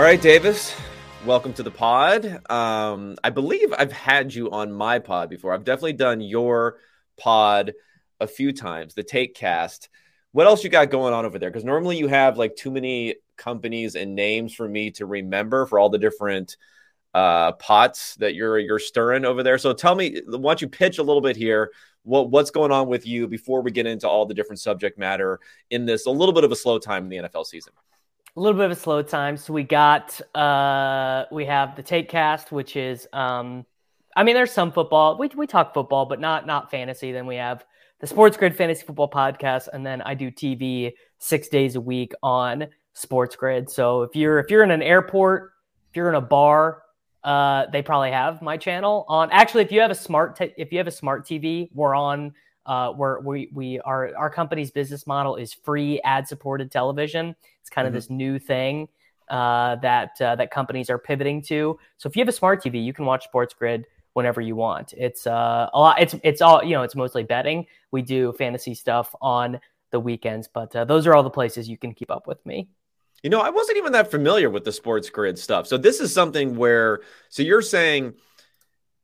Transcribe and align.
All 0.00 0.06
right, 0.06 0.22
Davis, 0.22 0.74
welcome 1.26 1.52
to 1.52 1.62
the 1.62 1.70
pod. 1.70 2.24
Um, 2.50 3.16
I 3.22 3.28
believe 3.28 3.70
I've 3.76 3.92
had 3.92 4.32
you 4.32 4.50
on 4.50 4.72
my 4.72 4.98
pod 4.98 5.28
before. 5.28 5.52
I've 5.52 5.62
definitely 5.62 5.92
done 5.92 6.22
your 6.22 6.78
pod 7.18 7.74
a 8.18 8.26
few 8.26 8.54
times, 8.54 8.94
the 8.94 9.02
Take 9.02 9.34
Cast. 9.34 9.90
What 10.32 10.46
else 10.46 10.64
you 10.64 10.70
got 10.70 10.88
going 10.88 11.12
on 11.12 11.26
over 11.26 11.38
there? 11.38 11.50
Because 11.50 11.66
normally 11.66 11.98
you 11.98 12.08
have 12.08 12.38
like 12.38 12.56
too 12.56 12.70
many 12.70 13.16
companies 13.36 13.94
and 13.94 14.14
names 14.14 14.54
for 14.54 14.66
me 14.66 14.90
to 14.92 15.04
remember 15.04 15.66
for 15.66 15.78
all 15.78 15.90
the 15.90 15.98
different 15.98 16.56
uh, 17.12 17.52
pots 17.52 18.14
that 18.14 18.34
you're 18.34 18.58
you're 18.58 18.78
stirring 18.78 19.26
over 19.26 19.42
there. 19.42 19.58
So 19.58 19.74
tell 19.74 19.94
me, 19.94 20.22
why 20.26 20.38
don't 20.38 20.62
you 20.62 20.68
pitch 20.68 20.96
a 20.96 21.02
little 21.02 21.20
bit 21.20 21.36
here? 21.36 21.72
What 22.04 22.30
what's 22.30 22.50
going 22.50 22.72
on 22.72 22.88
with 22.88 23.06
you 23.06 23.28
before 23.28 23.60
we 23.60 23.70
get 23.70 23.84
into 23.84 24.08
all 24.08 24.24
the 24.24 24.32
different 24.32 24.60
subject 24.60 24.98
matter 24.98 25.40
in 25.68 25.84
this 25.84 26.06
a 26.06 26.10
little 26.10 26.32
bit 26.32 26.44
of 26.44 26.52
a 26.52 26.56
slow 26.56 26.78
time 26.78 27.04
in 27.04 27.10
the 27.10 27.28
NFL 27.28 27.44
season? 27.44 27.74
A 28.36 28.40
little 28.40 28.56
bit 28.56 28.66
of 28.66 28.70
a 28.70 28.80
slow 28.80 29.02
time. 29.02 29.36
So 29.36 29.52
we 29.52 29.64
got 29.64 30.20
uh 30.34 31.24
we 31.32 31.46
have 31.46 31.76
the 31.76 31.82
take 31.82 32.08
cast, 32.08 32.52
which 32.52 32.76
is 32.76 33.08
um 33.12 33.66
I 34.16 34.22
mean 34.22 34.34
there's 34.34 34.52
some 34.52 34.72
football. 34.72 35.18
We 35.18 35.28
we 35.36 35.46
talk 35.46 35.74
football, 35.74 36.06
but 36.06 36.20
not 36.20 36.46
not 36.46 36.70
fantasy. 36.70 37.12
Then 37.12 37.26
we 37.26 37.36
have 37.36 37.64
the 38.00 38.06
Sports 38.06 38.36
Grid 38.36 38.56
Fantasy 38.56 38.84
Football 38.86 39.10
Podcast, 39.10 39.68
and 39.72 39.84
then 39.84 40.00
I 40.02 40.14
do 40.14 40.30
TV 40.30 40.92
six 41.18 41.48
days 41.48 41.76
a 41.76 41.80
week 41.80 42.12
on 42.22 42.68
Sports 42.94 43.36
Grid. 43.36 43.68
So 43.68 44.02
if 44.02 44.14
you're 44.14 44.38
if 44.38 44.50
you're 44.50 44.62
in 44.62 44.70
an 44.70 44.82
airport, 44.82 45.52
if 45.90 45.96
you're 45.96 46.08
in 46.08 46.14
a 46.14 46.20
bar, 46.20 46.82
uh, 47.24 47.66
they 47.72 47.82
probably 47.82 48.12
have 48.12 48.42
my 48.42 48.56
channel 48.56 49.04
on. 49.08 49.30
Actually, 49.32 49.64
if 49.64 49.72
you 49.72 49.80
have 49.80 49.90
a 49.90 49.94
smart 49.96 50.36
te- 50.36 50.54
if 50.56 50.72
you 50.72 50.78
have 50.78 50.86
a 50.86 50.92
smart 50.92 51.26
TV, 51.26 51.68
we're 51.74 51.94
on. 51.94 52.34
Uh, 52.66 52.92
where 52.92 53.20
we 53.20 53.48
we 53.52 53.80
are 53.80 54.14
our 54.16 54.28
company's 54.28 54.70
business 54.70 55.06
model 55.06 55.34
is 55.36 55.52
free 55.52 56.00
ad 56.02 56.28
supported 56.28 56.70
television. 56.70 57.34
It's 57.60 57.70
kind 57.70 57.86
of 57.86 57.92
mm-hmm. 57.92 57.96
this 57.96 58.10
new 58.10 58.38
thing 58.38 58.88
uh, 59.30 59.76
that 59.76 60.20
uh, 60.20 60.36
that 60.36 60.50
companies 60.50 60.90
are 60.90 60.98
pivoting 60.98 61.40
to. 61.42 61.78
So 61.96 62.08
if 62.08 62.16
you 62.16 62.20
have 62.20 62.28
a 62.28 62.32
smart 62.32 62.62
TV, 62.62 62.84
you 62.84 62.92
can 62.92 63.06
watch 63.06 63.24
Sports 63.24 63.54
Grid 63.54 63.86
whenever 64.12 64.40
you 64.40 64.56
want. 64.56 64.92
It's 64.96 65.26
uh, 65.26 65.70
a 65.72 65.78
lot. 65.78 66.00
It's 66.00 66.14
it's 66.22 66.42
all 66.42 66.62
you 66.62 66.74
know. 66.74 66.82
It's 66.82 66.96
mostly 66.96 67.22
betting. 67.22 67.66
We 67.92 68.02
do 68.02 68.32
fantasy 68.32 68.74
stuff 68.74 69.14
on 69.22 69.60
the 69.90 70.00
weekends, 70.00 70.48
but 70.52 70.74
uh, 70.74 70.84
those 70.84 71.06
are 71.06 71.14
all 71.14 71.22
the 71.22 71.30
places 71.30 71.68
you 71.68 71.78
can 71.78 71.94
keep 71.94 72.10
up 72.10 72.26
with 72.26 72.44
me. 72.44 72.68
You 73.22 73.30
know, 73.30 73.40
I 73.40 73.50
wasn't 73.50 73.78
even 73.78 73.92
that 73.92 74.10
familiar 74.10 74.50
with 74.50 74.64
the 74.64 74.72
sports 74.72 75.10
grid 75.10 75.38
stuff. 75.38 75.66
So 75.66 75.76
this 75.76 76.00
is 76.00 76.12
something 76.12 76.56
where 76.56 77.00
so 77.28 77.42
you're 77.42 77.62
saying 77.62 78.14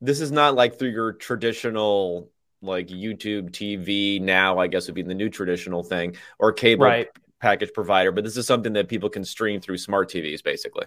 this 0.00 0.20
is 0.20 0.32
not 0.32 0.54
like 0.54 0.78
through 0.78 0.90
your 0.90 1.12
traditional 1.12 2.30
like 2.62 2.88
YouTube 2.88 3.50
TV 3.50 4.20
now, 4.20 4.58
I 4.58 4.66
guess 4.66 4.86
would 4.86 4.94
be 4.94 5.02
the 5.02 5.14
new 5.14 5.28
traditional 5.28 5.82
thing 5.82 6.16
or 6.38 6.52
cable 6.52 6.86
right. 6.86 7.08
package 7.40 7.70
provider, 7.74 8.12
but 8.12 8.24
this 8.24 8.36
is 8.36 8.46
something 8.46 8.72
that 8.74 8.88
people 8.88 9.08
can 9.08 9.24
stream 9.24 9.60
through 9.60 9.78
smart 9.78 10.10
TVs 10.10 10.42
basically. 10.42 10.86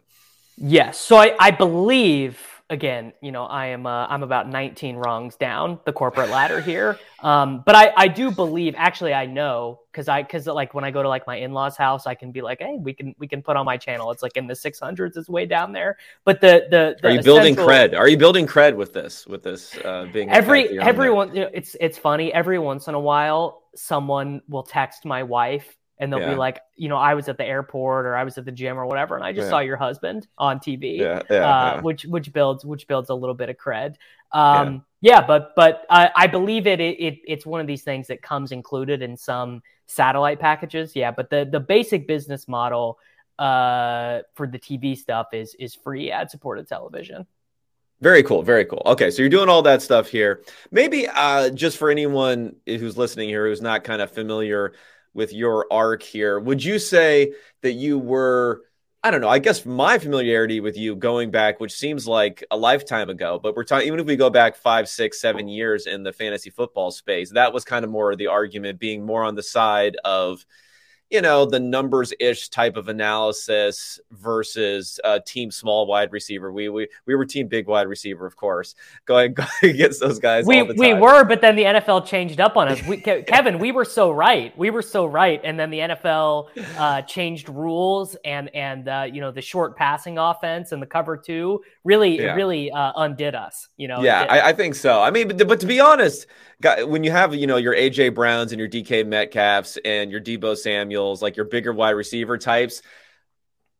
Yes. 0.58 1.00
So 1.00 1.16
I, 1.16 1.36
I 1.40 1.52
believe 1.52 2.59
again, 2.70 3.14
you 3.22 3.32
know, 3.32 3.46
I 3.46 3.68
am 3.68 3.86
uh, 3.86 4.08
I'm 4.08 4.24
about 4.24 4.48
19 4.48 4.96
rungs 4.96 5.36
down 5.36 5.80
the 5.86 5.94
corporate 5.94 6.30
ladder 6.30 6.62
here. 6.62 7.00
Um, 7.22 7.64
but 7.66 7.76
I, 7.76 7.92
I 7.98 8.08
do 8.08 8.32
believe, 8.32 8.76
actually, 8.78 9.14
I 9.14 9.26
know 9.26 9.82
because 9.92 10.08
I 10.08 10.22
because 10.22 10.48
like 10.48 10.74
when 10.74 10.84
I 10.84 10.92
go 10.92 11.02
to 11.02 11.10
like 11.10 11.26
my 11.28 11.38
in 11.38 11.52
laws' 11.52 11.76
house, 11.76 12.06
I 12.08 12.16
can 12.16 12.32
be 12.32 12.42
like, 12.42 12.60
hey, 12.60 12.78
we 12.80 12.94
can 12.94 13.16
we 13.18 13.28
can 13.28 13.42
put 13.42 13.58
on 13.58 13.66
my 13.66 13.78
channel. 13.78 14.12
It's 14.12 14.24
like 14.24 14.38
in 14.38 14.48
the 14.48 14.54
600s, 14.54 15.18
it's 15.18 15.30
way 15.30 15.46
down 15.46 15.74
there. 15.74 15.98
But 16.24 16.42
the 16.42 16.68
the, 16.70 16.96
the 17.02 17.08
are 17.10 17.12
you 17.12 17.24
building 17.24 17.56
cred? 17.56 17.98
Are 17.98 18.08
you 18.08 18.18
building 18.18 18.48
cred 18.48 18.76
with 18.76 18.94
this 18.94 19.26
with 19.28 19.44
this 19.44 19.76
uh, 19.84 20.08
being 20.14 20.30
every 20.30 20.80
everyone? 20.80 21.36
You 21.36 21.42
know, 21.42 21.50
it's 21.54 21.76
it's 21.80 21.98
funny. 21.98 22.34
Every 22.34 22.60
once 22.60 22.88
in 22.88 22.94
a 22.94 23.00
while, 23.00 23.64
someone 23.76 24.42
will 24.48 24.64
text 24.64 25.06
my 25.06 25.24
wife 25.24 25.76
and 26.00 26.12
they'll 26.12 26.22
yeah. 26.22 26.30
be 26.32 26.36
like, 26.36 26.62
you 26.76 26.88
know, 26.88 26.96
I 26.96 27.14
was 27.14 27.28
at 27.28 27.38
the 27.38 27.46
airport 27.46 28.06
or 28.06 28.16
I 28.16 28.24
was 28.24 28.38
at 28.38 28.46
the 28.46 28.52
gym 28.52 28.78
or 28.80 28.86
whatever, 28.86 29.16
and 29.16 29.24
I 29.24 29.34
just 29.34 29.46
yeah. 29.46 29.50
saw 29.50 29.60
your 29.60 29.76
husband 29.76 30.28
on 30.38 30.60
TV, 30.60 31.00
yeah, 31.00 31.20
uh, 31.36 31.82
which 31.82 32.06
which 32.06 32.32
builds 32.32 32.64
which 32.66 32.88
builds 32.88 33.10
a 33.10 33.14
little 33.14 33.36
bit 33.36 33.50
of 33.50 33.58
cred. 33.58 33.96
Um, 34.32 34.86
yeah. 35.02 35.26
but 35.26 35.54
but 35.56 35.86
I, 35.90 36.10
I 36.16 36.28
believe 36.28 36.68
it, 36.68 36.80
it, 36.80 37.00
it 37.00 37.20
it's 37.26 37.46
one 37.46 37.60
of 37.60 37.68
these 37.68 37.84
things 37.84 38.08
that 38.08 38.22
comes 38.22 38.52
included 38.52 39.02
in 39.02 39.18
some 39.18 39.62
satellite 39.88 40.40
packages. 40.40 40.96
Yeah, 40.96 41.12
but 41.12 41.30
the 41.30 41.48
the 41.52 41.60
basic 41.60 42.08
business 42.08 42.48
model 42.48 42.98
uh, 43.38 44.20
for 44.36 44.48
the 44.48 44.60
TV 44.60 44.98
stuff 44.98 45.28
is 45.34 45.54
is 45.60 45.76
free 45.76 46.12
ad 46.12 46.32
supported 46.32 46.68
television. 46.68 47.28
Very 48.02 48.24
cool. 48.24 48.44
Very 48.44 48.64
cool. 48.64 48.82
Okay, 48.86 49.12
so 49.12 49.22
you're 49.22 49.30
doing 49.30 49.50
all 49.50 49.62
that 49.64 49.82
stuff 49.82 50.08
here. 50.08 50.44
Maybe 50.72 51.06
uh, 51.10 51.50
just 51.50 51.78
for 51.78 51.90
anyone 51.90 52.56
who's 52.66 52.98
listening 52.98 53.28
here 53.28 53.46
who's 53.46 53.62
not 53.62 53.84
kind 53.84 54.02
of 54.02 54.10
familiar 54.10 54.74
with 55.14 55.34
your 55.34 55.66
arc 55.72 56.04
here. 56.04 56.40
Would 56.40 56.64
you 56.64 56.80
say 56.80 57.34
that 57.62 57.74
you 57.74 57.98
were, 57.98 58.62
I 59.04 59.12
don't 59.12 59.22
know, 59.22 59.30
I 59.30 59.40
guess 59.40 59.66
my 59.66 59.98
familiarity 59.98 60.60
with 60.60 60.78
you 60.78 60.96
going 60.96 61.32
back, 61.32 61.60
which 61.60 61.74
seems 61.74 62.08
like 62.08 62.44
a 62.52 62.58
lifetime 62.58 63.10
ago, 63.10 63.40
but 63.42 63.56
we're 63.56 63.64
talking, 63.64 63.88
even 63.88 64.00
if 64.00 64.06
we 64.06 64.16
go 64.16 64.30
back 64.30 64.56
five, 64.56 64.90
six, 64.90 65.20
seven 65.22 65.48
years 65.48 65.88
in 65.88 66.04
the 66.04 66.14
fantasy 66.14 66.50
football 66.50 66.92
space, 66.92 67.32
that 67.32 67.54
was 67.54 67.64
kind 67.64 67.86
of 67.86 67.92
more 67.92 68.16
the 68.16 68.28
argument 68.28 68.80
being 68.80 69.06
more 69.06 69.24
on 69.24 69.36
the 69.36 69.44
side 69.44 69.98
of, 70.04 70.46
you 71.10 71.22
know, 71.22 71.46
the 71.46 71.60
numbers 71.60 72.14
ish 72.20 72.50
type 72.50 72.78
of 72.78 72.88
analysis 72.88 74.00
versus 74.12 75.00
a 75.04 75.20
team 75.20 75.50
small 75.50 75.88
wide 75.88 76.12
receiver. 76.12 76.52
We 76.52 76.70
we 76.70 76.88
we 77.06 77.16
were 77.16 77.26
team 77.26 77.48
big 77.48 77.68
wide 77.68 77.88
receiver, 77.88 78.26
of 78.26 78.36
course, 78.36 78.76
going, 79.06 79.34
going 79.34 79.50
against 79.64 80.00
those 80.00 80.20
guys. 80.20 80.46
We 80.46 80.62
we 80.64 80.94
were, 80.94 81.24
but 81.24 81.42
then 81.42 81.56
the 81.56 81.64
NFL 81.64 82.06
changed 82.06 82.40
up 82.40 82.58
on 82.58 82.68
us. 82.68 82.86
We, 82.86 82.98
Kevin, 83.28 83.58
we 83.58 83.72
were 83.72 83.86
so 83.86 84.12
right. 84.12 84.56
We 84.58 84.70
were 84.70 84.84
so 84.84 85.06
right, 85.06 85.42
and 85.44 85.60
then 85.60 85.72
the 85.72 85.80
NFL 85.80 86.50
uh, 86.78 87.02
changed 87.04 87.50
rules 87.50 88.16
and 88.24 88.54
and 88.56 88.88
uh, 88.88 89.08
you 89.12 89.22
know 89.22 89.32
the 89.32 89.42
short 89.42 89.76
passing 89.76 90.20
offense 90.20 90.72
and 90.72 90.82
the 90.82 90.88
cover 90.88 91.18
two 91.18 91.62
really 91.84 92.20
yeah. 92.20 92.36
really 92.36 92.72
uh, 92.72 92.94
undid 92.96 93.34
us. 93.34 93.68
You 93.78 93.88
know. 93.88 94.04
Yeah, 94.04 94.28
I, 94.30 94.50
I, 94.50 94.54
think 94.54 94.76
so. 94.76 95.02
I 95.02 95.10
mean, 95.10 95.28
but, 95.30 95.48
but 95.48 95.60
to 95.62 95.66
be 95.66 95.80
honest, 95.80 96.28
when 96.62 97.04
you 97.04 97.12
have 97.12 97.34
you 97.34 97.48
know 97.48 97.58
your 97.58 97.74
AJ 97.74 98.14
Browns 98.16 98.52
and 98.52 98.60
your 98.60 98.70
DK 98.70 99.06
Metcalfs 99.06 99.78
and 99.84 100.12
your 100.12 100.22
Deebo 100.22 100.58
Samuels, 100.58 101.22
like 101.22 101.36
your 101.36 101.46
bigger 101.46 101.72
wide 101.72 101.92
receiver 101.92 102.38
types, 102.38 102.82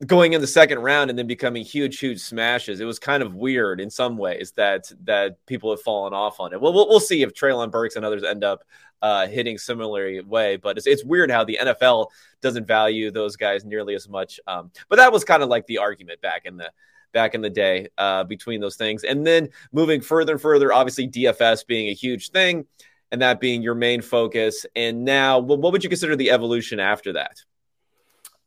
going 0.06 0.34
in 0.34 0.42
the 0.42 0.48
second 0.48 0.80
round 0.80 1.10
and 1.10 1.20
then 1.20 1.28
becoming 1.28 1.64
huge, 1.64 2.00
huge 2.00 2.22
smashes. 2.22 2.80
It 2.80 2.86
was 2.86 3.00
kind 3.00 3.22
of 3.22 3.36
weird 3.36 3.82
in 3.82 3.90
some 3.90 4.18
ways 4.18 4.54
that 4.56 4.92
that 5.04 5.46
people 5.46 5.72
have 5.72 5.82
fallen 5.82 6.14
off 6.14 6.40
on 6.40 6.54
it. 6.54 6.62
Well, 6.62 6.74
we'll, 6.74 6.88
we'll 6.88 7.00
see 7.00 7.22
if 7.22 7.34
Treylon 7.34 7.72
Burks 7.72 7.96
and 7.96 8.06
others 8.06 8.24
end 8.24 8.44
up 8.44 8.64
uh, 9.02 9.28
hitting 9.28 9.58
similarly 9.58 10.22
way, 10.22 10.58
but 10.58 10.78
it's, 10.78 10.88
it's 10.88 11.04
weird 11.04 11.32
how 11.32 11.44
the 11.44 11.60
NFL 11.62 12.08
doesn't 12.42 12.68
value 12.68 13.12
those 13.12 13.36
guys 13.36 13.66
nearly 13.66 13.96
as 13.96 14.08
much. 14.10 14.40
Um, 14.48 14.72
but 14.88 14.98
that 14.98 15.12
was 15.12 15.24
kind 15.24 15.44
of 15.44 15.50
like 15.50 15.68
the 15.68 15.80
argument 15.80 16.22
back 16.22 16.46
in 16.46 16.58
the 16.58 16.72
back 17.12 17.36
in 17.36 17.42
the 17.42 17.50
day 17.50 17.88
uh, 17.98 18.24
between 18.24 18.62
those 18.62 18.76
things. 18.76 19.04
And 19.04 19.26
then 19.26 19.50
moving 19.72 20.02
further 20.02 20.34
and 20.34 20.42
further, 20.42 20.74
obviously 20.74 21.08
DFS 21.08 21.66
being 21.66 21.90
a 21.90 21.94
huge 21.94 22.30
thing 22.30 22.66
and 23.12 23.22
that 23.22 23.40
being 23.40 23.62
your 23.62 23.76
main 23.76 24.02
focus. 24.02 24.66
And 24.76 25.06
now, 25.06 25.40
what 25.40 25.72
would 25.72 25.84
you 25.84 25.90
consider 25.90 26.16
the 26.16 26.32
evolution 26.32 26.80
after 26.80 27.14
that? 27.14 27.44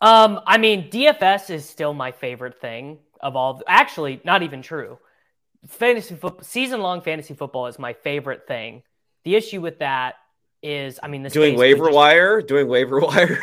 Um, 0.01 0.41
I 0.47 0.59
mean, 0.59 0.91
DFS 0.91 1.51
is 1.51 1.69
still 1.69 1.95
my 1.95 2.13
favorite 2.13 2.61
thing 2.61 2.99
of 3.21 3.37
all. 3.37 3.63
Actually, 3.67 4.21
not 4.25 4.43
even 4.43 4.63
true. 4.63 4.99
Fantasy 5.69 6.17
football, 6.17 6.43
season 6.43 6.81
long 6.81 7.01
fantasy 7.01 7.35
football 7.35 7.69
is 7.69 7.79
my 7.79 7.93
favorite 7.93 8.49
thing. 8.49 8.83
The 9.25 9.37
issue 9.37 9.61
with 9.61 9.79
that 9.79 10.17
is, 10.61 10.99
I 11.01 11.07
mean, 11.07 11.23
doing 11.29 11.57
waiver 11.57 11.87
just, 11.87 11.95
wire, 11.95 12.43
doing 12.43 12.67
waiver 12.67 12.99
wire. 13.01 13.39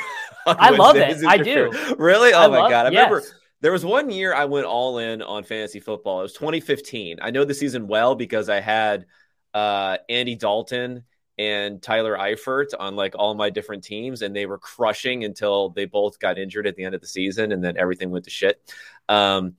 I 0.45 0.71
love 0.71 0.97
it. 0.97 1.23
I 1.25 1.37
do. 1.37 1.71
Really? 1.97 2.33
Oh 2.33 2.39
I 2.39 2.47
my 2.47 2.57
love, 2.59 2.69
god! 2.69 2.85
I 2.87 2.89
yes. 2.89 3.09
remember 3.09 3.38
there 3.61 3.71
was 3.71 3.83
one 3.83 4.09
year 4.09 4.33
I 4.33 4.45
went 4.45 4.65
all 4.65 4.99
in 4.99 5.21
on 5.21 5.43
fantasy 5.43 5.79
football. 5.79 6.19
It 6.19 6.23
was 6.23 6.33
2015. 6.33 7.19
I 7.21 7.31
know 7.31 7.43
the 7.43 7.53
season 7.53 7.87
well 7.87 8.15
because 8.15 8.49
I 8.49 8.61
had 8.61 9.05
uh, 9.53 9.97
Andy 10.07 10.35
Dalton 10.35 11.03
and 11.37 11.81
Tyler 11.81 12.17
Eifert 12.17 12.73
on 12.77 12.95
like 12.95 13.15
all 13.17 13.33
my 13.35 13.49
different 13.49 13.83
teams, 13.83 14.21
and 14.21 14.35
they 14.35 14.45
were 14.45 14.57
crushing 14.57 15.23
until 15.23 15.69
they 15.69 15.85
both 15.85 16.19
got 16.19 16.37
injured 16.37 16.67
at 16.67 16.75
the 16.75 16.83
end 16.83 16.95
of 16.95 17.01
the 17.01 17.07
season, 17.07 17.51
and 17.51 17.63
then 17.63 17.77
everything 17.77 18.11
went 18.11 18.25
to 18.25 18.31
shit. 18.31 18.61
Um, 19.07 19.55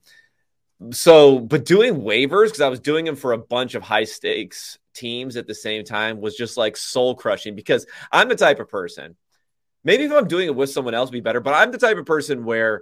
so, 0.91 1.39
but 1.39 1.65
doing 1.65 2.01
waivers 2.01 2.45
because 2.45 2.61
I 2.61 2.69
was 2.69 2.79
doing 2.79 3.05
them 3.05 3.15
for 3.15 3.33
a 3.33 3.37
bunch 3.37 3.75
of 3.75 3.83
high 3.83 4.05
stakes 4.05 4.79
teams 4.93 5.37
at 5.37 5.47
the 5.47 5.55
same 5.55 5.83
time 5.83 6.19
was 6.21 6.35
just 6.35 6.57
like 6.57 6.75
soul 6.75 7.15
crushing 7.15 7.55
because 7.55 7.85
I'm 8.11 8.29
the 8.29 8.35
type 8.35 8.59
of 8.59 8.69
person. 8.69 9.15
Maybe 9.83 10.03
if 10.03 10.11
I'm 10.11 10.27
doing 10.27 10.47
it 10.47 10.55
with 10.55 10.69
someone 10.69 10.93
else, 10.93 11.09
be 11.09 11.21
better. 11.21 11.39
But 11.39 11.53
I'm 11.53 11.71
the 11.71 11.77
type 11.77 11.97
of 11.97 12.05
person 12.05 12.45
where 12.45 12.81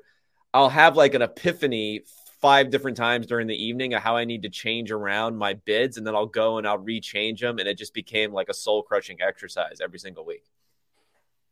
I'll 0.53 0.69
have 0.69 0.97
like 0.97 1.13
an 1.13 1.21
epiphany 1.21 2.03
five 2.41 2.69
different 2.69 2.97
times 2.97 3.27
during 3.27 3.47
the 3.47 3.63
evening 3.63 3.93
of 3.93 4.01
how 4.01 4.15
I 4.15 4.25
need 4.25 4.43
to 4.43 4.49
change 4.49 4.91
around 4.91 5.37
my 5.37 5.53
bids, 5.53 5.97
and 5.97 6.07
then 6.07 6.15
I'll 6.15 6.25
go 6.25 6.57
and 6.57 6.67
I'll 6.67 6.79
rechange 6.79 7.39
them, 7.39 7.59
and 7.59 7.67
it 7.67 7.77
just 7.77 7.93
became 7.93 8.31
like 8.31 8.49
a 8.49 8.53
soul 8.53 8.81
crushing 8.81 9.21
exercise 9.21 9.79
every 9.81 9.99
single 9.99 10.25
week. 10.25 10.43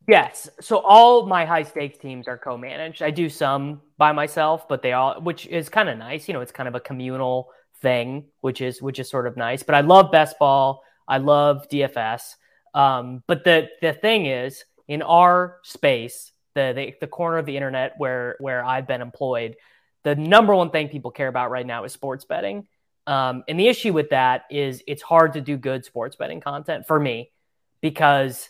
Yes. 0.08 0.50
So 0.62 0.78
all 0.78 1.26
my 1.26 1.44
high 1.44 1.64
stakes 1.64 1.98
teams 1.98 2.30
are 2.30 2.38
co-managed. 2.38 3.04
I 3.04 3.12
do 3.12 3.28
some 3.28 3.82
by 3.98 4.14
myself, 4.14 4.68
but 4.70 4.82
they 4.82 4.94
all 4.94 5.20
which 5.22 5.46
is 5.48 5.68
kind 5.68 5.90
of 5.90 5.98
nice. 5.98 6.28
You 6.28 6.34
know, 6.34 6.42
it's 6.42 6.54
kind 6.54 6.70
of 6.70 6.76
a 6.76 6.80
communal 6.80 7.50
thing, 7.82 8.26
which 8.40 8.62
is 8.62 8.82
which 8.82 9.00
is 9.00 9.10
sort 9.10 9.28
of 9.28 9.36
nice. 9.36 9.64
But 9.64 9.76
I 9.76 9.82
love 9.82 10.12
best 10.12 10.40
ball. 10.40 10.82
I 11.10 11.18
love 11.18 11.68
DFS. 11.70 12.36
Um, 12.74 13.22
but 13.28 13.44
the 13.44 13.68
the 13.82 13.92
thing 13.92 14.28
is, 14.28 14.64
in 14.88 15.02
our 15.02 15.58
space, 15.64 16.32
the, 16.58 16.74
the 16.76 16.96
the 17.02 17.08
corner 17.08 17.38
of 17.38 17.46
the 17.46 17.56
internet 17.56 17.94
where 17.98 18.36
where 18.40 18.66
I've 18.66 18.88
been 18.88 19.02
employed, 19.02 19.56
the 20.04 20.16
number 20.16 20.56
one 20.56 20.72
thing 20.72 20.90
people 20.90 21.12
care 21.12 21.28
about 21.28 21.52
right 21.52 21.66
now 21.66 21.84
is 21.84 21.94
sports 21.94 22.26
betting. 22.26 22.68
Um, 23.06 23.44
and 23.48 23.58
the 23.58 23.68
issue 23.68 23.94
with 23.94 24.10
that 24.10 24.44
is 24.50 24.84
it's 24.88 25.02
hard 25.02 25.34
to 25.34 25.42
do 25.42 25.56
good 25.56 25.86
sports 25.86 26.16
betting 26.18 26.42
content 26.42 26.88
for 26.88 27.00
me 27.00 27.32
because 27.80 28.50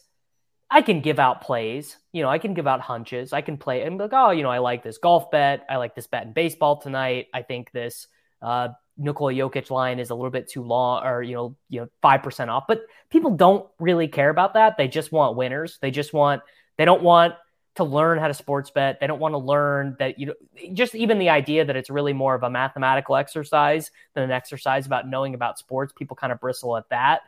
I 0.70 0.82
can 0.82 1.02
give 1.02 1.20
out 1.20 1.42
plays. 1.42 1.98
You 2.14 2.24
know, 2.24 2.30
I 2.30 2.40
can 2.40 2.54
give 2.54 2.66
out 2.66 2.80
hunches. 2.82 3.34
I 3.34 3.42
can 3.42 3.58
play 3.58 3.84
and 3.84 4.00
like, 4.00 4.14
oh, 4.14 4.32
you 4.32 4.42
know, 4.42 4.50
I 4.50 4.60
like 4.60 4.84
this 4.84 4.98
golf 4.98 5.30
bet. 5.30 5.66
I 5.70 5.76
like 5.76 5.94
this 5.94 6.08
bet 6.08 6.26
in 6.26 6.34
baseball 6.34 6.78
tonight. 6.78 7.28
I 7.34 7.42
think 7.44 7.72
this 7.72 8.08
uh, 8.42 8.70
Nikola 8.98 9.34
Jokic 9.34 9.70
line 9.70 10.00
is 10.00 10.10
a 10.10 10.16
little 10.16 10.32
bit 10.32 10.50
too 10.50 10.64
long, 10.64 11.06
or 11.06 11.22
you 11.22 11.36
know, 11.36 11.56
you 11.70 11.82
know, 11.82 11.88
five 12.02 12.24
percent 12.24 12.50
off. 12.50 12.64
But 12.68 12.82
people 13.10 13.32
don't 13.32 13.68
really 13.80 14.08
care 14.08 14.30
about 14.30 14.56
that. 14.56 14.78
They 14.78 14.88
just 14.88 15.12
want 15.12 15.36
winners. 15.36 15.78
They 15.82 15.92
just 15.92 16.14
want. 16.14 16.42
They 16.78 16.86
don't 16.86 17.04
want 17.04 17.34
to 17.78 17.84
learn 17.84 18.20
how 18.20 18.28
to 18.28 18.34
sports 18.34 18.70
bet. 18.70 19.00
They 19.00 19.08
don't 19.08 19.20
want 19.20 19.34
to 19.34 19.40
learn 19.40 19.96
that 20.00 20.20
you 20.20 20.28
know, 20.28 20.34
just 20.74 20.96
even 20.96 21.20
the 21.20 21.30
idea 21.30 21.66
that 21.66 21.76
it's 21.76 21.90
really 21.90 22.14
more 22.14 22.36
of 22.36 22.44
a 22.44 22.50
mathematical 22.50 23.16
exercise 23.16 23.92
than 24.14 24.24
an 24.24 24.32
exercise 24.32 24.86
about 24.86 25.08
knowing 25.08 25.34
about 25.34 25.58
sports. 25.58 25.94
People 25.94 26.16
kind 26.16 26.32
of 26.32 26.40
bristle 26.40 26.78
at 26.78 26.90
that. 26.90 27.22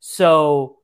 So 0.00 0.78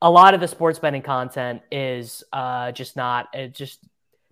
a 0.00 0.10
lot 0.10 0.34
of 0.34 0.40
the 0.40 0.48
sports 0.48 0.78
betting 0.78 1.02
content 1.02 1.62
is 1.72 2.22
uh, 2.32 2.72
just 2.72 2.96
not. 2.96 3.28
It 3.34 3.54
just 3.54 3.80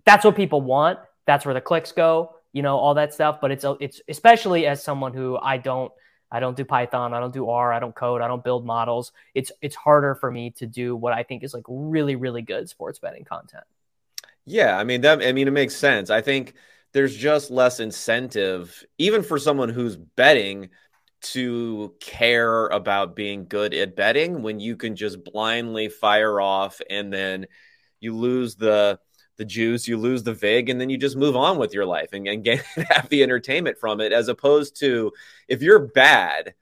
that's 0.05 0.23
what 0.23 0.35
people 0.35 0.61
want. 0.61 0.99
That's 1.25 1.45
where 1.45 1.53
the 1.53 1.61
clicks 1.61 1.91
go 1.91 2.37
you 2.57 2.63
know, 2.63 2.77
all 2.77 2.95
that 2.95 3.13
stuff. 3.13 3.39
But 3.39 3.51
it's 3.51 3.65
it's 3.79 4.01
especially 4.07 4.65
as 4.65 4.81
someone 4.81 5.13
who 5.13 5.37
I 5.37 5.57
don't 5.57 5.91
I 6.31 6.39
don't 6.39 6.57
do 6.57 6.65
Python, 6.65 7.13
I 7.13 7.19
don't 7.19 7.33
do 7.33 7.49
R, 7.49 7.71
I 7.71 7.79
don't 7.79 7.95
code, 7.95 8.21
I 8.21 8.27
don't 8.27 8.43
build 8.43 8.65
models. 8.65 9.11
It's 9.35 9.51
it's 9.61 9.75
harder 9.75 10.15
for 10.15 10.31
me 10.31 10.49
to 10.57 10.65
do 10.65 10.95
what 10.95 11.13
I 11.13 11.21
think 11.21 11.43
is 11.43 11.53
like 11.53 11.65
really 11.67 12.15
really 12.15 12.41
good 12.41 12.67
sports 12.67 12.97
betting 12.97 13.25
content. 13.25 13.63
Yeah, 14.47 14.77
I 14.77 14.83
mean 14.85 15.01
that 15.01 15.21
I 15.21 15.33
mean 15.33 15.47
it 15.47 15.51
makes 15.51 15.75
sense. 15.75 16.09
I 16.09 16.21
think 16.21 16.53
there's 16.93 17.15
just 17.15 17.51
less 17.51 17.79
incentive 17.79 18.83
even 18.97 19.21
for 19.23 19.37
someone 19.37 19.69
who's 19.69 19.97
betting 19.97 20.69
to 21.19 21.93
care 21.99 22.67
about 22.67 23.15
being 23.15 23.47
good 23.47 23.73
at 23.73 23.95
betting 23.95 24.43
when 24.43 24.59
you 24.59 24.77
can 24.77 24.95
just 24.95 25.23
blindly 25.23 25.89
fire 25.89 26.39
off 26.39 26.79
and 26.89 27.11
then 27.11 27.47
you 27.99 28.15
lose 28.15 28.55
the 28.55 28.99
the 29.37 29.45
juice, 29.45 29.87
you 29.87 29.97
lose 29.97 30.23
the 30.23 30.33
vig, 30.33 30.69
and 30.69 30.81
then 30.81 30.89
you 30.89 30.97
just 30.97 31.15
move 31.17 31.35
on 31.35 31.59
with 31.59 31.73
your 31.73 31.85
life 31.85 32.09
and, 32.13 32.27
and 32.27 32.43
get 32.45 32.61
have 32.89 33.09
the 33.09 33.23
entertainment 33.23 33.77
from 33.79 34.01
it. 34.01 34.13
As 34.13 34.29
opposed 34.29 34.77
to 34.79 35.11
if 35.49 35.61
you're 35.61 35.79
bad 35.87 36.53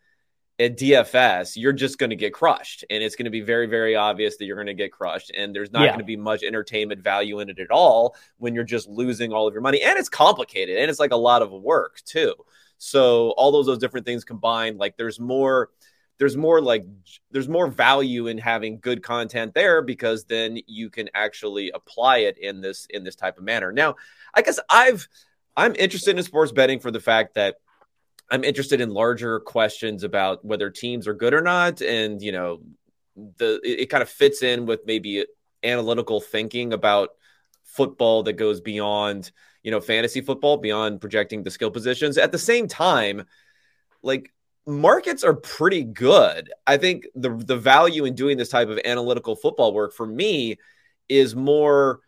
at 0.57 0.77
DFS, 0.77 1.57
you're 1.57 1.73
just 1.73 1.97
going 1.97 2.11
to 2.11 2.15
get 2.15 2.33
crushed, 2.33 2.85
and 2.89 3.03
it's 3.03 3.15
going 3.15 3.25
to 3.25 3.31
be 3.31 3.41
very, 3.41 3.67
very 3.67 3.95
obvious 3.95 4.37
that 4.37 4.45
you're 4.45 4.55
going 4.55 4.67
to 4.67 4.73
get 4.73 4.91
crushed, 4.91 5.31
and 5.35 5.53
there's 5.53 5.71
not 5.71 5.81
yeah. 5.81 5.89
going 5.89 5.99
to 5.99 6.05
be 6.05 6.15
much 6.15 6.43
entertainment 6.43 7.01
value 7.01 7.39
in 7.41 7.49
it 7.49 7.59
at 7.59 7.71
all 7.71 8.15
when 8.37 8.55
you're 8.55 8.63
just 8.63 8.87
losing 8.87 9.33
all 9.33 9.47
of 9.47 9.53
your 9.53 9.61
money, 9.61 9.81
and 9.81 9.99
it's 9.99 10.09
complicated, 10.09 10.77
and 10.77 10.89
it's 10.89 10.99
like 10.99 11.11
a 11.11 11.17
lot 11.17 11.41
of 11.41 11.51
work 11.51 12.01
too. 12.05 12.33
So 12.77 13.31
all 13.31 13.51
those 13.51 13.65
those 13.65 13.79
different 13.79 14.05
things 14.05 14.23
combined, 14.23 14.77
like 14.77 14.97
there's 14.97 15.19
more 15.19 15.69
there's 16.17 16.37
more 16.37 16.61
like 16.61 16.85
there's 17.31 17.49
more 17.49 17.67
value 17.67 18.27
in 18.27 18.37
having 18.37 18.79
good 18.79 19.03
content 19.03 19.53
there 19.53 19.81
because 19.81 20.23
then 20.25 20.57
you 20.67 20.89
can 20.89 21.09
actually 21.13 21.71
apply 21.71 22.19
it 22.19 22.37
in 22.37 22.61
this 22.61 22.87
in 22.89 23.03
this 23.03 23.15
type 23.15 23.37
of 23.37 23.43
manner. 23.43 23.71
Now, 23.71 23.95
I 24.33 24.41
guess 24.41 24.59
I've 24.69 25.07
I'm 25.57 25.75
interested 25.75 26.17
in 26.17 26.23
sports 26.23 26.51
betting 26.51 26.79
for 26.79 26.91
the 26.91 26.99
fact 26.99 27.35
that 27.35 27.57
I'm 28.29 28.43
interested 28.43 28.81
in 28.81 28.89
larger 28.89 29.39
questions 29.39 30.03
about 30.03 30.43
whether 30.43 30.69
teams 30.69 31.07
are 31.07 31.13
good 31.13 31.33
or 31.33 31.41
not 31.41 31.81
and 31.81 32.21
you 32.21 32.31
know 32.31 32.61
the 33.37 33.59
it, 33.63 33.81
it 33.81 33.89
kind 33.89 34.01
of 34.01 34.09
fits 34.09 34.43
in 34.43 34.65
with 34.65 34.81
maybe 34.85 35.25
analytical 35.63 36.19
thinking 36.19 36.73
about 36.73 37.09
football 37.63 38.23
that 38.23 38.33
goes 38.33 38.61
beyond 38.61 39.31
you 39.63 39.71
know 39.71 39.81
fantasy 39.81 40.21
football 40.21 40.57
beyond 40.57 41.01
projecting 41.01 41.43
the 41.43 41.51
skill 41.51 41.71
positions 41.71 42.17
at 42.17 42.31
the 42.31 42.37
same 42.37 42.67
time 42.67 43.25
like 44.01 44.31
markets 44.67 45.23
are 45.23 45.33
pretty 45.33 45.83
good. 45.83 46.51
I 46.65 46.77
think 46.77 47.07
the 47.15 47.35
the 47.35 47.57
value 47.57 48.05
in 48.05 48.15
doing 48.15 48.37
this 48.37 48.49
type 48.49 48.69
of 48.69 48.79
analytical 48.85 49.35
football 49.35 49.73
work 49.73 49.93
for 49.93 50.05
me 50.05 50.57
is 51.09 51.35
more 51.35 52.01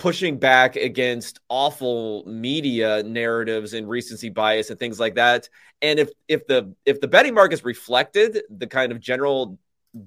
pushing 0.00 0.38
back 0.38 0.76
against 0.76 1.40
awful 1.50 2.24
media 2.26 3.02
narratives 3.02 3.74
and 3.74 3.86
recency 3.86 4.30
bias 4.30 4.70
and 4.70 4.78
things 4.78 4.98
like 4.98 5.14
that. 5.14 5.46
And 5.82 5.98
if 5.98 6.08
if 6.26 6.46
the 6.46 6.74
if 6.86 7.02
the 7.02 7.06
betting 7.06 7.34
markets 7.34 7.66
reflected 7.66 8.40
the 8.48 8.66
kind 8.66 8.92
of 8.92 8.98
general 8.98 9.58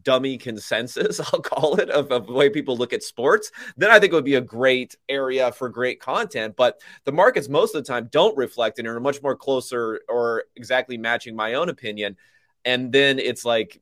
dummy 0.02 0.40
consensus, 0.40 1.20
I'll 1.34 1.42
call 1.42 1.76
it, 1.76 1.92
of, 1.92 2.12
of, 2.12 2.26
the 2.26 2.34
way 2.34 2.50
people 2.50 2.76
look 2.76 2.92
at 2.92 3.04
sports, 3.04 3.52
then 3.78 3.92
I 3.92 4.00
think 4.00 4.14
it 4.14 4.16
would 4.16 4.26
be 4.26 4.36
a 4.36 4.42
great 4.42 4.96
area 5.10 5.52
for 5.52 5.70
great 5.70 6.00
content. 6.00 6.56
But 6.56 6.82
the 7.06 7.12
markets 7.12 7.48
most 7.48 7.76
of 7.76 7.84
the 7.84 7.88
time 7.88 8.10
don't 8.12 8.36
reflect 8.36 8.80
and 8.80 8.88
are 8.88 9.00
much 9.00 9.22
more 9.22 9.36
closer 9.36 10.02
or 10.10 10.46
exactly 10.56 10.98
matching 10.98 11.36
my 11.36 11.54
own 11.54 11.70
opinion. 11.70 12.18
And 12.66 12.92
then 12.92 13.20
it's 13.20 13.46
like, 13.46 13.80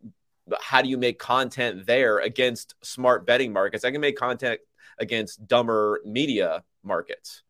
how 0.60 0.82
do 0.82 0.90
you 0.90 0.98
make 0.98 1.20
content 1.20 1.86
there 1.86 2.20
against 2.20 2.76
smart 2.82 3.26
betting 3.26 3.54
markets? 3.54 3.86
I 3.86 3.92
can 3.92 4.02
make 4.02 4.18
content 4.18 4.60
against 5.00 5.48
dumber 5.48 6.02
media 6.06 6.64
markets. 6.84 7.44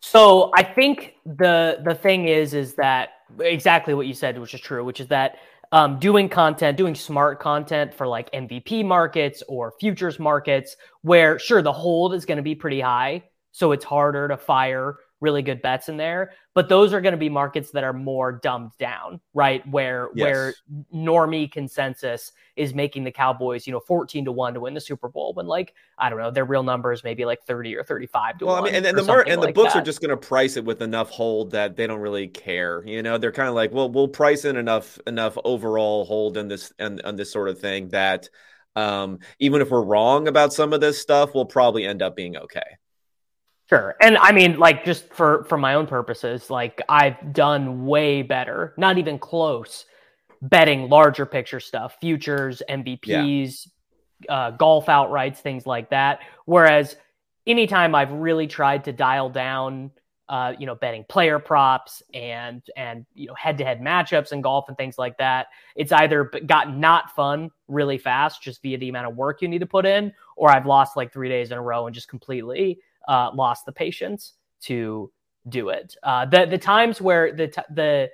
So 0.00 0.50
I 0.54 0.62
think 0.62 1.14
the 1.24 1.80
the 1.84 1.94
thing 1.94 2.28
is 2.28 2.54
is 2.54 2.74
that 2.74 3.10
exactly 3.40 3.94
what 3.94 4.06
you 4.06 4.14
said, 4.14 4.38
which 4.38 4.54
is 4.54 4.60
true, 4.60 4.84
which 4.84 5.00
is 5.00 5.08
that 5.08 5.38
um, 5.72 5.98
doing 5.98 6.28
content, 6.28 6.76
doing 6.76 6.94
smart 6.94 7.40
content 7.40 7.92
for 7.92 8.06
like 8.06 8.30
MVP 8.32 8.84
markets 8.84 9.42
or 9.48 9.72
futures 9.80 10.18
markets, 10.18 10.76
where 11.02 11.38
sure 11.38 11.60
the 11.60 11.72
hold 11.72 12.14
is 12.14 12.24
going 12.24 12.36
to 12.36 12.42
be 12.42 12.54
pretty 12.54 12.80
high, 12.80 13.24
so 13.52 13.72
it's 13.72 13.84
harder 13.84 14.28
to 14.28 14.36
fire 14.36 14.96
really 15.20 15.42
good 15.42 15.62
bets 15.62 15.88
in 15.88 15.96
there. 15.96 16.32
But 16.54 16.68
those 16.68 16.92
are 16.92 17.00
going 17.00 17.12
to 17.12 17.18
be 17.18 17.28
markets 17.28 17.70
that 17.72 17.84
are 17.84 17.92
more 17.92 18.32
dumbed 18.32 18.72
down, 18.78 19.20
right? 19.34 19.66
Where 19.68 20.08
yes. 20.14 20.24
where 20.24 20.54
normie 20.94 21.50
consensus 21.50 22.32
is 22.56 22.74
making 22.74 23.04
the 23.04 23.10
Cowboys, 23.10 23.66
you 23.66 23.72
know, 23.72 23.80
14 23.80 24.24
to 24.24 24.32
1 24.32 24.54
to 24.54 24.60
win 24.60 24.74
the 24.74 24.80
Super 24.80 25.08
Bowl 25.08 25.34
when 25.34 25.46
like, 25.46 25.74
I 25.98 26.08
don't 26.08 26.18
know, 26.18 26.30
their 26.30 26.44
real 26.44 26.62
numbers 26.62 27.04
maybe 27.04 27.24
like 27.24 27.42
30 27.42 27.76
or 27.76 27.84
35 27.84 28.38
to 28.38 28.46
well, 28.46 28.54
1. 28.56 28.62
I 28.62 28.66
mean, 28.66 28.74
and, 28.74 28.86
and 28.86 28.98
the 28.98 29.02
mar- 29.02 29.24
and 29.26 29.42
the 29.42 29.52
books 29.52 29.74
that. 29.74 29.82
are 29.82 29.84
just 29.84 30.00
going 30.00 30.10
to 30.10 30.16
price 30.16 30.56
it 30.56 30.64
with 30.64 30.80
enough 30.80 31.10
hold 31.10 31.50
that 31.52 31.76
they 31.76 31.86
don't 31.86 32.00
really 32.00 32.28
care. 32.28 32.82
You 32.86 33.02
know, 33.02 33.18
they're 33.18 33.32
kind 33.32 33.48
of 33.48 33.54
like, 33.54 33.72
well, 33.72 33.90
we'll 33.90 34.08
price 34.08 34.44
in 34.44 34.56
enough 34.56 34.98
enough 35.06 35.36
overall 35.44 36.04
hold 36.04 36.36
in 36.36 36.48
this 36.48 36.72
and 36.78 37.02
on 37.02 37.16
this 37.16 37.32
sort 37.32 37.48
of 37.48 37.58
thing 37.58 37.88
that 37.88 38.28
um, 38.76 39.18
even 39.38 39.62
if 39.62 39.70
we're 39.70 39.82
wrong 39.82 40.28
about 40.28 40.52
some 40.52 40.72
of 40.72 40.80
this 40.80 41.00
stuff, 41.00 41.34
we'll 41.34 41.46
probably 41.46 41.84
end 41.84 42.02
up 42.02 42.14
being 42.14 42.36
okay. 42.36 42.76
Sure. 43.68 43.96
And 44.00 44.16
I 44.18 44.30
mean, 44.32 44.58
like, 44.58 44.84
just 44.84 45.12
for 45.12 45.44
for 45.44 45.58
my 45.58 45.74
own 45.74 45.86
purposes, 45.86 46.50
like 46.50 46.80
I've 46.88 47.32
done 47.32 47.84
way 47.84 48.22
better, 48.22 48.74
not 48.76 48.96
even 48.96 49.18
close, 49.18 49.86
betting 50.40 50.88
larger 50.88 51.26
picture 51.26 51.58
stuff, 51.58 51.96
futures, 52.00 52.62
MVPs, 52.68 53.68
yeah. 54.20 54.32
uh, 54.32 54.50
golf 54.52 54.86
outrights, 54.86 55.38
things 55.38 55.66
like 55.66 55.90
that. 55.90 56.20
Whereas 56.44 56.96
anytime 57.46 57.94
I've 57.94 58.12
really 58.12 58.46
tried 58.46 58.84
to 58.84 58.92
dial 58.92 59.30
down, 59.30 59.90
uh, 60.28 60.52
you 60.58 60.66
know, 60.66 60.76
betting 60.76 61.04
player 61.08 61.40
props 61.40 62.04
and 62.14 62.62
and 62.76 63.04
you 63.14 63.26
know 63.26 63.34
head 63.34 63.58
to 63.58 63.64
head 63.64 63.80
matchups 63.80 64.30
in 64.30 64.42
golf 64.42 64.68
and 64.68 64.76
things 64.76 64.96
like 64.96 65.18
that, 65.18 65.48
it's 65.74 65.90
either 65.90 66.30
gotten 66.46 66.78
not 66.78 67.14
fun 67.16 67.50
really 67.66 67.98
fast 67.98 68.42
just 68.42 68.62
via 68.62 68.78
the 68.78 68.88
amount 68.88 69.08
of 69.08 69.16
work 69.16 69.42
you 69.42 69.48
need 69.48 69.58
to 69.58 69.66
put 69.66 69.86
in, 69.86 70.12
or 70.36 70.50
I've 70.50 70.66
lost 70.66 70.96
like 70.96 71.12
three 71.12 71.28
days 71.28 71.50
in 71.50 71.58
a 71.58 71.62
row 71.62 71.86
and 71.86 71.94
just 71.94 72.08
completely 72.08 72.78
uh, 73.08 73.30
lost 73.34 73.66
the 73.66 73.72
patience 73.72 74.34
to 74.62 75.10
do 75.48 75.68
it. 75.68 75.94
Uh, 76.02 76.24
the 76.26 76.46
the 76.46 76.58
times 76.58 77.00
where 77.00 77.32
the 77.32 77.48
t- 77.48 77.62
the 77.74 78.10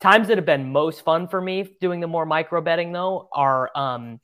times 0.00 0.28
that 0.28 0.36
have 0.36 0.46
been 0.46 0.70
most 0.70 1.02
fun 1.02 1.26
for 1.26 1.40
me 1.40 1.76
doing 1.80 2.00
the 2.00 2.06
more 2.06 2.26
micro 2.26 2.60
betting 2.60 2.92
though 2.92 3.28
are 3.32 3.70
um, 3.74 4.20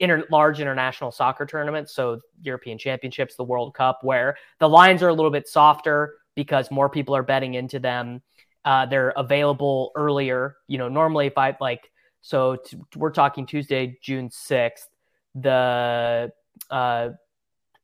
inter- 0.00 0.26
large 0.30 0.60
international 0.60 1.10
soccer 1.10 1.46
tournaments, 1.46 1.94
so 1.94 2.20
European 2.42 2.78
Championships, 2.78 3.36
the 3.36 3.44
World 3.44 3.74
Cup, 3.74 4.00
where 4.02 4.36
the 4.60 4.68
lines 4.68 5.02
are 5.02 5.08
a 5.08 5.14
little 5.14 5.30
bit 5.30 5.48
softer 5.48 6.16
because 6.34 6.70
more 6.70 6.88
people 6.88 7.16
are 7.16 7.22
betting 7.22 7.54
into 7.54 7.78
them. 7.78 8.22
Uh, 8.64 8.86
they're 8.86 9.12
available 9.16 9.92
earlier. 9.96 10.56
You 10.66 10.78
know, 10.78 10.88
normally 10.88 11.26
if 11.26 11.38
I 11.38 11.56
like, 11.60 11.90
so 12.20 12.56
t- 12.56 12.78
we're 12.94 13.10
talking 13.10 13.46
Tuesday, 13.46 13.98
June 14.02 14.30
sixth. 14.30 14.88
The 15.34 16.32
uh, 16.70 17.08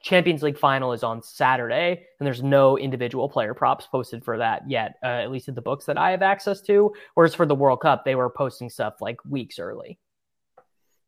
Champions 0.05 0.43
League 0.43 0.59
final 0.59 0.93
is 0.93 1.03
on 1.03 1.23
Saturday, 1.23 2.07
and 2.21 2.27
there's 2.27 2.43
no 2.43 2.77
individual 2.77 3.27
player 3.27 3.55
props 3.55 3.87
posted 3.87 4.23
for 4.23 4.37
that 4.37 4.69
yet, 4.69 4.97
uh, 5.03 5.07
at 5.07 5.31
least 5.31 5.49
in 5.49 5.55
the 5.55 5.63
books 5.63 5.87
that 5.87 5.97
I 5.97 6.11
have 6.11 6.21
access 6.21 6.61
to. 6.63 6.93
Whereas 7.15 7.35
for 7.35 7.47
the 7.47 7.55
World 7.55 7.81
Cup, 7.81 8.05
they 8.05 8.15
were 8.15 8.29
posting 8.29 8.69
stuff 8.69 9.01
like 9.01 9.25
weeks 9.25 9.59
early. 9.59 9.99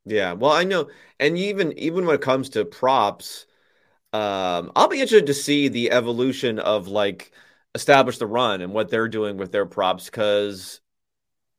Yeah, 0.06 0.32
well, 0.32 0.52
I 0.52 0.64
know, 0.64 0.88
and 1.20 1.36
even 1.36 1.78
even 1.78 2.06
when 2.06 2.14
it 2.14 2.22
comes 2.22 2.48
to 2.50 2.64
props, 2.64 3.44
um, 4.14 4.72
I'll 4.74 4.88
be 4.88 5.02
interested 5.02 5.26
to 5.26 5.34
see 5.34 5.68
the 5.68 5.90
evolution 5.90 6.58
of 6.58 6.88
like 6.88 7.32
establish 7.74 8.16
the 8.16 8.26
run 8.26 8.62
and 8.62 8.72
what 8.72 8.88
they're 8.88 9.08
doing 9.08 9.36
with 9.36 9.52
their 9.52 9.66
props 9.66 10.06
because 10.06 10.80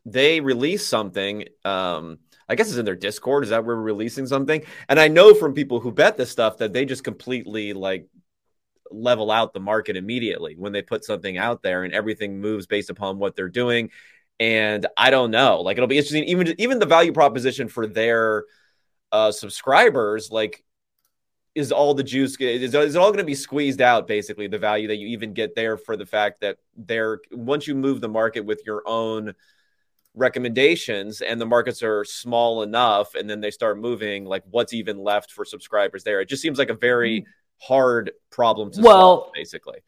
they 0.06 0.39
release 0.39 0.88
something. 0.88 1.46
Um, 1.63 2.17
I 2.50 2.56
guess 2.56 2.70
it's 2.70 2.77
in 2.77 2.86
their 2.86 2.96
Discord. 2.96 3.44
Is 3.44 3.50
that 3.50 3.66
where 3.66 3.75
we're 3.75 3.82
releasing 3.82 4.25
something? 4.25 4.63
And 4.89 5.00
I 5.00 5.08
know 5.08 5.34
from 5.34 5.54
people 5.54 5.80
who 5.80 5.92
bet 5.92 6.18
this 6.18 6.32
stuff 6.32 6.58
that 6.58 6.74
they 6.74 6.86
just 6.86 7.04
completely 7.04 7.74
like 7.74 8.08
level 8.89 9.32
out 9.32 9.54
the 9.54 9.60
market 9.60 9.98
immediately 9.98 10.56
when 10.58 10.72
they 10.72 10.82
put 10.82 11.04
something 11.04 11.38
out 11.38 11.62
there 11.62 11.84
and 11.84 11.94
everything 11.94 12.39
moves 12.39 12.66
based 12.68 12.89
upon 12.89 13.20
what 13.20 13.36
they're 13.36 13.50
doing. 13.50 13.89
And 14.39 14.86
I 14.96 15.10
don't 15.10 15.32
know, 15.32 15.62
like 15.62 15.77
it'll 15.77 15.88
be 15.88 15.98
interesting. 15.98 16.24
Even 16.25 16.54
even 16.60 16.80
the 16.80 16.86
value 16.86 17.12
proposition 17.12 17.68
for 17.68 17.88
their 17.88 18.46
uh, 19.12 19.32
subscribers, 19.32 20.32
like 20.32 20.63
is 21.56 21.72
all 21.72 21.96
the 21.96 22.04
juice 22.04 22.38
is, 22.39 22.75
is 22.75 22.96
it 22.96 23.00
all 23.00 23.10
going 23.10 23.18
to 23.18 23.24
be 23.24 23.34
squeezed 23.34 23.82
out 23.82 24.08
basically 24.08 24.48
the 24.48 24.60
value 24.60 24.88
that 24.89 24.98
you 24.98 25.08
even 25.08 25.34
get 25.34 25.56
there 25.56 25.75
for 25.75 25.98
the 25.98 26.06
fact 26.06 26.39
that 26.42 26.58
they're 26.75 27.20
once 27.32 27.66
you 27.66 27.74
move 27.74 28.00
the 28.00 28.08
market 28.08 28.42
with 28.42 28.62
your 28.63 28.84
own 28.86 29.34
recommendations 30.18 31.22
and 31.22 31.40
the 31.40 31.46
markets 31.46 31.84
are 31.84 32.04
small 32.04 32.64
enough 32.64 33.16
and 33.16 33.30
then 33.30 33.40
they 33.40 33.52
start 33.52 33.80
moving 33.80 34.26
like 34.26 34.44
what's 34.50 34.74
even 34.74 34.98
left 34.98 35.32
for 35.32 35.46
subscribers 35.46 36.04
there? 36.04 36.20
It 36.20 36.28
just 36.28 36.42
seems 36.42 36.58
like 36.58 36.70
a 36.70 36.74
very 36.74 37.22
mm-hmm. 37.22 37.74
hard 37.74 38.12
problem 38.32 38.72
to 38.72 38.82
well, 38.82 38.96
solve 38.96 39.34
basically. 39.34 39.80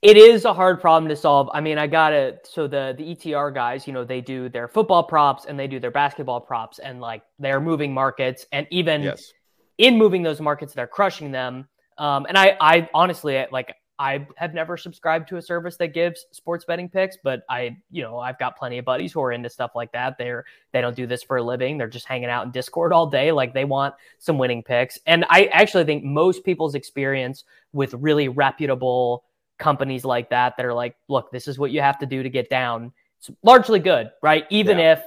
it 0.00 0.16
is 0.16 0.44
a 0.44 0.54
hard 0.54 0.80
problem 0.80 1.08
to 1.08 1.16
solve. 1.16 1.50
I 1.52 1.60
mean 1.60 1.76
i 1.76 1.86
got 1.86 2.12
it. 2.12 2.48
So 2.50 2.66
the 2.66 2.94
the 2.96 3.14
etr 3.14 3.52
guys 3.52 3.86
you 3.86 3.92
know 3.92 4.04
they 4.04 4.20
do 4.20 4.48
their 4.48 4.68
football 4.68 5.02
props 5.02 5.44
and 5.46 5.58
they 5.58 5.66
do 5.66 5.80
their 5.80 5.90
basketball 5.90 6.40
props 6.40 6.78
and 6.78 7.00
like 7.00 7.22
they're 7.38 7.60
moving 7.60 7.92
markets 7.92 8.46
and 8.52 8.66
even 8.70 9.02
yes. 9.02 9.32
in 9.78 9.98
moving 9.98 10.22
those 10.22 10.40
markets 10.40 10.72
they're 10.72 10.86
crushing 10.86 11.32
them. 11.32 11.68
Um, 11.98 12.26
and 12.28 12.38
i 12.38 12.56
i 12.60 12.88
honestly 12.94 13.44
like 13.52 13.74
I 13.98 14.26
have 14.36 14.54
never 14.54 14.76
subscribed 14.76 15.28
to 15.28 15.36
a 15.36 15.42
service 15.42 15.76
that 15.76 15.88
gives 15.88 16.26
sports 16.32 16.64
betting 16.64 16.88
picks, 16.88 17.16
but 17.22 17.42
I, 17.48 17.76
you 17.90 18.02
know, 18.02 18.18
I've 18.18 18.38
got 18.38 18.56
plenty 18.56 18.78
of 18.78 18.84
buddies 18.84 19.12
who 19.12 19.20
are 19.22 19.30
into 19.30 19.48
stuff 19.48 19.72
like 19.76 19.92
that. 19.92 20.18
They're 20.18 20.44
they 20.72 20.80
don't 20.80 20.96
do 20.96 21.06
this 21.06 21.22
for 21.22 21.36
a 21.36 21.42
living. 21.42 21.78
They're 21.78 21.88
just 21.88 22.06
hanging 22.06 22.28
out 22.28 22.44
in 22.44 22.50
Discord 22.50 22.92
all 22.92 23.06
day. 23.06 23.30
Like 23.30 23.54
they 23.54 23.64
want 23.64 23.94
some 24.18 24.36
winning 24.36 24.62
picks. 24.62 24.98
And 25.06 25.24
I 25.30 25.44
actually 25.46 25.84
think 25.84 26.02
most 26.02 26.44
people's 26.44 26.74
experience 26.74 27.44
with 27.72 27.94
really 27.94 28.28
reputable 28.28 29.24
companies 29.58 30.04
like 30.04 30.30
that 30.30 30.56
that 30.56 30.66
are 30.66 30.74
like, 30.74 30.96
look, 31.08 31.30
this 31.30 31.46
is 31.46 31.58
what 31.58 31.70
you 31.70 31.80
have 31.80 31.98
to 32.00 32.06
do 32.06 32.22
to 32.22 32.30
get 32.30 32.50
down. 32.50 32.92
It's 33.18 33.30
largely 33.44 33.78
good, 33.78 34.10
right? 34.22 34.44
Even 34.50 34.78
yeah. 34.78 34.94
if 34.94 35.02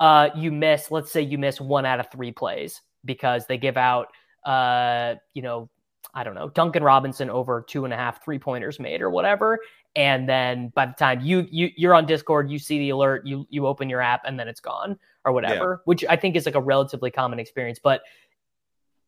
uh, 0.00 0.30
you 0.34 0.50
miss, 0.50 0.90
let's 0.90 1.12
say 1.12 1.22
you 1.22 1.38
miss 1.38 1.60
one 1.60 1.86
out 1.86 2.00
of 2.00 2.10
three 2.10 2.32
plays 2.32 2.82
because 3.04 3.46
they 3.46 3.58
give 3.58 3.76
out 3.76 4.08
uh, 4.44 5.14
you 5.32 5.42
know, 5.42 5.68
I 6.12 6.22
don't 6.22 6.34
know, 6.34 6.48
Duncan 6.50 6.82
Robinson 6.82 7.30
over 7.30 7.64
two 7.66 7.84
and 7.84 7.94
a 7.94 7.96
half 7.96 8.24
three 8.24 8.38
pointers 8.38 8.78
made 8.78 9.00
or 9.00 9.10
whatever. 9.10 9.58
And 9.96 10.28
then 10.28 10.68
by 10.74 10.86
the 10.86 10.92
time 10.92 11.20
you 11.20 11.46
you 11.50 11.70
you're 11.76 11.94
on 11.94 12.06
Discord, 12.06 12.50
you 12.50 12.58
see 12.58 12.78
the 12.78 12.90
alert, 12.90 13.26
you 13.26 13.46
you 13.48 13.66
open 13.66 13.88
your 13.88 14.00
app, 14.00 14.22
and 14.24 14.38
then 14.38 14.48
it's 14.48 14.60
gone 14.60 14.98
or 15.24 15.32
whatever, 15.32 15.80
yeah. 15.80 15.82
which 15.84 16.04
I 16.08 16.16
think 16.16 16.36
is 16.36 16.46
like 16.46 16.56
a 16.56 16.60
relatively 16.60 17.10
common 17.10 17.38
experience. 17.38 17.78
But 17.82 18.02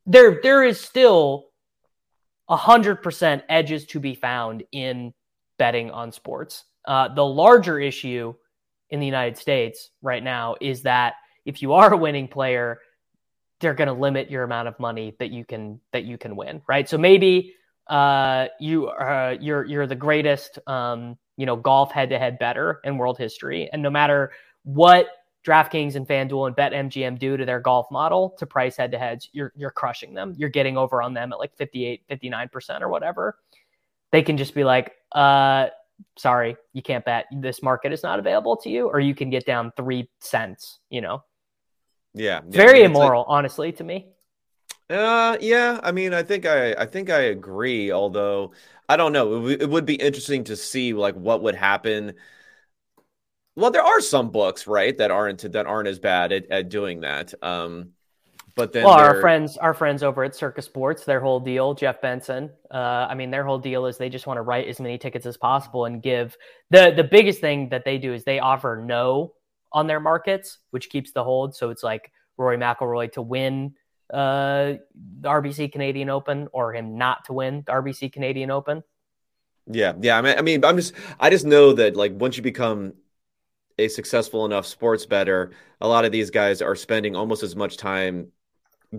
there 0.05 0.39
there 0.41 0.63
is 0.63 0.79
still 0.79 1.47
a 2.49 2.55
hundred 2.55 3.03
percent 3.03 3.43
edges 3.49 3.85
to 3.87 3.99
be 3.99 4.15
found 4.15 4.63
in 4.71 5.13
betting 5.57 5.91
on 5.91 6.11
sports. 6.11 6.63
Uh, 6.85 7.13
the 7.13 7.25
larger 7.25 7.79
issue 7.79 8.33
in 8.89 9.01
the 9.01 9.05
United 9.05 9.37
States 9.37 9.89
right 10.01 10.23
now 10.23 10.55
is 10.61 10.83
that 10.83 11.15
if 11.45 11.61
you 11.61 11.73
are 11.73 11.93
a 11.93 11.97
winning 11.97 12.27
player, 12.27 12.79
they're 13.59 13.73
going 13.73 13.87
to 13.87 13.93
limit 13.93 14.29
your 14.29 14.43
amount 14.43 14.67
of 14.67 14.79
money 14.79 15.15
that 15.19 15.31
you 15.31 15.45
can 15.45 15.79
that 15.91 16.03
you 16.03 16.17
can 16.17 16.35
win, 16.35 16.61
right? 16.67 16.87
So 16.87 16.97
maybe 16.97 17.55
uh, 17.87 18.47
you 18.59 18.87
uh, 18.87 19.37
you're 19.39 19.65
you're 19.65 19.87
the 19.87 19.95
greatest 19.95 20.59
um, 20.67 21.17
you 21.37 21.45
know 21.45 21.55
golf 21.55 21.91
head 21.91 22.09
to 22.09 22.19
head 22.19 22.39
better 22.39 22.79
in 22.83 22.97
world 22.97 23.17
history, 23.17 23.69
and 23.71 23.81
no 23.81 23.89
matter 23.89 24.31
what 24.63 25.07
DraftKings 25.47 25.95
and 25.95 26.05
FanDuel 26.05 26.47
and 26.47 26.55
BetMGM 26.55 27.17
do 27.17 27.37
to 27.37 27.45
their 27.45 27.61
golf 27.61 27.87
model 27.89 28.35
to 28.37 28.45
price 28.45 28.75
head 28.75 28.91
to 28.91 28.99
heads, 28.99 29.29
you're 29.31 29.53
you're 29.55 29.71
crushing 29.71 30.13
them. 30.13 30.33
You're 30.37 30.49
getting 30.49 30.77
over 30.77 31.01
on 31.01 31.13
them 31.13 31.31
at 31.31 31.39
like 31.39 31.55
58, 31.55 32.03
59% 32.09 32.81
or 32.81 32.89
whatever. 32.89 33.37
They 34.11 34.23
can 34.23 34.37
just 34.37 34.53
be 34.53 34.63
like, 34.65 34.93
uh, 35.13 35.67
sorry, 36.17 36.57
you 36.73 36.81
can't 36.81 37.05
bet. 37.05 37.25
This 37.31 37.63
market 37.63 37.93
is 37.93 38.03
not 38.03 38.19
available 38.19 38.57
to 38.57 38.69
you, 38.69 38.87
or 38.87 38.99
you 38.99 39.15
can 39.15 39.29
get 39.29 39.45
down 39.45 39.71
three 39.77 40.09
cents, 40.19 40.79
you 40.89 40.99
know, 40.99 41.23
yeah, 42.17 42.41
yeah 42.41 42.41
very 42.45 42.83
immoral, 42.83 43.21
like, 43.21 43.29
honestly, 43.29 43.71
to 43.73 43.83
me. 43.83 44.07
Uh, 44.89 45.37
yeah. 45.41 45.79
I 45.83 45.91
mean, 45.91 46.13
I 46.13 46.23
think 46.23 46.45
I, 46.45 46.73
I 46.73 46.85
think 46.85 47.09
I 47.09 47.21
agree. 47.21 47.91
Although 47.91 48.53
I 48.87 48.97
don't 48.97 49.11
know, 49.11 49.47
it, 49.47 49.63
it 49.63 49.69
would 49.69 49.85
be 49.85 49.95
interesting 49.95 50.45
to 50.45 50.55
see 50.55 50.93
like 50.93 51.15
what 51.15 51.41
would 51.43 51.55
happen. 51.55 52.13
Well, 53.55 53.71
there 53.71 53.83
are 53.83 54.01
some 54.01 54.29
books, 54.29 54.67
right, 54.67 54.95
that 54.97 55.11
aren't 55.11 55.51
that 55.51 55.65
aren't 55.65 55.87
as 55.87 55.99
bad 55.99 56.31
at, 56.31 56.49
at 56.51 56.69
doing 56.69 57.01
that. 57.01 57.33
Um, 57.43 57.93
but 58.55 58.71
then 58.71 58.85
well, 58.85 58.93
our 58.93 59.19
friends, 59.21 59.57
our 59.57 59.73
friends 59.73 60.03
over 60.03 60.23
at 60.23 60.35
Circa 60.35 60.61
Sports, 60.61 61.05
their 61.05 61.19
whole 61.19 61.39
deal, 61.39 61.73
Jeff 61.73 62.01
Benson. 62.01 62.49
Uh, 62.71 63.07
I 63.09 63.13
mean, 63.13 63.29
their 63.29 63.43
whole 63.43 63.59
deal 63.59 63.85
is 63.85 63.97
they 63.97 64.09
just 64.09 64.25
want 64.25 64.37
to 64.37 64.41
write 64.41 64.67
as 64.67 64.79
many 64.79 64.97
tickets 64.97 65.25
as 65.25 65.37
possible 65.37 65.85
and 65.85 66.01
give 66.01 66.37
the 66.69 66.91
the 66.95 67.03
biggest 67.03 67.39
thing 67.39 67.69
that 67.69 67.85
they 67.85 67.97
do 67.97 68.13
is 68.13 68.23
they 68.23 68.39
offer 68.39 68.81
no 68.83 69.33
on 69.71 69.87
their 69.87 69.99
markets, 69.99 70.59
which 70.71 70.89
keeps 70.89 71.11
the 71.11 71.23
hold. 71.23 71.55
So 71.55 71.69
it's 71.69 71.83
like 71.83 72.11
Rory 72.37 72.57
McIlroy 72.57 73.11
to 73.13 73.21
win 73.21 73.75
uh, 74.13 74.75
the 75.19 75.29
RBC 75.29 75.71
Canadian 75.71 76.09
Open 76.09 76.47
or 76.53 76.73
him 76.73 76.97
not 76.97 77.25
to 77.25 77.33
win 77.33 77.63
the 77.65 77.73
RBC 77.73 78.13
Canadian 78.13 78.51
Open. 78.51 78.83
Yeah, 79.69 79.93
yeah. 79.99 80.17
I 80.17 80.21
mean, 80.21 80.37
I 80.37 80.41
mean, 80.41 80.63
I'm 80.63 80.77
just, 80.77 80.93
I 81.19 81.29
just 81.29 81.45
know 81.45 81.73
that 81.73 81.95
like 81.95 82.13
once 82.15 82.37
you 82.37 82.43
become 82.43 82.93
a 83.77 83.87
successful 83.89 84.45
enough 84.45 84.65
sports 84.65 85.05
better, 85.05 85.51
a 85.81 85.87
lot 85.87 86.05
of 86.05 86.11
these 86.11 86.29
guys 86.29 86.61
are 86.61 86.75
spending 86.75 87.15
almost 87.15 87.43
as 87.43 87.55
much 87.55 87.77
time 87.77 88.31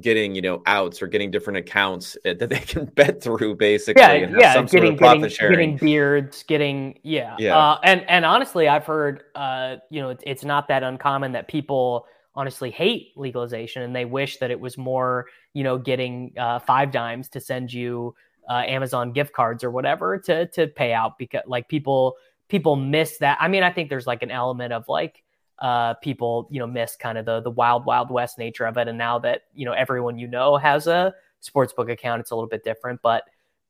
getting 0.01 0.35
you 0.35 0.43
know 0.43 0.63
outs 0.67 1.01
or 1.01 1.07
getting 1.07 1.31
different 1.31 1.57
accounts 1.57 2.17
that 2.25 2.39
they 2.39 2.59
can 2.67 2.85
bet 2.85 3.23
through 3.23 3.55
basically 3.55 4.01
yeah 4.03 4.15
yeah 4.39 4.63
getting 4.63 4.97
getting, 4.97 5.29
getting 5.29 5.77
beards 5.77 6.43
getting 6.43 6.99
yeah 7.03 7.35
yeah. 7.39 7.57
uh, 7.57 7.79
and 7.85 8.09
and 8.09 8.25
honestly 8.27 8.69
i've 8.69 8.85
heard 8.85 9.23
uh 9.35 9.77
you 9.91 10.01
know 10.01 10.11
it's, 10.11 10.23
it's 10.27 10.45
not 10.45 10.69
that 10.69 10.83
uncommon 10.83 11.33
that 11.33 11.49
people 11.49 12.07
honestly 12.35 12.71
hate 12.71 13.13
legalization 13.17 13.83
and 13.83 13.97
they 13.97 14.05
wish 14.05 14.37
that 14.39 14.51
it 14.51 14.61
was 14.61 14.77
more 14.77 15.27
you 15.55 15.65
know 15.65 15.79
getting 15.79 16.33
uh, 16.37 16.59
5Dimes 16.61 17.31
to 17.31 17.41
send 17.41 17.73
you 17.73 18.15
uh, 18.49 18.63
amazon 18.67 19.13
gift 19.13 19.33
cards 19.33 19.65
or 19.65 19.71
whatever 19.71 20.19
to 20.19 20.47
to 20.49 20.67
pay 20.67 20.93
out 20.93 21.17
because 21.19 21.43
like 21.47 21.67
people 21.69 22.17
people 22.49 22.77
miss 22.77 23.19
that. 23.19 23.39
I 23.41 23.49
mean 23.49 23.63
i 23.63 23.73
think 23.73 23.89
there's 23.89 24.07
like 24.07 24.23
an 24.23 24.31
element 24.31 24.75
of 24.75 24.87
like 24.87 25.23
uh, 25.61 25.95
people 25.95 26.49
you 26.51 26.59
know 26.59 26.67
miss 26.67 26.97
kind 26.97 27.19
of 27.19 27.25
the 27.25 27.41
the 27.41 27.51
wild 27.51 27.85
wild 27.85 28.11
west 28.11 28.39
nature 28.39 28.67
of 28.67 28.77
it. 28.77 28.89
And 28.89 28.99
now 28.99 29.19
that 29.21 29.43
you 29.55 29.65
know 29.65 29.73
everyone 29.73 30.19
you 30.19 30.27
know 30.27 30.57
has 30.57 30.87
a 30.87 31.15
sportsbook 31.43 31.91
account 31.91 32.21
it's 32.21 32.31
a 32.31 32.35
little 32.35 32.49
bit 32.49 32.65
different. 32.65 33.01
But 33.03 33.25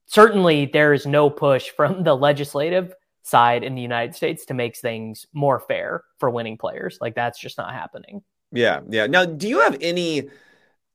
certainly 0.07 0.67
there 0.67 0.93
is 0.93 1.07
no 1.07 1.31
push 1.31 1.71
from 1.77 2.05
the 2.05 2.15
legislative 2.15 2.95
side 3.23 3.63
in 3.63 3.75
the 3.75 3.83
united 3.83 4.15
states 4.15 4.47
to 4.47 4.55
make 4.55 4.75
things 4.75 5.27
more 5.33 5.61
fair 5.61 6.05
for 6.19 6.31
winning 6.31 6.57
players. 6.57 6.99
Like 7.01 7.15
that's 7.15 7.39
just 7.39 7.59
not 7.59 7.73
happening. 7.73 8.23
Yeah. 8.53 8.81
Yeah. 8.89 9.07
Now 9.07 9.27
do 9.27 9.49
you 9.49 9.61
have 9.61 9.77
any 9.81 10.31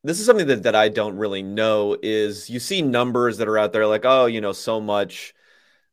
this 0.04 0.20
is 0.20 0.26
something 0.26 0.48
that, 0.48 0.64
that 0.64 0.76
i 0.76 0.90
don't 0.90 1.16
really 1.16 1.42
know 1.42 1.98
is 2.04 2.50
you 2.50 2.60
see 2.60 2.82
numbers 2.82 3.38
that 3.38 3.48
are 3.48 3.58
out 3.58 3.72
there 3.72 3.88
like 3.88 4.04
oh 4.04 4.26
you 4.26 4.42
know 4.42 4.52
so 4.52 4.82
much 4.82 5.34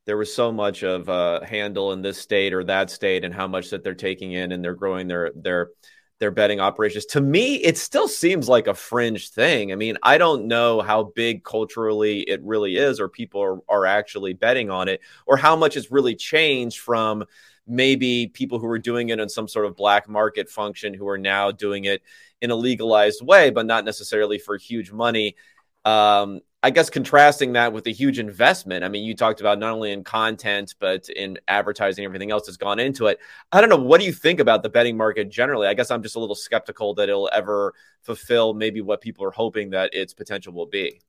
there 0.05 0.17
was 0.17 0.33
so 0.33 0.51
much 0.51 0.83
of 0.83 1.07
uh, 1.09 1.41
handle 1.43 1.93
in 1.93 2.01
this 2.01 2.17
state 2.17 2.53
or 2.53 2.63
that 2.63 2.89
state 2.89 3.23
and 3.23 3.33
how 3.33 3.47
much 3.47 3.69
that 3.69 3.83
they're 3.83 3.93
taking 3.93 4.33
in 4.33 4.51
and 4.51 4.63
they're 4.63 4.73
growing 4.75 5.07
their 5.07 5.31
their 5.35 5.69
their 6.19 6.31
betting 6.31 6.59
operations. 6.59 7.05
To 7.07 7.21
me, 7.21 7.55
it 7.55 7.79
still 7.79 8.07
seems 8.07 8.47
like 8.47 8.67
a 8.67 8.75
fringe 8.75 9.29
thing. 9.29 9.71
I 9.71 9.75
mean, 9.75 9.97
I 10.03 10.19
don't 10.19 10.45
know 10.47 10.81
how 10.81 11.11
big 11.15 11.43
culturally 11.43 12.21
it 12.21 12.41
really 12.43 12.77
is, 12.77 12.99
or 12.99 13.09
people 13.09 13.41
are, 13.41 13.59
are 13.67 13.85
actually 13.87 14.33
betting 14.33 14.69
on 14.69 14.87
it, 14.87 15.01
or 15.25 15.35
how 15.35 15.55
much 15.55 15.75
it's 15.75 15.91
really 15.91 16.15
changed 16.15 16.79
from 16.79 17.23
maybe 17.65 18.27
people 18.27 18.59
who 18.59 18.67
were 18.67 18.77
doing 18.77 19.09
it 19.09 19.19
in 19.19 19.29
some 19.29 19.47
sort 19.47 19.65
of 19.65 19.75
black 19.75 20.07
market 20.07 20.47
function 20.47 20.93
who 20.93 21.07
are 21.07 21.17
now 21.17 21.51
doing 21.51 21.85
it 21.85 22.03
in 22.39 22.51
a 22.51 22.55
legalized 22.55 23.25
way, 23.25 23.49
but 23.49 23.65
not 23.65 23.83
necessarily 23.83 24.37
for 24.37 24.57
huge 24.57 24.91
money. 24.91 25.35
Um, 25.85 26.41
I 26.63 26.69
guess 26.69 26.91
contrasting 26.91 27.53
that 27.53 27.73
with 27.73 27.85
the 27.85 27.91
huge 27.91 28.19
investment. 28.19 28.83
I 28.83 28.87
mean, 28.87 29.03
you 29.03 29.15
talked 29.15 29.41
about 29.41 29.57
not 29.57 29.71
only 29.71 29.91
in 29.91 30.03
content, 30.03 30.75
but 30.79 31.09
in 31.09 31.39
advertising, 31.47 32.05
everything 32.05 32.29
else 32.29 32.45
that's 32.45 32.57
gone 32.57 32.79
into 32.79 33.07
it. 33.07 33.19
I 33.51 33.61
don't 33.61 33.69
know. 33.69 33.77
What 33.77 33.99
do 33.99 34.05
you 34.05 34.13
think 34.13 34.39
about 34.39 34.61
the 34.61 34.69
betting 34.69 34.95
market 34.95 35.29
generally? 35.29 35.67
I 35.67 35.73
guess 35.73 35.89
I'm 35.89 36.03
just 36.03 36.15
a 36.15 36.19
little 36.19 36.35
skeptical 36.35 36.93
that 36.95 37.09
it'll 37.09 37.31
ever 37.33 37.73
fulfill 38.03 38.53
maybe 38.53 38.79
what 38.81 39.01
people 39.01 39.25
are 39.25 39.31
hoping 39.31 39.71
that 39.71 39.91
its 39.93 40.13
potential 40.13 40.53
will 40.53 40.67
be. 40.67 41.01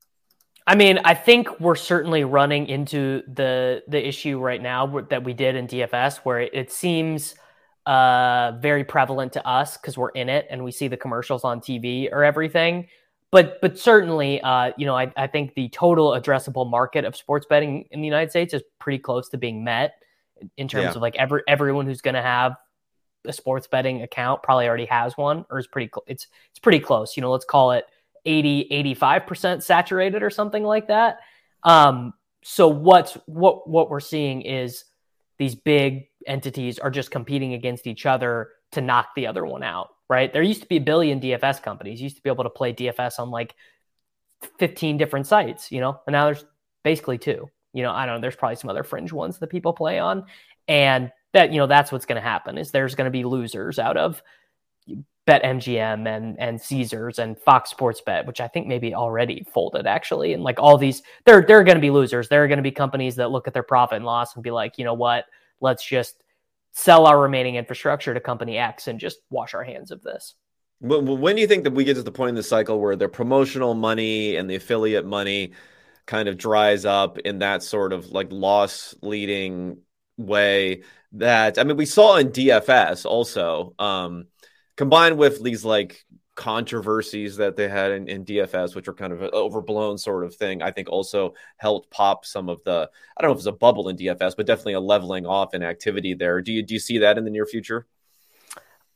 I 0.65 0.75
mean, 0.75 0.99
I 1.03 1.13
think 1.13 1.59
we're 1.59 1.75
certainly 1.75 2.23
running 2.23 2.67
into 2.67 3.21
the 3.27 3.83
the 3.87 4.07
issue 4.07 4.39
right 4.39 4.61
now 4.61 5.01
that 5.09 5.23
we 5.23 5.33
did 5.33 5.55
in 5.55 5.67
DFS, 5.67 6.19
where 6.19 6.39
it 6.39 6.71
seems 6.71 7.35
uh, 7.85 8.53
very 8.59 8.85
prevalent 8.85 9.33
to 9.33 9.47
us 9.47 9.77
because 9.77 9.97
we're 9.97 10.09
in 10.09 10.29
it 10.29 10.47
and 10.49 10.63
we 10.63 10.71
see 10.71 10.87
the 10.87 10.97
commercials 10.97 11.43
on 11.43 11.59
TV 11.59 12.09
or 12.11 12.23
everything 12.23 12.87
but 13.33 13.59
but 13.61 13.79
certainly, 13.79 14.39
uh, 14.41 14.73
you 14.77 14.85
know, 14.85 14.95
I, 14.95 15.11
I 15.17 15.25
think 15.25 15.55
the 15.55 15.67
total 15.69 16.11
addressable 16.11 16.69
market 16.69 17.03
of 17.03 17.15
sports 17.15 17.47
betting 17.49 17.87
in 17.89 17.99
the 17.99 18.05
United 18.05 18.29
States 18.29 18.53
is 18.53 18.61
pretty 18.77 18.99
close 18.99 19.27
to 19.29 19.39
being 19.39 19.63
met 19.63 19.95
in 20.55 20.67
terms 20.67 20.83
yeah. 20.83 20.89
of 20.91 20.97
like 20.97 21.15
every 21.15 21.41
everyone 21.47 21.87
who's 21.87 22.01
going 22.01 22.13
to 22.13 22.21
have 22.21 22.55
a 23.25 23.33
sports 23.33 23.65
betting 23.65 24.03
account 24.03 24.43
probably 24.43 24.67
already 24.67 24.85
has 24.85 25.17
one 25.17 25.45
or 25.49 25.57
is 25.57 25.65
pretty 25.65 25.89
cl- 25.91 26.03
it's 26.05 26.27
it's 26.51 26.59
pretty 26.59 26.79
close. 26.79 27.17
You 27.17 27.21
know, 27.21 27.31
let's 27.31 27.43
call 27.43 27.71
it 27.71 27.85
80 28.23 28.67
85% 28.93 29.63
saturated 29.63 30.21
or 30.21 30.29
something 30.29 30.63
like 30.63 30.89
that. 30.89 31.17
Um, 31.63 32.13
so 32.43 32.67
what's 32.67 33.15
what 33.25 33.67
what 33.67 33.89
we're 33.89 33.99
seeing 33.99 34.43
is 34.43 34.85
these 35.39 35.55
big 35.55 36.05
entities 36.27 36.77
are 36.77 36.91
just 36.91 37.09
competing 37.09 37.55
against 37.55 37.87
each 37.87 38.05
other 38.05 38.49
to 38.73 38.81
knock 38.81 39.07
the 39.15 39.25
other 39.25 39.43
one 39.43 39.63
out, 39.63 39.89
right? 40.09 40.31
There 40.31 40.43
used 40.43 40.61
to 40.61 40.67
be 40.67 40.77
a 40.77 40.81
billion 40.81 41.19
DFS 41.19 41.61
companies. 41.61 41.99
You 41.99 42.05
used 42.05 42.17
to 42.17 42.23
be 42.23 42.29
able 42.29 42.43
to 42.43 42.49
play 42.49 42.73
DFS 42.73 43.19
on 43.19 43.31
like 43.31 43.55
15 44.59 44.97
different 44.97 45.27
sites, 45.27 45.71
you 45.71 45.79
know, 45.79 45.99
and 46.05 46.13
now 46.13 46.25
there's 46.25 46.45
basically 46.83 47.17
two. 47.17 47.49
You 47.73 47.83
know, 47.83 47.91
I 47.91 48.05
don't 48.05 48.15
know, 48.15 48.21
there's 48.21 48.35
probably 48.35 48.57
some 48.57 48.69
other 48.69 48.83
fringe 48.83 49.11
ones 49.11 49.39
that 49.39 49.47
people 49.47 49.73
play 49.73 49.97
on. 49.99 50.25
And 50.67 51.11
that, 51.33 51.51
you 51.51 51.57
know, 51.57 51.67
that's 51.67 51.91
what's 51.91 52.05
going 52.05 52.21
to 52.21 52.27
happen 52.27 52.57
is 52.57 52.71
there's 52.71 52.95
going 52.95 53.05
to 53.05 53.11
be 53.11 53.23
losers 53.23 53.79
out 53.79 53.97
of 53.97 54.21
BetMGM 55.27 56.05
and 56.07 56.37
and 56.39 56.61
Caesars 56.61 57.17
and 57.17 57.39
Fox 57.39 57.69
Sports 57.69 58.01
Bet, 58.01 58.27
which 58.27 58.41
I 58.41 58.47
think 58.47 58.67
maybe 58.67 58.93
already 58.93 59.45
folded 59.53 59.87
actually. 59.87 60.33
And 60.33 60.43
like 60.43 60.59
all 60.59 60.77
these, 60.77 61.01
they're 61.25 61.41
they're 61.41 61.63
going 61.63 61.77
to 61.77 61.81
be 61.81 61.91
losers. 61.91 62.27
There 62.27 62.43
are 62.43 62.47
going 62.47 62.57
to 62.57 62.63
be 62.63 62.71
companies 62.71 63.15
that 63.15 63.31
look 63.31 63.47
at 63.47 63.53
their 63.53 63.63
profit 63.63 63.97
and 63.97 64.05
loss 64.05 64.35
and 64.35 64.43
be 64.43 64.51
like, 64.51 64.77
you 64.77 64.83
know 64.83 64.93
what, 64.93 65.25
let's 65.61 65.83
just 65.83 66.23
sell 66.73 67.05
our 67.05 67.19
remaining 67.19 67.55
infrastructure 67.55 68.13
to 68.13 68.19
company 68.19 68.57
X 68.57 68.87
and 68.87 68.99
just 68.99 69.19
wash 69.29 69.53
our 69.53 69.63
hands 69.63 69.91
of 69.91 70.01
this. 70.01 70.35
When 70.81 71.35
do 71.35 71.41
you 71.41 71.47
think 71.47 71.63
that 71.63 71.73
we 71.73 71.85
get 71.85 71.95
to 71.95 72.03
the 72.03 72.11
point 72.11 72.29
in 72.29 72.35
the 72.35 72.43
cycle 72.43 72.79
where 72.79 72.97
the 72.97 73.07
promotional 73.07 73.73
money 73.73 74.35
and 74.35 74.49
the 74.49 74.55
affiliate 74.55 75.05
money 75.05 75.53
kind 76.05 76.27
of 76.27 76.37
dries 76.37 76.83
up 76.83 77.19
in 77.19 77.39
that 77.39 77.63
sort 77.63 77.93
of 77.93 78.07
like 78.07 78.27
loss 78.31 78.93
leading 79.01 79.77
way? 80.17 80.83
That 81.13 81.57
I 81.57 81.63
mean, 81.63 81.77
we 81.77 81.85
saw 81.85 82.17
in 82.17 82.31
DFS 82.31 83.05
also. 83.05 83.75
Um, 83.79 84.25
combined 84.75 85.17
with 85.17 85.41
these 85.43 85.63
like 85.63 86.03
controversies 86.35 87.37
that 87.37 87.55
they 87.55 87.69
had 87.69 87.91
in, 87.91 88.07
in, 88.07 88.25
DFS, 88.25 88.75
which 88.75 88.87
are 88.87 88.93
kind 88.93 89.13
of 89.13 89.21
an 89.21 89.29
overblown 89.33 89.97
sort 89.97 90.23
of 90.23 90.35
thing, 90.35 90.61
I 90.61 90.71
think 90.71 90.89
also 90.89 91.33
helped 91.57 91.91
pop 91.91 92.25
some 92.25 92.49
of 92.49 92.63
the 92.63 92.89
I 93.17 93.21
don't 93.21 93.29
know 93.29 93.33
if 93.33 93.39
it's 93.39 93.47
a 93.47 93.51
bubble 93.51 93.89
in 93.89 93.97
DFS, 93.97 94.35
but 94.35 94.45
definitely 94.45 94.73
a 94.73 94.79
leveling 94.79 95.25
off 95.25 95.53
in 95.53 95.63
activity 95.63 96.13
there. 96.13 96.41
Do 96.41 96.51
you 96.51 96.63
do 96.63 96.73
you 96.73 96.79
see 96.79 96.97
that 96.99 97.17
in 97.17 97.23
the 97.23 97.29
near 97.29 97.45
future? 97.45 97.85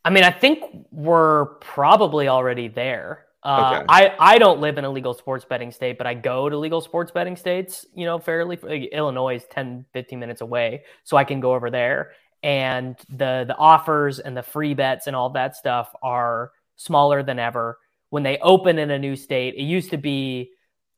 I 0.04 0.10
mean, 0.10 0.24
I 0.24 0.32
think 0.32 0.64
we're 0.92 1.46
probably 1.56 2.28
already 2.28 2.70
there. 2.70 3.26
Uh, 3.44 3.78
okay. 3.78 3.86
I, 3.88 4.16
I 4.20 4.38
don't 4.38 4.60
live 4.60 4.78
in 4.78 4.86
a 4.86 4.90
legal 4.90 5.14
sports 5.14 5.46
betting 5.46 5.72
state, 5.72 5.98
but 5.98 6.08
I 6.08 6.14
go 6.14 6.50
to 6.50 6.58
legal 6.58 6.82
sports 6.82 7.12
betting 7.12 7.36
states, 7.36 7.86
you 7.94 8.06
know, 8.06 8.18
fairly. 8.18 8.58
Like 8.62 8.90
Illinois 8.92 9.36
is 9.36 9.46
10, 9.52 9.86
15 9.94 10.20
minutes 10.20 10.42
away. 10.42 10.84
So 11.04 11.18
I 11.18 11.24
can 11.24 11.40
go 11.40 11.54
over 11.54 11.70
there 11.70 12.12
and 12.44 12.98
the 13.10 13.46
the 13.48 13.56
offers 13.58 14.20
and 14.20 14.38
the 14.38 14.44
free 14.44 14.74
bets 14.74 15.08
and 15.08 15.16
all 15.16 15.30
that 15.32 15.56
stuff 15.56 15.94
are 16.02 16.52
smaller 16.78 17.24
than 17.24 17.40
ever. 17.40 17.78
When 18.10 18.24
they 18.24 18.38
open 18.38 18.80
in 18.80 18.92
a 18.92 19.00
new 19.00 19.16
state, 19.16 19.56
it 19.56 19.64
used 19.64 19.90
to 19.90 19.98
be 19.98 20.52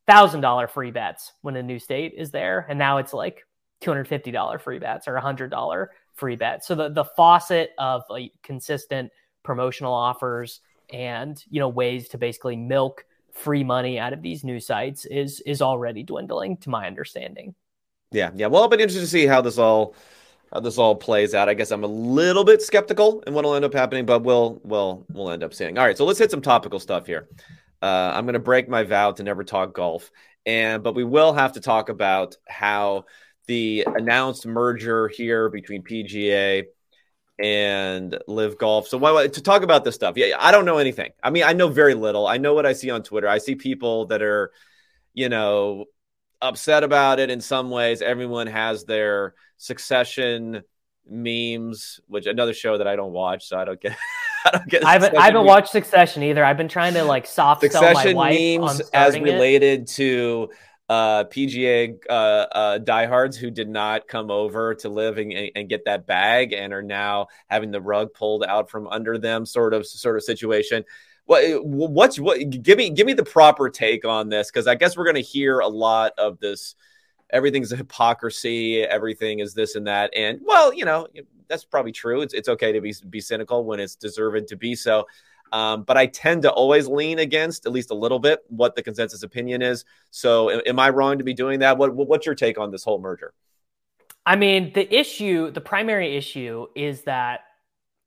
thousand 0.07 0.41
dollar 0.41 0.67
free 0.67 0.91
bets 0.91 1.33
when 1.41 1.55
a 1.55 1.63
new 1.63 1.79
state 1.79 2.13
is 2.15 2.31
there, 2.31 2.65
and 2.69 2.77
now 2.77 2.97
it's 2.97 3.13
like 3.13 3.45
two 3.81 3.89
hundred 3.89 4.07
fifty 4.07 4.31
dollar 4.31 4.59
free 4.59 4.79
bets 4.79 5.07
or 5.07 5.15
a 5.15 5.21
hundred 5.21 5.49
dollar 5.49 5.91
free 6.13 6.35
bets. 6.35 6.67
So 6.67 6.75
the 6.75 6.89
the 6.89 7.05
faucet 7.05 7.71
of 7.77 8.03
like 8.09 8.33
consistent 8.43 9.11
promotional 9.43 9.93
offers 9.93 10.61
and 10.91 11.43
you 11.49 11.59
know 11.59 11.69
ways 11.69 12.09
to 12.09 12.17
basically 12.17 12.55
milk 12.55 13.05
free 13.31 13.63
money 13.63 13.99
out 13.99 14.13
of 14.13 14.21
these 14.21 14.43
new 14.43 14.59
sites 14.59 15.05
is 15.05 15.41
is 15.41 15.61
already 15.61 16.03
dwindling, 16.03 16.57
to 16.57 16.69
my 16.69 16.87
understanding. 16.87 17.55
Yeah, 18.11 18.31
yeah. 18.35 18.47
Well, 18.47 18.63
I'll 18.63 18.67
be 18.67 18.75
interested 18.75 19.01
to 19.01 19.07
see 19.07 19.25
how 19.25 19.41
this 19.41 19.57
all 19.57 19.95
how 20.51 20.59
this 20.59 20.77
all 20.77 20.95
plays 20.95 21.33
out. 21.33 21.49
I 21.49 21.53
guess 21.53 21.71
I'm 21.71 21.83
a 21.83 21.87
little 21.87 22.43
bit 22.43 22.61
skeptical 22.61 23.21
in 23.21 23.33
what'll 23.33 23.55
end 23.55 23.65
up 23.65 23.73
happening, 23.73 24.05
but 24.05 24.23
we'll 24.23 24.59
we'll 24.63 25.05
we'll 25.11 25.31
end 25.31 25.43
up 25.43 25.53
seeing. 25.53 25.77
All 25.77 25.85
right, 25.85 25.97
so 25.97 26.05
let's 26.05 26.19
hit 26.19 26.31
some 26.31 26.41
topical 26.41 26.79
stuff 26.79 27.05
here. 27.05 27.27
Uh, 27.81 28.11
I'm 28.13 28.25
going 28.25 28.33
to 28.33 28.39
break 28.39 28.67
my 28.67 28.83
vow 28.83 29.11
to 29.11 29.23
never 29.23 29.43
talk 29.43 29.73
golf, 29.73 30.11
and 30.45 30.83
but 30.83 30.95
we 30.95 31.03
will 31.03 31.33
have 31.33 31.53
to 31.53 31.61
talk 31.61 31.89
about 31.89 32.35
how 32.47 33.05
the 33.47 33.85
announced 33.87 34.45
merger 34.45 35.07
here 35.07 35.49
between 35.49 35.83
PGA 35.83 36.65
and 37.39 38.17
LIV 38.27 38.57
Golf. 38.57 38.87
So 38.87 38.97
why, 38.97 39.27
to 39.27 39.41
talk 39.41 39.63
about 39.63 39.83
this 39.83 39.95
stuff? 39.95 40.17
Yeah, 40.17 40.35
I 40.39 40.51
don't 40.51 40.65
know 40.65 40.77
anything. 40.77 41.11
I 41.23 41.29
mean, 41.29 41.43
I 41.43 41.53
know 41.53 41.69
very 41.69 41.93
little. 41.93 42.27
I 42.27 42.37
know 42.37 42.53
what 42.53 42.65
I 42.65 42.73
see 42.73 42.89
on 42.89 43.01
Twitter. 43.01 43.27
I 43.27 43.37
see 43.37 43.55
people 43.55 44.07
that 44.07 44.21
are, 44.21 44.51
you 45.13 45.29
know, 45.29 45.85
upset 46.41 46.83
about 46.83 47.19
it 47.19 47.29
in 47.29 47.41
some 47.41 47.69
ways. 47.69 48.01
Everyone 48.01 48.47
has 48.47 48.85
their 48.85 49.35
Succession 49.57 50.63
memes, 51.09 51.99
which 52.07 52.27
another 52.27 52.53
show 52.53 52.77
that 52.77 52.87
I 52.87 52.95
don't 52.95 53.11
watch, 53.11 53.47
so 53.47 53.57
I 53.57 53.65
don't 53.65 53.81
get. 53.81 53.97
I 54.45 54.51
don't 54.51 54.69
get. 54.69 54.85
I 54.85 54.93
haven't, 54.93 55.17
I 55.17 55.25
haven't 55.25 55.45
watched 55.45 55.69
Succession 55.69 56.23
either. 56.23 56.45
I've 56.45 56.57
been 56.57 56.69
trying 56.69 56.93
to 56.93 57.03
like 57.03 57.27
soft 57.27 57.61
Succession 57.61 57.95
sell 57.95 58.13
my 58.13 58.13
wife 58.13 58.61
memes 58.61 58.89
as 58.93 59.19
related 59.19 59.81
it. 59.81 59.87
to 59.87 60.49
uh, 60.89 61.25
PGA 61.25 61.97
uh, 62.09 62.13
uh, 62.13 62.77
diehards 62.79 63.37
who 63.37 63.51
did 63.51 63.69
not 63.69 64.07
come 64.07 64.31
over 64.31 64.73
to 64.75 64.89
LIV 64.89 65.17
and, 65.19 65.51
and, 65.55 65.69
get 65.69 65.85
that 65.85 66.07
bag 66.07 66.51
and 66.51 66.73
are 66.73 66.81
now 66.81 67.27
having 67.47 67.69
the 67.69 67.79
rug 67.79 68.11
pulled 68.13 68.43
out 68.43 68.71
from 68.71 68.87
under 68.87 69.19
them, 69.19 69.45
sort 69.45 69.75
of 69.75 69.85
sort 69.85 70.15
of 70.15 70.23
situation. 70.23 70.83
What 71.29 71.63
what's 71.63 72.17
what? 72.17 72.39
Give 72.49 72.75
me 72.75 72.89
give 72.89 73.05
me 73.05 73.13
the 73.13 73.23
proper 73.23 73.69
take 73.69 74.03
on 74.03 74.29
this 74.29 74.49
because 74.49 74.65
I 74.65 74.73
guess 74.73 74.97
we're 74.97 75.03
going 75.03 75.15
to 75.15 75.21
hear 75.21 75.59
a 75.59 75.67
lot 75.67 76.13
of 76.17 76.39
this 76.39 76.73
everything's 77.29 77.71
a 77.71 77.75
hypocrisy, 77.75 78.81
everything 78.81 79.37
is 79.37 79.53
this 79.53 79.75
and 79.75 79.85
that. 79.85 80.09
And 80.15 80.39
well, 80.43 80.73
you 80.73 80.85
know, 80.85 81.05
that's 81.47 81.63
probably 81.63 81.91
true. 81.91 82.21
It's 82.21 82.33
it's 82.33 82.49
okay 82.49 82.71
to 82.71 82.81
be 82.81 82.95
be 83.11 83.21
cynical 83.21 83.63
when 83.63 83.79
it's 83.79 83.95
deserved 83.95 84.47
to 84.47 84.55
be 84.55 84.73
so. 84.73 85.05
Um, 85.51 85.83
but 85.83 85.97
I 85.97 86.07
tend 86.07 86.41
to 86.43 86.51
always 86.51 86.87
lean 86.87 87.19
against 87.19 87.67
at 87.67 87.71
least 87.73 87.91
a 87.91 87.95
little 87.95 88.17
bit 88.17 88.39
what 88.47 88.75
the 88.75 88.81
consensus 88.81 89.21
opinion 89.21 89.61
is. 89.61 89.85
So, 90.09 90.49
am, 90.49 90.61
am 90.65 90.79
I 90.79 90.89
wrong 90.89 91.19
to 91.19 91.23
be 91.23 91.35
doing 91.35 91.59
that? 91.59 91.77
What 91.77 91.93
what's 91.93 92.25
your 92.25 92.33
take 92.33 92.57
on 92.57 92.71
this 92.71 92.83
whole 92.83 92.99
merger? 92.99 93.35
I 94.25 94.35
mean, 94.35 94.73
the 94.73 94.91
issue, 94.91 95.51
the 95.51 95.61
primary 95.61 96.17
issue, 96.17 96.65
is 96.73 97.03
that 97.03 97.41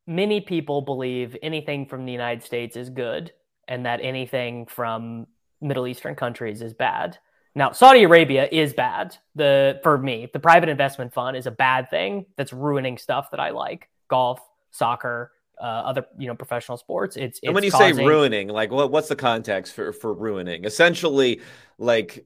many 0.07 0.41
people 0.41 0.83
believe 0.83 1.37
anything 1.43 1.87
from 1.87 2.07
the 2.07 2.13
United 2.13 2.43
States 2.43 2.77
is 2.77 2.91
good, 2.91 3.33
and 3.69 3.87
that 3.87 4.01
anything 4.03 4.67
from 4.67 5.27
Middle 5.61 5.87
Eastern 5.87 6.15
countries 6.15 6.63
is 6.63 6.75
bad. 6.75 7.19
Now, 7.55 7.73
Saudi 7.73 8.03
Arabia 8.03 8.49
is 8.51 8.73
bad. 8.73 9.17
The 9.35 9.81
for 9.83 9.99
me, 9.99 10.29
the 10.33 10.41
private 10.41 10.69
investment 10.69 11.13
fund 11.13 11.37
is 11.37 11.47
a 11.47 11.51
bad 11.51 11.91
thing 11.91 12.27
that's 12.37 12.53
ruining 12.53 12.99
stuff 12.99 13.31
that 13.31 13.41
I 13.41 13.51
like: 13.51 13.89
golf, 14.09 14.41
soccer, 14.71 15.33
uh, 15.61 15.65
other 15.65 16.07
you 16.19 16.27
know 16.27 16.35
professional 16.35 16.79
sports. 16.79 17.17
It's, 17.17 17.39
it's 17.39 17.41
and 17.45 17.55
when 17.55 17.63
you 17.63 17.71
causing... 17.71 17.97
say 17.97 18.07
ruining, 18.07 18.49
like 18.49 18.71
what 18.71 18.91
what's 18.91 19.09
the 19.09 19.17
context 19.17 19.75
for 19.75 19.93
for 19.93 20.15
ruining? 20.15 20.65
Essentially, 20.65 21.41
like 21.79 22.25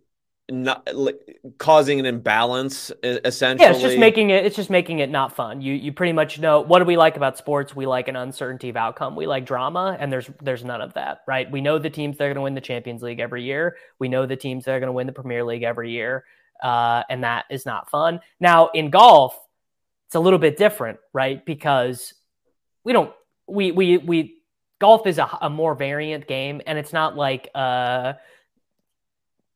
not 0.49 0.89
like 0.95 1.41
causing 1.59 1.99
an 1.99 2.07
imbalance 2.07 2.93
essentially 3.03 3.67
yeah 3.67 3.73
it's 3.73 3.83
just 3.83 3.99
making 3.99 4.31
it 4.31 4.47
it's 4.47 4.55
just 4.55 4.71
making 4.71 5.01
it 5.01 5.11
not 5.11 5.35
fun. 5.35 5.61
You 5.61 5.75
you 5.75 5.93
pretty 5.93 6.13
much 6.13 6.39
know 6.39 6.61
what 6.61 6.79
do 6.79 6.85
we 6.85 6.97
like 6.97 7.17
about 7.17 7.37
sports? 7.37 7.75
We 7.75 7.85
like 7.85 8.07
an 8.07 8.15
uncertainty 8.15 8.69
of 8.69 8.77
outcome. 8.77 9.17
We 9.17 9.27
like 9.27 9.45
drama 9.45 9.97
and 9.99 10.13
there's 10.13 10.31
there's 10.41 10.65
none 10.65 10.81
of 10.81 10.95
that 10.95 11.23
right? 11.27 11.51
We 11.51 11.61
know 11.61 11.79
the 11.79 11.91
teams 11.91 12.17
that 12.19 12.25
are 12.25 12.29
going 12.29 12.37
to 12.37 12.43
win 12.43 12.55
the 12.55 12.61
champions 12.61 13.03
league 13.03 13.19
every 13.19 13.43
year. 13.43 13.77
We 13.99 14.09
know 14.09 14.25
the 14.25 14.37
teams 14.37 14.65
that 14.67 14.73
are 14.73 14.79
going 14.79 14.87
to 14.89 14.93
win 14.93 15.09
the 15.09 15.13
premier 15.13 15.45
league 15.45 15.65
every 15.65 15.91
year 15.91 16.25
uh, 16.63 17.03
and 17.11 17.25
that 17.25 17.47
is 17.51 17.67
not 17.67 17.91
fun. 17.91 18.21
Now 18.39 18.69
in 18.69 18.91
golf 18.91 19.37
it's 20.07 20.15
a 20.15 20.21
little 20.21 20.39
bit 20.39 20.57
different 20.57 21.01
right? 21.13 21.45
Because 21.45 22.15
we 22.85 22.93
don't 22.93 23.13
we 23.49 23.73
we 23.73 23.99
we 23.99 24.37
golf 24.79 25.09
is 25.09 25.19
a, 25.19 25.29
a 25.41 25.51
more 25.51 25.75
variant 25.75 26.29
game 26.29 26.61
and 26.67 26.79
it's 26.79 26.93
not 26.93 27.17
like 27.17 27.49
uh 27.53 28.13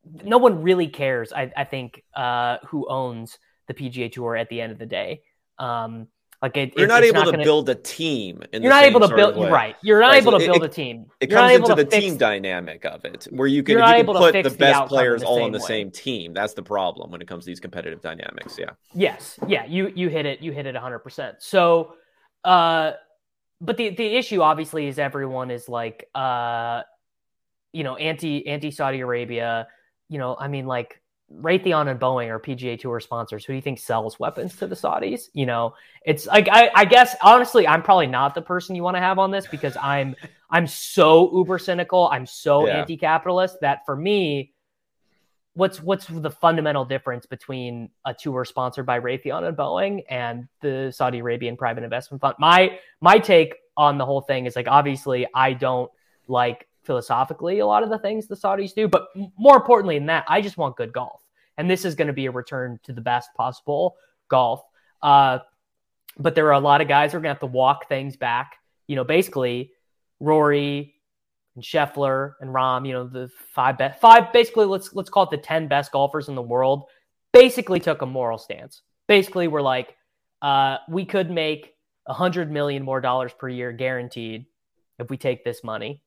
no 0.05 0.39
one 0.39 0.63
really 0.63 0.89
cares. 0.89 1.33
I, 1.33 1.53
I 1.57 1.65
think 1.65 2.03
uh, 2.15 2.59
who 2.67 2.89
owns 2.89 3.39
the 3.69 3.75
PGA 3.75 4.11
Tour 4.11 4.37
at 4.37 4.49
the 4.49 4.61
end 4.61 4.73
of 4.73 4.79
the 4.79 4.87
day. 4.87 5.23
Um, 5.59 6.09
like 6.43 6.57
it, 6.57 6.73
you're 6.75 6.87
not 6.89 7.03
able 7.05 7.19
not 7.19 7.27
to 7.27 7.31
gonna, 7.33 7.45
build 7.45 7.69
a 7.69 7.75
team. 7.75 8.43
you're 8.51 8.63
not 8.63 8.85
able 8.85 9.01
to 9.01 9.15
build 9.15 9.37
right. 9.51 9.77
You're 9.83 10.01
not 10.01 10.09
right, 10.09 10.23
able 10.23 10.33
so 10.33 10.39
to 10.39 10.47
build 10.47 10.65
it, 10.65 10.71
a 10.71 10.75
team. 10.75 11.07
It 11.21 11.31
you're 11.31 11.39
comes 11.39 11.53
into 11.53 11.75
the 11.75 11.85
team 11.85 12.17
dynamic 12.17 12.87
of 12.87 13.05
it, 13.05 13.29
where 13.31 13.47
you 13.47 13.63
can, 13.63 13.77
you 13.77 13.85
can 13.85 14.07
put 14.07 14.33
the 14.33 14.49
best 14.49 14.57
the 14.57 14.87
players 14.87 15.23
all 15.23 15.43
on 15.43 15.53
the 15.53 15.59
way. 15.59 15.65
same 15.67 15.91
team. 15.91 16.33
That's 16.33 16.55
the 16.55 16.63
problem 16.63 17.11
when 17.11 17.21
it 17.21 17.29
comes 17.29 17.45
to 17.45 17.51
these 17.51 17.61
competitive 17.61 18.01
dynamics. 18.01 18.57
Yeah. 18.59 18.71
Yes. 18.95 19.39
Yeah. 19.47 19.67
You 19.67 19.93
you 19.95 20.09
hit 20.09 20.25
it. 20.25 20.41
You 20.41 20.53
hit 20.53 20.65
it 20.65 20.73
100. 20.75 21.01
percent 21.01 21.37
So, 21.41 21.93
uh, 22.43 22.93
but 23.61 23.77
the 23.77 23.91
the 23.91 24.17
issue 24.17 24.41
obviously 24.41 24.87
is 24.87 24.99
everyone 24.99 25.51
is 25.51 25.69
like, 25.69 26.09
uh, 26.15 26.83
you 27.75 27.85
know, 27.85 27.97
anti 27.97 28.47
anti 28.47 28.71
Saudi 28.71 29.01
Arabia 29.01 29.69
you 30.11 30.19
know, 30.19 30.37
I 30.39 30.49
mean, 30.49 30.67
like 30.67 31.01
Raytheon 31.33 31.89
and 31.89 31.99
Boeing 31.99 32.29
are 32.29 32.41
PGA 32.41 32.79
Tour 32.79 32.99
sponsors. 32.99 33.45
Who 33.45 33.53
do 33.53 33.57
you 33.57 33.63
think 33.63 33.79
sells 33.79 34.19
weapons 34.19 34.57
to 34.57 34.67
the 34.67 34.75
Saudis? 34.75 35.29
You 35.33 35.47
know, 35.47 35.75
it's 36.05 36.27
like 36.27 36.49
I, 36.51 36.71
I 36.75 36.85
guess 36.85 37.15
honestly, 37.23 37.67
I'm 37.67 37.83
probably 37.83 38.09
not 38.09 38.35
the 38.35 38.43
person 38.43 38.75
you 38.75 38.83
want 38.83 38.97
to 38.97 39.01
have 39.01 39.19
on 39.19 39.31
this 39.31 39.47
because 39.47 39.77
I'm 39.81 40.17
I'm 40.51 40.67
so 40.67 41.31
uber 41.33 41.59
cynical. 41.59 42.09
I'm 42.09 42.27
so 42.27 42.67
yeah. 42.67 42.81
anti-capitalist 42.81 43.59
that 43.61 43.87
for 43.87 43.95
me, 43.95 44.53
what's 45.55 45.81
what's 45.81 46.07
the 46.07 46.31
fundamental 46.31 46.85
difference 46.85 47.27
between 47.27 47.91
a 48.05 48.13
tour 48.13 48.45
sponsored 48.45 48.85
by 48.85 48.99
Raytheon 48.99 49.47
and 49.47 49.57
Boeing 49.57 50.03
and 50.11 50.49
the 50.61 50.93
Saudi 50.93 51.21
Arabian 51.21 51.57
private 51.57 51.85
investment 51.85 52.21
fund? 52.21 52.35
My 52.41 52.81
my 53.01 53.19
take 53.19 53.55
on 53.77 53.97
the 53.97 54.05
whole 54.05 54.23
thing 54.23 54.47
is 54.47 54.57
like 54.57 54.67
obviously 54.67 55.29
I 55.33 55.53
don't 55.53 55.91
like 56.27 56.67
philosophically 56.83 57.59
a 57.59 57.67
lot 57.67 57.83
of 57.83 57.91
the 57.91 57.99
things 57.99 58.27
the 58.27 58.35
Saudis 58.35 58.75
do, 58.75 58.89
but 58.89 59.09
more 59.39 59.57
importantly 59.57 59.99
than 59.99 60.07
that, 60.07 60.25
I 60.29 60.41
just 60.41 60.57
want 60.57 60.77
good 60.77 60.93
golf. 60.93 61.23
and 61.61 61.71
this 61.71 61.85
is 61.85 61.95
going 61.95 62.07
to 62.07 62.15
be 62.15 62.25
a 62.25 62.31
return 62.31 62.81
to 62.85 62.93
the 62.93 63.03
best 63.03 63.29
possible 63.37 63.97
golf. 64.29 64.63
Uh, 65.03 65.41
but 66.19 66.35
there 66.35 66.47
are 66.47 66.53
a 66.55 66.61
lot 66.61 66.81
of 66.81 66.89
guys 66.89 67.13
who 67.13 67.19
are 67.19 67.21
going 67.21 67.35
to 67.35 67.35
have 67.35 67.41
to 67.41 67.47
walk 67.47 67.87
things 67.87 68.17
back. 68.17 68.57
You 68.87 68.97
know, 68.97 69.05
basically, 69.05 69.73
Rory 70.21 70.95
and 71.55 71.63
Scheffler 71.63 72.33
and 72.41 72.49
Rahm. 72.51 72.87
you 72.87 72.95
know, 72.95 73.07
the 73.07 73.31
five 73.53 73.77
best, 73.77 74.01
five 74.01 74.33
basically 74.33 74.65
let's 74.65 74.95
let's 74.95 75.11
call 75.11 75.25
it 75.25 75.31
the 75.31 75.37
ten 75.37 75.69
best 75.69 75.93
golfers 75.93 76.29
in 76.29 76.35
the 76.35 76.43
world. 76.43 76.85
Basically, 77.35 77.79
took 77.79 78.01
a 78.01 78.07
moral 78.07 78.39
stance. 78.39 78.81
Basically, 79.07 79.47
we're 79.47 79.61
like, 79.63 79.95
uh, 80.41 80.79
we 80.89 81.05
could 81.05 81.31
make 81.31 81.75
a 82.07 82.15
hundred 82.15 82.51
million 82.51 82.83
more 82.83 83.03
dollars 83.03 83.33
per 83.39 83.49
year 83.49 83.71
guaranteed 83.71 84.47
if 84.99 85.11
we 85.11 85.19
take 85.19 85.45
this 85.45 85.63
money, 85.63 86.03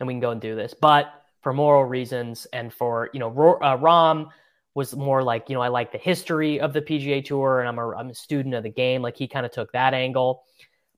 and 0.00 0.06
we 0.06 0.12
can 0.12 0.20
go 0.20 0.30
and 0.30 0.40
do 0.40 0.54
this. 0.54 0.74
But 0.74 1.12
for 1.42 1.52
moral 1.52 1.84
reasons 1.84 2.46
and 2.52 2.72
for 2.72 3.10
you 3.12 3.20
know, 3.20 3.28
uh, 3.28 3.76
Rahm 3.76 4.30
was 4.74 4.96
more 4.96 5.22
like 5.22 5.48
you 5.48 5.54
know 5.54 5.62
I 5.62 5.68
like 5.68 5.92
the 5.92 5.98
history 5.98 6.60
of 6.60 6.72
the 6.72 6.82
PGA 6.82 7.24
Tour 7.24 7.60
and 7.60 7.68
I'm 7.68 7.78
a 7.78 7.90
I'm 7.90 8.10
a 8.10 8.14
student 8.14 8.54
of 8.54 8.62
the 8.62 8.70
game. 8.70 9.02
Like 9.02 9.16
he 9.16 9.28
kind 9.28 9.46
of 9.46 9.52
took 9.52 9.72
that 9.72 9.94
angle, 9.94 10.44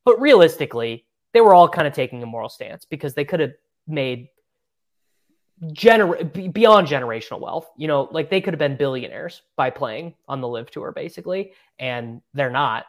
but 0.04 0.20
realistically, 0.20 1.04
they 1.32 1.40
were 1.40 1.54
all 1.54 1.68
kind 1.68 1.86
of 1.86 1.92
taking 1.92 2.22
a 2.22 2.26
moral 2.26 2.48
stance 2.48 2.84
because 2.84 3.14
they 3.14 3.24
could 3.24 3.40
have 3.40 3.52
made 3.86 4.28
gener- 5.64 6.52
beyond 6.52 6.88
generational 6.88 7.40
wealth. 7.40 7.70
You 7.76 7.88
know, 7.88 8.08
like 8.10 8.30
they 8.30 8.40
could 8.40 8.54
have 8.54 8.58
been 8.58 8.76
billionaires 8.76 9.42
by 9.56 9.70
playing 9.70 10.14
on 10.28 10.40
the 10.40 10.48
LIV 10.48 10.70
Tour, 10.70 10.92
basically, 10.92 11.52
and 11.78 12.22
they're 12.34 12.50
not. 12.50 12.86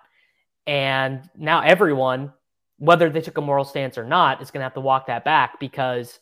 And 0.66 1.30
now 1.38 1.62
everyone, 1.62 2.34
whether 2.78 3.10
they 3.10 3.22
took 3.22 3.38
a 3.38 3.42
moral 3.42 3.66
stance 3.66 3.98
or 3.98 4.06
not, 4.06 4.42
is 4.42 4.52
going 4.52 4.62
to 4.62 4.66
have 4.66 4.74
to 4.76 4.82
walk 4.82 5.08
that 5.08 5.24
back 5.26 5.60
because 5.60 6.20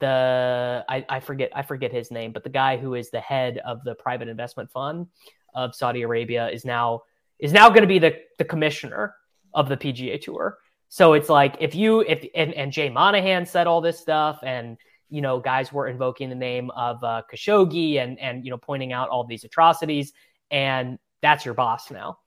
the 0.00 0.84
I, 0.88 1.04
I 1.08 1.20
forget 1.20 1.50
I 1.54 1.62
forget 1.62 1.92
his 1.92 2.10
name, 2.10 2.32
but 2.32 2.44
the 2.44 2.50
guy 2.50 2.76
who 2.76 2.94
is 2.94 3.10
the 3.10 3.20
head 3.20 3.58
of 3.64 3.82
the 3.84 3.94
private 3.94 4.28
investment 4.28 4.70
fund 4.70 5.06
of 5.54 5.74
Saudi 5.74 6.02
Arabia 6.02 6.48
is 6.48 6.64
now 6.64 7.02
is 7.38 7.52
now 7.52 7.68
going 7.68 7.82
to 7.82 7.88
be 7.88 7.98
the 7.98 8.16
the 8.38 8.44
commissioner 8.44 9.14
of 9.54 9.68
the 9.68 9.76
PGA 9.76 10.20
Tour. 10.20 10.58
So 10.88 11.12
it's 11.14 11.28
like 11.28 11.56
if 11.60 11.74
you 11.74 12.00
if 12.00 12.24
and, 12.34 12.52
and 12.54 12.72
Jay 12.72 12.88
Monahan 12.88 13.46
said 13.46 13.66
all 13.66 13.80
this 13.80 13.98
stuff 13.98 14.40
and 14.42 14.76
you 15.08 15.20
know 15.20 15.38
guys 15.40 15.72
were 15.72 15.88
invoking 15.88 16.28
the 16.28 16.34
name 16.34 16.70
of 16.70 17.02
uh, 17.02 17.22
Khashoggi 17.32 18.02
and 18.02 18.18
and 18.18 18.44
you 18.44 18.50
know 18.50 18.58
pointing 18.58 18.92
out 18.92 19.08
all 19.08 19.24
these 19.24 19.44
atrocities 19.44 20.12
and 20.50 20.98
that's 21.22 21.44
your 21.44 21.54
boss 21.54 21.90
now. 21.90 22.18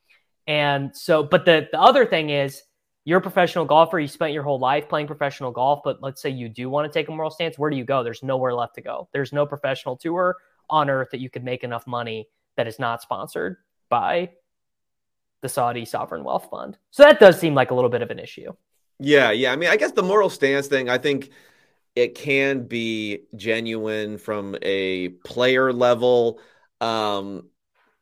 And 0.47 0.95
so 0.95 1.23
but 1.23 1.45
the 1.45 1.67
the 1.71 1.79
other 1.79 2.05
thing 2.05 2.29
is 2.29 2.61
you're 3.03 3.19
a 3.19 3.21
professional 3.21 3.65
golfer. 3.65 3.99
You 3.99 4.07
spent 4.07 4.33
your 4.33 4.43
whole 4.43 4.59
life 4.59 4.87
playing 4.87 5.07
professional 5.07 5.51
golf, 5.51 5.81
but 5.83 6.01
let's 6.01 6.21
say 6.21 6.29
you 6.29 6.49
do 6.49 6.69
want 6.69 6.91
to 6.91 6.99
take 6.99 7.07
a 7.07 7.11
moral 7.11 7.31
stance. 7.31 7.57
Where 7.57 7.69
do 7.69 7.77
you 7.77 7.83
go? 7.83 8.03
There's 8.03 8.23
nowhere 8.23 8.53
left 8.53 8.75
to 8.75 8.81
go. 8.81 9.09
There's 9.11 9.33
no 9.33 9.45
professional 9.45 9.97
tour 9.97 10.37
on 10.69 10.89
earth 10.89 11.09
that 11.11 11.19
you 11.19 11.29
could 11.29 11.43
make 11.43 11.63
enough 11.63 11.87
money 11.87 12.27
that 12.57 12.67
is 12.67 12.79
not 12.79 13.01
sponsored 13.01 13.57
by 13.89 14.29
the 15.41 15.49
Saudi 15.49 15.85
sovereign 15.85 16.23
wealth 16.23 16.47
fund. 16.51 16.77
So 16.91 17.03
that 17.03 17.19
does 17.19 17.39
seem 17.39 17.55
like 17.55 17.71
a 17.71 17.75
little 17.75 17.89
bit 17.89 18.03
of 18.03 18.11
an 18.11 18.19
issue. 18.19 18.53
Yeah, 18.99 19.31
yeah. 19.31 19.51
I 19.51 19.55
mean, 19.55 19.69
I 19.69 19.77
guess 19.77 19.93
the 19.93 20.03
moral 20.03 20.29
stance 20.29 20.67
thing, 20.67 20.87
I 20.87 20.99
think 20.99 21.31
it 21.95 22.13
can 22.13 22.67
be 22.67 23.23
genuine 23.35 24.19
from 24.19 24.55
a 24.61 25.09
player 25.25 25.73
level. 25.73 26.39
Um, 26.79 27.47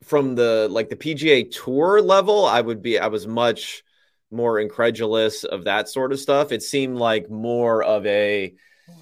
from 0.03 0.35
the 0.35 0.67
like 0.69 0.89
the 0.89 0.95
PGA 0.95 1.49
tour 1.51 2.01
level, 2.01 2.45
I 2.45 2.61
would 2.61 2.81
be 2.81 2.99
I 2.99 3.07
was 3.07 3.27
much 3.27 3.83
more 4.31 4.59
incredulous 4.59 5.43
of 5.43 5.65
that 5.65 5.89
sort 5.89 6.11
of 6.11 6.19
stuff. 6.19 6.51
It 6.51 6.63
seemed 6.63 6.97
like 6.97 7.29
more 7.29 7.83
of 7.83 8.05
a 8.05 8.53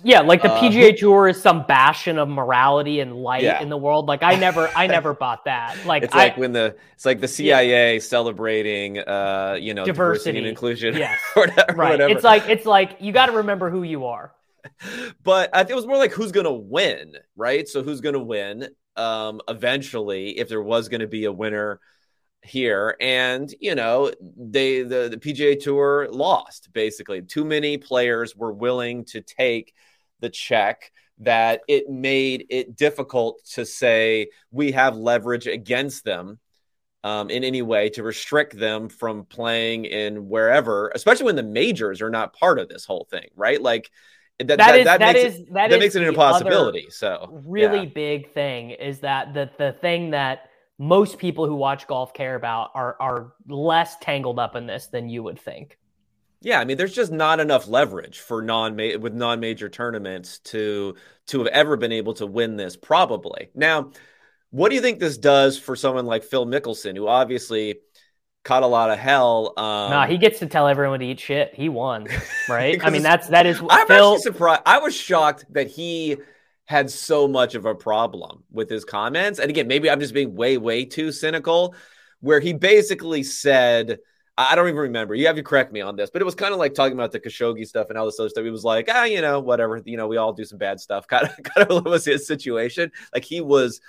yeah, 0.03 0.21
like 0.21 0.41
the 0.41 0.51
uh, 0.51 0.61
PGA 0.61 0.97
Tour 0.97 1.27
is 1.27 1.41
some 1.41 1.65
bastion 1.65 2.17
of 2.17 2.29
morality 2.29 2.99
and 2.99 3.15
light 3.15 3.43
yeah. 3.43 3.61
in 3.61 3.69
the 3.69 3.77
world. 3.77 4.07
Like 4.07 4.23
I 4.23 4.35
never, 4.35 4.69
I 4.75 4.87
never 4.97 5.13
bought 5.13 5.45
that. 5.45 5.77
Like 5.85 6.03
it's 6.03 6.13
like 6.13 6.37
when 6.37 6.53
the 6.53 6.75
it's 6.93 7.05
like 7.05 7.19
the 7.19 7.27
CIA 7.27 7.93
yeah. 7.93 7.99
celebrating, 7.99 8.99
uh, 8.99 9.57
you 9.59 9.73
know, 9.73 9.85
diversity, 9.85 10.33
diversity 10.33 10.37
and 10.39 10.47
inclusion. 10.47 10.95
Yes, 10.97 11.19
whatever, 11.33 11.73
right. 11.73 11.91
Whatever. 11.91 12.13
It's 12.13 12.23
like 12.23 12.47
it's 12.47 12.65
like 12.65 12.97
you 12.99 13.11
got 13.11 13.27
to 13.27 13.33
remember 13.33 13.69
who 13.69 13.83
you 13.83 14.05
are. 14.05 14.33
but 15.23 15.49
I 15.53 15.59
think 15.59 15.71
it 15.71 15.75
was 15.75 15.87
more 15.87 15.97
like 15.97 16.11
who's 16.11 16.31
going 16.31 16.45
to 16.45 16.53
win, 16.53 17.15
right? 17.35 17.67
So 17.67 17.83
who's 17.83 18.01
going 18.01 18.13
to 18.13 18.19
win? 18.19 18.69
Um, 18.95 19.41
eventually, 19.47 20.37
if 20.39 20.49
there 20.49 20.61
was 20.61 20.89
going 20.89 21.01
to 21.01 21.07
be 21.07 21.25
a 21.25 21.31
winner 21.31 21.79
here 22.47 22.95
and 22.99 23.53
you 23.59 23.75
know 23.75 24.11
they 24.21 24.81
the, 24.81 25.09
the 25.09 25.17
PGA 25.17 25.61
tour 25.61 26.07
lost 26.11 26.71
basically 26.73 27.21
too 27.21 27.45
many 27.45 27.77
players 27.77 28.35
were 28.35 28.51
willing 28.51 29.05
to 29.05 29.21
take 29.21 29.73
the 30.19 30.29
check 30.29 30.91
that 31.19 31.61
it 31.67 31.89
made 31.89 32.45
it 32.49 32.75
difficult 32.75 33.43
to 33.53 33.65
say 33.65 34.27
we 34.51 34.71
have 34.71 34.95
leverage 34.95 35.47
against 35.47 36.03
them 36.05 36.39
um, 37.03 37.29
in 37.29 37.43
any 37.43 37.61
way 37.61 37.89
to 37.89 38.03
restrict 38.03 38.57
them 38.57 38.89
from 38.89 39.25
playing 39.25 39.85
in 39.85 40.27
wherever, 40.27 40.91
especially 40.93 41.25
when 41.25 41.35
the 41.35 41.43
majors 41.43 42.01
are 42.01 42.09
not 42.09 42.33
part 42.33 42.59
of 42.59 42.67
this 42.67 42.85
whole 42.85 43.07
thing, 43.09 43.29
right? 43.35 43.61
Like 43.61 43.89
that, 44.39 44.47
that, 44.47 44.57
that, 44.57 44.79
is, 44.79 44.85
that, 44.85 44.99
that 44.99 45.13
makes 45.13 45.33
is, 45.33 45.39
it, 45.41 45.53
that, 45.53 45.69
that 45.69 45.79
makes 45.79 45.95
it 45.95 46.01
an 46.01 46.09
impossibility. 46.09 46.87
So 46.89 47.41
really 47.45 47.83
yeah. 47.83 47.93
big 47.93 48.33
thing 48.33 48.71
is 48.71 48.99
that 48.99 49.33
the 49.33 49.49
the 49.57 49.73
thing 49.81 50.11
that 50.11 50.46
most 50.77 51.17
people 51.17 51.47
who 51.47 51.55
watch 51.55 51.87
golf 51.87 52.13
care 52.13 52.35
about 52.35 52.71
are 52.75 52.95
are 52.99 53.33
less 53.47 53.97
tangled 53.97 54.39
up 54.39 54.55
in 54.55 54.67
this 54.67 54.87
than 54.87 55.09
you 55.09 55.23
would 55.23 55.39
think. 55.39 55.77
Yeah, 56.41 56.59
I 56.59 56.65
mean, 56.65 56.77
there's 56.77 56.93
just 56.93 57.11
not 57.11 57.39
enough 57.39 57.67
leverage 57.67 58.19
for 58.19 58.41
non 58.41 58.75
with 58.75 59.13
non 59.13 59.39
major 59.39 59.69
tournaments 59.69 60.39
to 60.39 60.95
to 61.27 61.39
have 61.39 61.47
ever 61.47 61.77
been 61.77 61.91
able 61.91 62.13
to 62.15 62.27
win 62.27 62.57
this. 62.57 62.75
Probably 62.75 63.49
now, 63.55 63.91
what 64.51 64.69
do 64.69 64.75
you 64.75 64.81
think 64.81 64.99
this 64.99 65.17
does 65.17 65.57
for 65.57 65.75
someone 65.75 66.05
like 66.05 66.23
Phil 66.23 66.45
Mickelson, 66.45 66.95
who 66.95 67.07
obviously 67.07 67.79
caught 68.43 68.61
a 68.61 68.67
lot 68.67 68.91
of 68.91 68.99
hell? 68.99 69.53
Um, 69.57 69.89
nah, 69.89 70.05
he 70.05 70.17
gets 70.17 70.39
to 70.39 70.45
tell 70.45 70.67
everyone 70.67 70.99
to 70.99 71.07
eat 71.07 71.19
shit. 71.19 71.55
He 71.55 71.69
won, 71.69 72.07
right? 72.47 72.79
I 72.83 72.91
mean, 72.91 73.01
that's 73.01 73.29
that 73.29 73.47
is. 73.47 73.59
I'm 73.67 73.87
Phil... 73.87 74.13
actually 74.13 74.21
surprised. 74.21 74.61
I 74.65 74.77
was 74.77 74.95
shocked 74.95 75.45
that 75.53 75.67
he 75.67 76.17
had 76.67 76.91
so 76.91 77.27
much 77.27 77.55
of 77.55 77.65
a 77.65 77.73
problem 77.73 78.43
with 78.51 78.69
his 78.69 78.83
comments. 78.83 79.39
And 79.39 79.49
again, 79.49 79.67
maybe 79.67 79.89
I'm 79.89 80.01
just 80.01 80.13
being 80.13 80.35
way, 80.35 80.57
way 80.57 80.83
too 80.83 81.13
cynical, 81.13 81.73
where 82.19 82.41
he 82.41 82.51
basically 82.51 83.23
said, 83.23 83.99
I 84.37 84.53
don't 84.55 84.67
even 84.67 84.77
remember. 84.77 85.15
You 85.15 85.27
have 85.27 85.37
to 85.37 85.43
correct 85.43 85.71
me 85.71 85.79
on 85.79 85.95
this, 85.95 86.09
but 86.09 86.21
it 86.21 86.25
was 86.25 86.35
kind 86.35 86.53
of 86.53 86.59
like 86.59 86.73
talking 86.73 86.93
about 86.93 87.13
the 87.13 87.21
Khashoggi 87.21 87.65
stuff 87.65 87.87
and 87.89 87.97
all 87.97 88.05
this 88.05 88.19
other 88.19 88.29
stuff. 88.29 88.43
He 88.43 88.51
was 88.51 88.65
like, 88.65 88.89
ah, 88.91 89.05
you 89.05 89.21
know, 89.21 89.39
whatever. 89.39 89.81
You 89.83 89.95
know, 89.95 90.07
we 90.07 90.17
all 90.17 90.33
do 90.33 90.43
some 90.43 90.57
bad 90.57 90.79
stuff. 90.81 91.07
Kind 91.07 91.27
of, 91.27 91.43
kind 91.43 91.71
of 91.71 91.85
was 91.85 92.03
his 92.03 92.27
situation. 92.27 92.91
Like 93.13 93.23
he 93.23 93.39
was. 93.39 93.79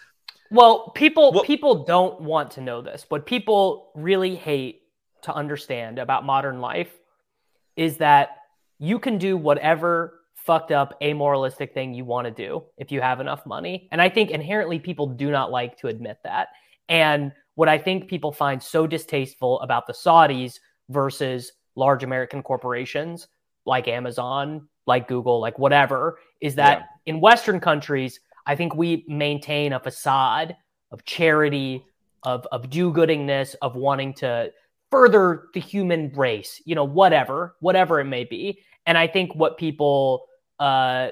Well, 0.50 0.90
people 0.90 1.32
well, 1.32 1.42
people 1.42 1.84
don't 1.84 2.20
want 2.20 2.52
to 2.52 2.60
know 2.60 2.80
this. 2.80 3.06
What 3.08 3.26
people 3.26 3.90
really 3.96 4.36
hate 4.36 4.82
to 5.22 5.34
understand 5.34 5.98
about 5.98 6.24
modern 6.24 6.60
life 6.60 6.92
is 7.76 7.96
that 7.96 8.36
you 8.78 9.00
can 9.00 9.18
do 9.18 9.36
whatever 9.36 10.17
fucked 10.48 10.72
up 10.72 10.96
amoralistic 11.02 11.74
thing 11.74 11.92
you 11.92 12.06
want 12.06 12.24
to 12.24 12.30
do 12.30 12.64
if 12.78 12.90
you 12.90 13.02
have 13.02 13.20
enough 13.20 13.44
money. 13.44 13.86
And 13.92 14.00
I 14.00 14.08
think 14.08 14.30
inherently 14.30 14.78
people 14.78 15.06
do 15.06 15.30
not 15.30 15.50
like 15.50 15.76
to 15.80 15.88
admit 15.88 16.16
that. 16.24 16.48
And 16.88 17.32
what 17.54 17.68
I 17.68 17.76
think 17.76 18.08
people 18.08 18.32
find 18.32 18.62
so 18.62 18.86
distasteful 18.86 19.60
about 19.60 19.86
the 19.86 19.92
Saudis 19.92 20.58
versus 20.88 21.52
large 21.76 22.02
American 22.02 22.42
corporations 22.42 23.28
like 23.66 23.88
Amazon, 23.88 24.66
like 24.86 25.06
Google, 25.06 25.38
like 25.38 25.58
whatever, 25.58 26.18
is 26.40 26.54
that 26.54 26.78
yeah. 26.78 27.14
in 27.14 27.20
Western 27.20 27.60
countries, 27.60 28.18
I 28.46 28.56
think 28.56 28.74
we 28.74 29.04
maintain 29.06 29.74
a 29.74 29.80
facade 29.80 30.56
of 30.92 31.04
charity, 31.04 31.84
of, 32.22 32.46
of 32.52 32.70
do 32.70 32.90
goodingness, 32.90 33.54
of 33.60 33.76
wanting 33.76 34.14
to 34.14 34.50
further 34.90 35.48
the 35.52 35.60
human 35.60 36.10
race, 36.14 36.62
you 36.64 36.74
know, 36.74 36.84
whatever, 36.84 37.54
whatever 37.60 38.00
it 38.00 38.06
may 38.06 38.24
be. 38.24 38.62
And 38.86 38.96
I 38.96 39.06
think 39.06 39.34
what 39.34 39.58
people 39.58 40.24
uh, 40.58 41.08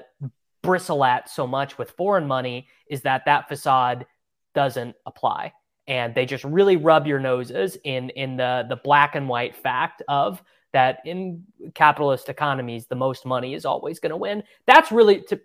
bristle 0.63 1.03
at 1.03 1.29
so 1.29 1.47
much 1.47 1.77
with 1.77 1.91
foreign 1.91 2.27
money 2.27 2.67
is 2.89 3.01
that 3.01 3.23
that 3.25 3.47
facade 3.47 4.05
doesn't 4.53 4.95
apply. 5.05 5.53
And 5.87 6.13
they 6.13 6.25
just 6.25 6.43
really 6.43 6.75
rub 6.75 7.07
your 7.07 7.19
noses 7.19 7.77
in 7.83 8.09
in 8.11 8.35
the 8.35 8.65
the 8.67 8.75
black 8.75 9.15
and 9.15 9.29
white 9.29 9.55
fact 9.55 10.01
of 10.09 10.43
that 10.73 10.99
in 11.05 11.43
capitalist 11.73 12.27
economies 12.27 12.87
the 12.87 12.95
most 12.95 13.25
money 13.25 13.53
is 13.53 13.65
always 13.65 13.99
going 13.99 14.09
to 14.09 14.17
win. 14.17 14.43
That's 14.65 14.91
really 14.91 15.21
to 15.29 15.39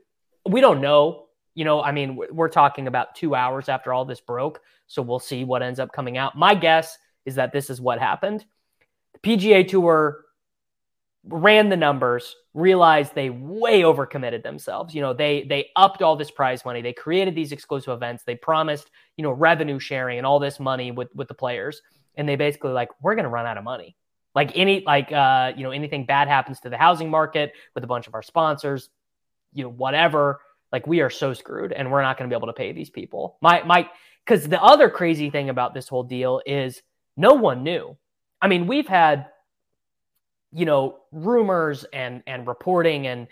we 0.48 0.60
don't 0.60 0.80
know. 0.80 1.26
You 1.54 1.66
know 1.66 1.82
i 1.82 1.92
mean 1.92 2.18
we're 2.32 2.48
talking 2.48 2.86
about 2.86 3.14
2 3.14 3.34
hours 3.34 3.68
after 3.68 3.92
all 3.92 4.06
this 4.06 4.22
broke 4.22 4.62
so 4.86 5.02
we'll 5.02 5.18
see 5.18 5.44
what 5.44 5.62
ends 5.62 5.78
up 5.78 5.92
coming 5.92 6.18
out. 6.18 6.36
My 6.36 6.54
guess 6.54 6.98
is 7.24 7.34
that 7.36 7.52
this 7.52 7.70
is 7.70 7.80
what 7.80 7.98
happened. 7.98 8.44
The 9.12 9.36
pga 9.36 9.68
tour 9.68 10.24
ran 11.24 11.68
the 11.68 11.76
numbers, 11.76 12.34
realized 12.54 13.14
they 13.14 13.30
way 13.30 13.82
overcommitted 13.82 14.42
themselves. 14.42 14.94
You 14.94 15.02
know, 15.02 15.14
they 15.14 15.44
they 15.48 15.70
upped 15.76 16.02
all 16.02 16.16
this 16.16 16.30
prize 16.30 16.64
money. 16.64 16.82
They 16.82 16.92
created 16.92 17.34
these 17.34 17.52
exclusive 17.52 17.94
events. 17.94 18.24
They 18.24 18.34
promised, 18.34 18.90
you 19.16 19.22
know, 19.22 19.30
revenue 19.30 19.78
sharing 19.78 20.18
and 20.18 20.26
all 20.26 20.38
this 20.38 20.58
money 20.58 20.90
with 20.90 21.08
with 21.14 21.28
the 21.28 21.34
players. 21.34 21.82
And 22.16 22.28
they 22.28 22.36
basically 22.36 22.72
like, 22.72 22.88
we're 23.00 23.14
gonna 23.14 23.28
run 23.28 23.46
out 23.46 23.56
of 23.56 23.64
money. 23.64 23.96
Like 24.34 24.52
any 24.54 24.82
like 24.84 25.12
uh, 25.12 25.52
you 25.56 25.62
know, 25.62 25.70
anything 25.70 26.06
bad 26.06 26.28
happens 26.28 26.60
to 26.60 26.70
the 26.70 26.76
housing 26.76 27.10
market 27.10 27.52
with 27.74 27.84
a 27.84 27.86
bunch 27.86 28.06
of 28.06 28.14
our 28.14 28.22
sponsors, 28.22 28.90
you 29.52 29.62
know, 29.62 29.70
whatever, 29.70 30.40
like 30.72 30.86
we 30.86 31.00
are 31.00 31.10
so 31.10 31.34
screwed 31.34 31.72
and 31.72 31.90
we're 31.90 32.02
not 32.02 32.18
gonna 32.18 32.28
be 32.28 32.36
able 32.36 32.48
to 32.48 32.52
pay 32.52 32.72
these 32.72 32.90
people. 32.90 33.38
My 33.40 33.62
my 33.62 33.88
Because 34.24 34.48
the 34.48 34.62
other 34.62 34.90
crazy 34.90 35.30
thing 35.30 35.50
about 35.50 35.74
this 35.74 35.88
whole 35.88 36.02
deal 36.04 36.40
is 36.46 36.82
no 37.16 37.34
one 37.34 37.62
knew. 37.62 37.96
I 38.40 38.48
mean, 38.48 38.66
we've 38.66 38.88
had, 38.88 39.26
you 40.52 40.64
know, 40.64 41.00
rumors 41.10 41.84
and 41.92 42.22
and 42.26 42.46
reporting 42.46 43.06
and 43.06 43.28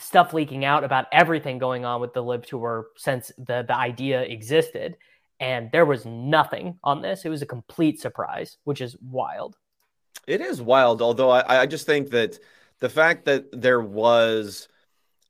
stuff 0.00 0.32
leaking 0.32 0.64
out 0.64 0.84
about 0.84 1.06
everything 1.12 1.58
going 1.58 1.84
on 1.84 2.00
with 2.00 2.12
the 2.14 2.22
LIV 2.22 2.46
tour 2.46 2.86
since 2.96 3.30
the 3.38 3.64
the 3.66 3.76
idea 3.76 4.22
existed 4.22 4.96
and 5.40 5.70
there 5.72 5.84
was 5.84 6.06
nothing 6.06 6.78
on 6.82 7.02
this 7.02 7.24
it 7.24 7.28
was 7.28 7.42
a 7.42 7.46
complete 7.46 8.00
surprise 8.00 8.56
which 8.64 8.80
is 8.80 8.96
wild 9.02 9.56
it 10.26 10.40
is 10.40 10.62
wild 10.62 11.02
although 11.02 11.30
i, 11.30 11.62
I 11.62 11.66
just 11.66 11.86
think 11.86 12.10
that 12.10 12.38
the 12.80 12.88
fact 12.88 13.24
that 13.26 13.44
there 13.52 13.80
was 13.80 14.68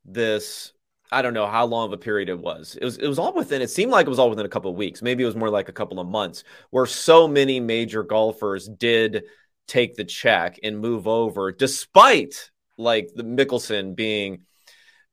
this 0.04 0.72
I 1.12 1.22
don't 1.22 1.34
know 1.34 1.46
how 1.46 1.64
long 1.66 1.86
of 1.86 1.92
a 1.92 1.98
period 1.98 2.28
it 2.28 2.38
was. 2.38 2.76
It 2.80 2.84
was 2.84 2.96
it 2.96 3.06
was 3.06 3.18
all 3.18 3.32
within 3.32 3.62
it 3.62 3.70
seemed 3.70 3.92
like 3.92 4.06
it 4.06 4.10
was 4.10 4.18
all 4.18 4.30
within 4.30 4.46
a 4.46 4.48
couple 4.48 4.70
of 4.70 4.76
weeks. 4.76 5.02
Maybe 5.02 5.22
it 5.22 5.26
was 5.26 5.36
more 5.36 5.50
like 5.50 5.68
a 5.68 5.72
couple 5.72 6.00
of 6.00 6.08
months 6.08 6.42
where 6.70 6.86
so 6.86 7.28
many 7.28 7.60
major 7.60 8.02
golfers 8.02 8.68
did 8.68 9.24
take 9.66 9.94
the 9.94 10.04
check 10.04 10.58
and 10.62 10.78
move 10.78 11.06
over 11.08 11.52
despite 11.52 12.50
like 12.76 13.10
the 13.14 13.22
Mickelson 13.22 13.94
being 13.94 14.44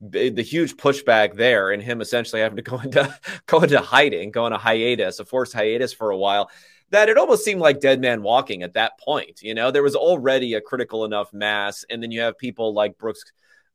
the 0.01 0.41
huge 0.41 0.77
pushback 0.77 1.35
there 1.35 1.69
and 1.69 1.81
him 1.81 2.01
essentially 2.01 2.41
having 2.41 2.55
to 2.55 2.61
go 2.71 2.79
into 2.79 3.15
go 3.45 3.61
into 3.61 3.79
hiding, 3.79 4.31
go 4.31 4.45
on 4.45 4.53
a 4.53 4.57
hiatus, 4.57 5.19
a 5.19 5.25
forced 5.25 5.53
hiatus 5.53 5.93
for 5.93 6.09
a 6.09 6.17
while. 6.17 6.49
That 6.89 7.07
it 7.07 7.17
almost 7.17 7.45
seemed 7.45 7.61
like 7.61 7.79
dead 7.79 8.01
man 8.01 8.21
walking 8.21 8.63
at 8.63 8.73
that 8.73 8.99
point. 8.99 9.41
You 9.41 9.53
know, 9.53 9.71
there 9.71 9.83
was 9.83 9.95
already 9.95 10.55
a 10.55 10.61
critical 10.61 11.05
enough 11.05 11.31
mass, 11.31 11.85
and 11.89 12.03
then 12.03 12.11
you 12.11 12.19
have 12.19 12.37
people 12.37 12.73
like 12.73 12.97
Brooks 12.97 13.23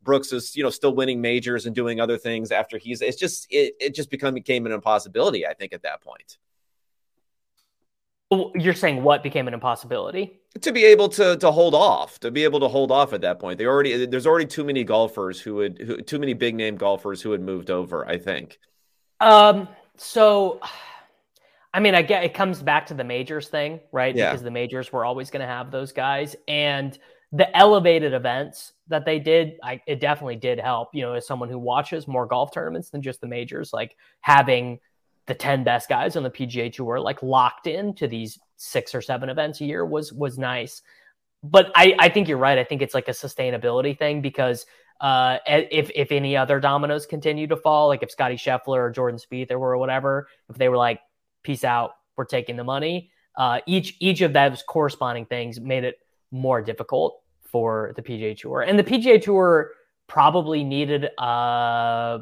Brooks 0.03 0.33
is, 0.33 0.55
you 0.55 0.63
know, 0.63 0.71
still 0.71 0.95
winning 0.95 1.21
majors 1.21 1.67
and 1.67 1.75
doing 1.75 2.01
other 2.01 2.19
things 2.19 2.53
after 2.53 2.77
he's 2.77 3.01
it's 3.01 3.17
just 3.17 3.47
it, 3.51 3.75
it 3.81 3.95
just 3.95 4.11
become 4.11 4.35
became 4.35 4.67
an 4.67 4.73
impossibility, 4.73 5.47
I 5.47 5.55
think, 5.55 5.73
at 5.73 5.83
that 5.83 6.03
point. 6.03 6.37
You're 8.31 8.75
saying 8.75 9.03
what 9.03 9.23
became 9.23 9.47
an 9.49 9.55
impossibility? 9.55 10.41
To 10.61 10.73
be 10.73 10.85
able 10.85 11.09
to 11.11 11.37
to 11.37 11.51
hold 11.51 11.75
off, 11.75 12.19
to 12.21 12.31
be 12.31 12.45
able 12.45 12.61
to 12.61 12.69
hold 12.69 12.91
off 12.91 13.13
at 13.13 13.21
that 13.23 13.39
point. 13.39 13.59
They 13.59 13.67
already 13.67 14.07
there's 14.07 14.27
already 14.27 14.47
too 14.47 14.65
many 14.65 14.85
golfers 14.85 15.41
who 15.41 15.57
would 15.57 15.79
who, 15.79 16.01
too 16.01 16.19
many 16.19 16.35
big 16.35 16.55
name 16.55 16.77
golfers 16.77 17.21
who 17.21 17.33
had 17.33 17.41
moved 17.41 17.71
over, 17.71 18.07
I 18.07 18.19
think. 18.19 18.59
Um 19.21 19.69
so 19.97 20.61
I 21.75 21.81
mean, 21.81 21.95
I 21.95 22.03
get 22.03 22.25
it 22.25 22.33
comes 22.33 22.63
back 22.63 22.87
to 22.87 22.95
the 22.95 23.05
majors 23.05 23.49
thing, 23.49 23.81
right? 23.93 24.15
Yeah. 24.15 24.31
Because 24.31 24.43
the 24.43 24.51
majors 24.51 24.93
were 24.93 25.05
always 25.05 25.31
going 25.31 25.43
to 25.43 25.47
have 25.47 25.71
those 25.71 25.93
guys 25.93 26.35
and 26.49 26.99
the 27.33 27.55
elevated 27.55 28.15
events 28.15 28.73
that 28.89 29.05
they 29.05 29.19
did, 29.19 29.59
I, 29.63 29.83
it 29.87 30.01
definitely 30.01 30.37
did 30.37 30.59
help. 30.59 30.95
You 30.95 31.03
know, 31.03 31.13
as 31.13 31.27
someone 31.27 31.51
who 31.51 31.59
watches 31.59 32.09
more 32.09 32.25
golf 32.25 32.53
tournaments 32.53 32.89
than 32.89 33.03
just 33.03 33.21
the 33.21 33.27
majors, 33.27 33.73
like 33.73 33.97
having 34.21 34.79
the 35.27 35.35
10 35.35 35.65
best 35.65 35.89
guys 35.89 36.17
on 36.17 36.23
the 36.23 36.31
PGA 36.31 36.73
Tour 36.73 37.01
like 37.01 37.23
locked 37.23 37.67
into 37.67 38.07
these 38.07 38.39
six 38.57 38.95
or 38.95 39.03
seven 39.03 39.29
events 39.29 39.61
a 39.61 39.65
year 39.65 39.85
was 39.85 40.13
was 40.13 40.39
nice. 40.39 40.83
But 41.43 41.71
I, 41.75 41.95
I 41.99 42.09
think 42.09 42.29
you're 42.29 42.39
right. 42.39 42.59
I 42.59 42.65
think 42.65 42.83
it's 42.83 42.95
like 42.95 43.09
a 43.09 43.13
sustainability 43.13 43.97
thing 43.97 44.23
because 44.23 44.67
uh, 45.01 45.39
if 45.47 45.91
if 45.95 46.11
any 46.11 46.37
other 46.37 46.61
dominoes 46.61 47.07
continue 47.07 47.47
to 47.49 47.57
fall, 47.57 47.89
like 47.89 48.03
if 48.03 48.11
Scottie 48.11 48.37
Scheffler 48.37 48.79
or 48.79 48.91
Jordan 48.91 49.19
Spieth 49.21 49.51
or 49.51 49.77
whatever, 49.77 50.29
if 50.49 50.57
they 50.57 50.69
were 50.69 50.77
like, 50.77 51.01
"Peace 51.43 51.65
out, 51.65 51.93
we're 52.17 52.25
taking 52.25 52.57
the 52.57 52.65
money," 52.65 53.11
uh, 53.37 53.61
each 53.67 53.97
each 54.01 54.23
of 54.23 54.33
those 54.33 54.63
corresponding 54.63 55.27
things 55.27 55.61
made 55.61 55.85
it 55.85 55.99
more 56.31 56.63
difficult 56.63 57.21
for 57.43 57.93
the 57.97 58.03
PGA 58.03 58.37
Tour, 58.37 58.63
and 58.63 58.79
the 58.79 58.85
PGA 58.85 59.21
Tour 59.21 59.73
probably 60.07 60.65
needed 60.65 61.11
uh, 61.19 62.19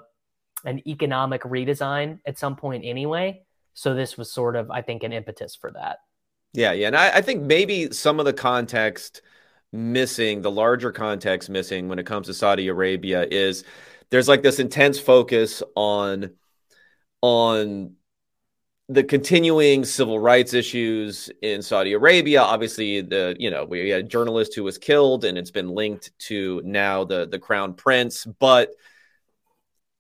an 0.64 0.86
economic 0.88 1.42
redesign 1.42 2.18
at 2.26 2.38
some 2.38 2.56
point 2.56 2.84
anyway. 2.84 3.42
So 3.74 3.94
this 3.94 4.16
was 4.16 4.32
sort 4.32 4.56
of, 4.56 4.70
I 4.70 4.82
think, 4.82 5.02
an 5.02 5.12
impetus 5.12 5.56
for 5.56 5.70
that. 5.72 5.98
Yeah, 6.52 6.72
yeah, 6.72 6.86
and 6.86 6.96
I, 6.96 7.16
I 7.16 7.22
think 7.22 7.42
maybe 7.42 7.90
some 7.92 8.20
of 8.20 8.26
the 8.26 8.32
context 8.32 9.22
missing, 9.72 10.40
the 10.40 10.50
larger 10.50 10.92
context 10.92 11.50
missing 11.50 11.88
when 11.88 11.98
it 11.98 12.06
comes 12.06 12.28
to 12.28 12.34
Saudi 12.34 12.68
Arabia 12.68 13.26
is 13.28 13.64
there's 14.10 14.28
like 14.28 14.42
this 14.42 14.60
intense 14.60 14.98
focus 15.00 15.62
on 15.74 16.30
on 17.20 17.94
the 18.88 19.02
continuing 19.02 19.84
civil 19.84 20.18
rights 20.18 20.52
issues 20.52 21.30
in 21.42 21.62
Saudi 21.62 21.94
Arabia. 21.94 22.42
Obviously, 22.42 23.00
the 23.00 23.34
you 23.38 23.50
know 23.50 23.64
we 23.64 23.88
had 23.88 24.04
a 24.04 24.08
journalist 24.08 24.54
who 24.54 24.62
was 24.62 24.78
killed, 24.78 25.24
and 25.24 25.36
it's 25.36 25.50
been 25.50 25.70
linked 25.70 26.16
to 26.20 26.62
now 26.64 27.02
the 27.02 27.26
the 27.26 27.38
crown 27.38 27.74
prince. 27.74 28.24
But 28.24 28.70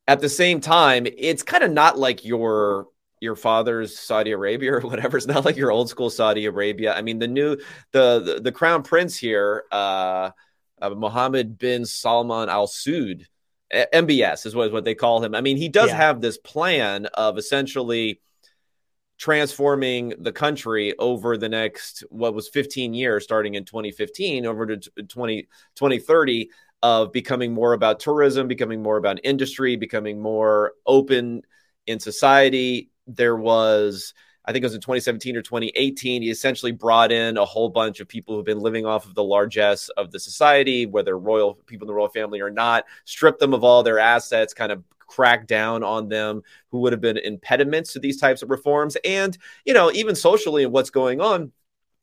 at 0.06 0.20
the 0.20 0.28
same 0.28 0.60
time, 0.60 1.06
it's 1.06 1.42
kind 1.42 1.64
of 1.64 1.70
not 1.70 1.98
like 1.98 2.24
your 2.24 2.88
your 3.20 3.36
father's 3.36 3.98
Saudi 3.98 4.32
Arabia 4.32 4.74
or 4.74 4.80
whatever. 4.82 5.16
It's 5.16 5.26
not 5.26 5.44
like 5.44 5.56
your 5.56 5.70
old 5.70 5.88
school 5.88 6.10
Saudi 6.10 6.44
Arabia. 6.46 6.94
I 6.94 7.02
mean, 7.02 7.18
the 7.18 7.28
new 7.28 7.56
the 7.92 8.20
the, 8.20 8.40
the 8.40 8.52
crown 8.52 8.82
prince 8.82 9.16
here, 9.16 9.64
uh, 9.72 10.30
uh, 10.80 10.90
Mohammed 10.90 11.58
bin 11.58 11.84
Salman 11.84 12.48
Al 12.48 12.66
Saud, 12.66 13.26
MBS 13.72 14.46
is 14.46 14.54
what, 14.54 14.66
is 14.66 14.72
what 14.72 14.84
they 14.84 14.94
call 14.94 15.22
him. 15.22 15.34
I 15.34 15.40
mean, 15.40 15.56
he 15.56 15.68
does 15.68 15.90
yeah. 15.90 15.96
have 15.96 16.20
this 16.20 16.38
plan 16.38 17.06
of 17.06 17.38
essentially 17.38 18.20
transforming 19.16 20.12
the 20.18 20.32
country 20.32 20.96
over 20.98 21.36
the 21.36 21.48
next 21.48 22.04
what 22.10 22.34
was 22.34 22.48
15 22.48 22.94
years 22.94 23.22
starting 23.22 23.54
in 23.54 23.64
2015 23.64 24.44
over 24.44 24.66
to 24.66 24.76
20 25.06 25.42
2030 25.76 26.50
of 26.84 27.10
becoming 27.10 27.52
more 27.52 27.72
about 27.72 27.98
tourism 27.98 28.46
becoming 28.46 28.82
more 28.82 28.98
about 28.98 29.18
industry 29.24 29.74
becoming 29.74 30.20
more 30.20 30.74
open 30.86 31.42
in 31.86 31.98
society 31.98 32.90
there 33.06 33.36
was 33.36 34.12
I 34.46 34.52
think 34.52 34.62
it 34.62 34.66
was 34.66 34.74
in 34.74 34.82
2017 34.82 35.36
or 35.38 35.42
2018. 35.42 36.20
He 36.20 36.28
essentially 36.28 36.70
brought 36.70 37.10
in 37.10 37.38
a 37.38 37.46
whole 37.46 37.70
bunch 37.70 38.00
of 38.00 38.08
people 38.08 38.36
who've 38.36 38.44
been 38.44 38.60
living 38.60 38.84
off 38.84 39.06
of 39.06 39.14
the 39.14 39.24
largesse 39.24 39.88
of 39.96 40.10
the 40.10 40.20
society, 40.20 40.84
whether 40.84 41.18
royal 41.18 41.54
people 41.64 41.86
in 41.86 41.88
the 41.88 41.94
royal 41.94 42.10
family 42.10 42.40
or 42.40 42.50
not, 42.50 42.84
stripped 43.06 43.40
them 43.40 43.54
of 43.54 43.64
all 43.64 43.82
their 43.82 43.98
assets, 43.98 44.52
kind 44.52 44.70
of 44.70 44.84
crack 44.98 45.46
down 45.46 45.82
on 45.82 46.08
them 46.08 46.42
who 46.70 46.80
would 46.80 46.92
have 46.92 47.00
been 47.00 47.16
impediments 47.16 47.94
to 47.94 48.00
these 48.00 48.20
types 48.20 48.42
of 48.42 48.50
reforms. 48.50 48.98
And, 49.02 49.36
you 49.64 49.72
know, 49.72 49.90
even 49.92 50.14
socially 50.14 50.66
what's 50.66 50.90
going 50.90 51.22
on 51.22 51.50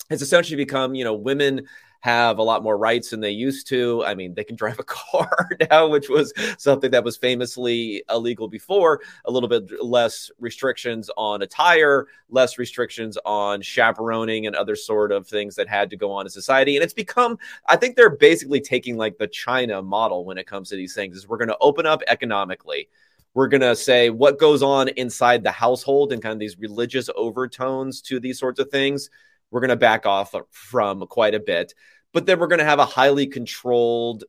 has 0.09 0.23
essentially 0.23 0.57
become, 0.57 0.95
you 0.95 1.03
know, 1.03 1.13
women 1.13 1.67
have 2.01 2.39
a 2.39 2.43
lot 2.43 2.63
more 2.63 2.77
rights 2.77 3.11
than 3.11 3.19
they 3.19 3.31
used 3.31 3.67
to. 3.67 4.03
I 4.03 4.15
mean, 4.15 4.33
they 4.33 4.43
can 4.43 4.55
drive 4.61 4.79
a 4.79 4.83
car 4.83 5.49
now, 5.69 5.87
which 5.87 6.09
was 6.09 6.33
something 6.57 6.91
that 6.91 7.03
was 7.03 7.15
famously 7.15 8.03
illegal 8.09 8.47
before. 8.47 9.01
A 9.25 9.31
little 9.31 9.49
bit 9.49 9.71
less 9.81 10.29
restrictions 10.39 11.09
on 11.15 11.41
attire, 11.41 12.07
less 12.29 12.57
restrictions 12.57 13.17
on 13.25 13.61
chaperoning 13.61 14.47
and 14.47 14.55
other 14.55 14.75
sort 14.75 15.11
of 15.11 15.27
things 15.27 15.55
that 15.55 15.67
had 15.67 15.89
to 15.91 15.95
go 15.95 16.11
on 16.11 16.25
in 16.25 16.29
society. 16.29 16.75
And 16.75 16.83
it's 16.83 16.93
become, 16.93 17.37
I 17.67 17.77
think 17.77 17.95
they're 17.95 18.09
basically 18.09 18.61
taking 18.61 18.97
like 18.97 19.17
the 19.17 19.27
China 19.27 19.81
model 19.81 20.25
when 20.25 20.37
it 20.37 20.47
comes 20.47 20.69
to 20.69 20.75
these 20.75 20.95
things. 20.95 21.15
Is 21.15 21.27
we're 21.27 21.37
going 21.37 21.47
to 21.49 21.57
open 21.61 21.85
up 21.85 22.01
economically. 22.07 22.89
We're 23.33 23.47
going 23.47 23.61
to 23.61 23.75
say 23.77 24.09
what 24.09 24.39
goes 24.39 24.61
on 24.61 24.89
inside 24.89 25.43
the 25.43 25.51
household 25.51 26.11
and 26.11 26.21
kind 26.21 26.33
of 26.33 26.39
these 26.39 26.57
religious 26.57 27.09
overtones 27.15 28.01
to 28.03 28.19
these 28.19 28.37
sorts 28.37 28.59
of 28.59 28.69
things 28.69 29.09
we're 29.51 29.59
going 29.59 29.69
to 29.69 29.75
back 29.75 30.05
off 30.05 30.33
from 30.49 31.05
quite 31.07 31.35
a 31.35 31.39
bit. 31.39 31.73
But 32.13 32.25
then 32.25 32.39
we're 32.39 32.47
going 32.47 32.59
to 32.59 32.65
have 32.65 32.79
a 32.79 32.85
highly 32.85 33.27
controlled 33.27 34.23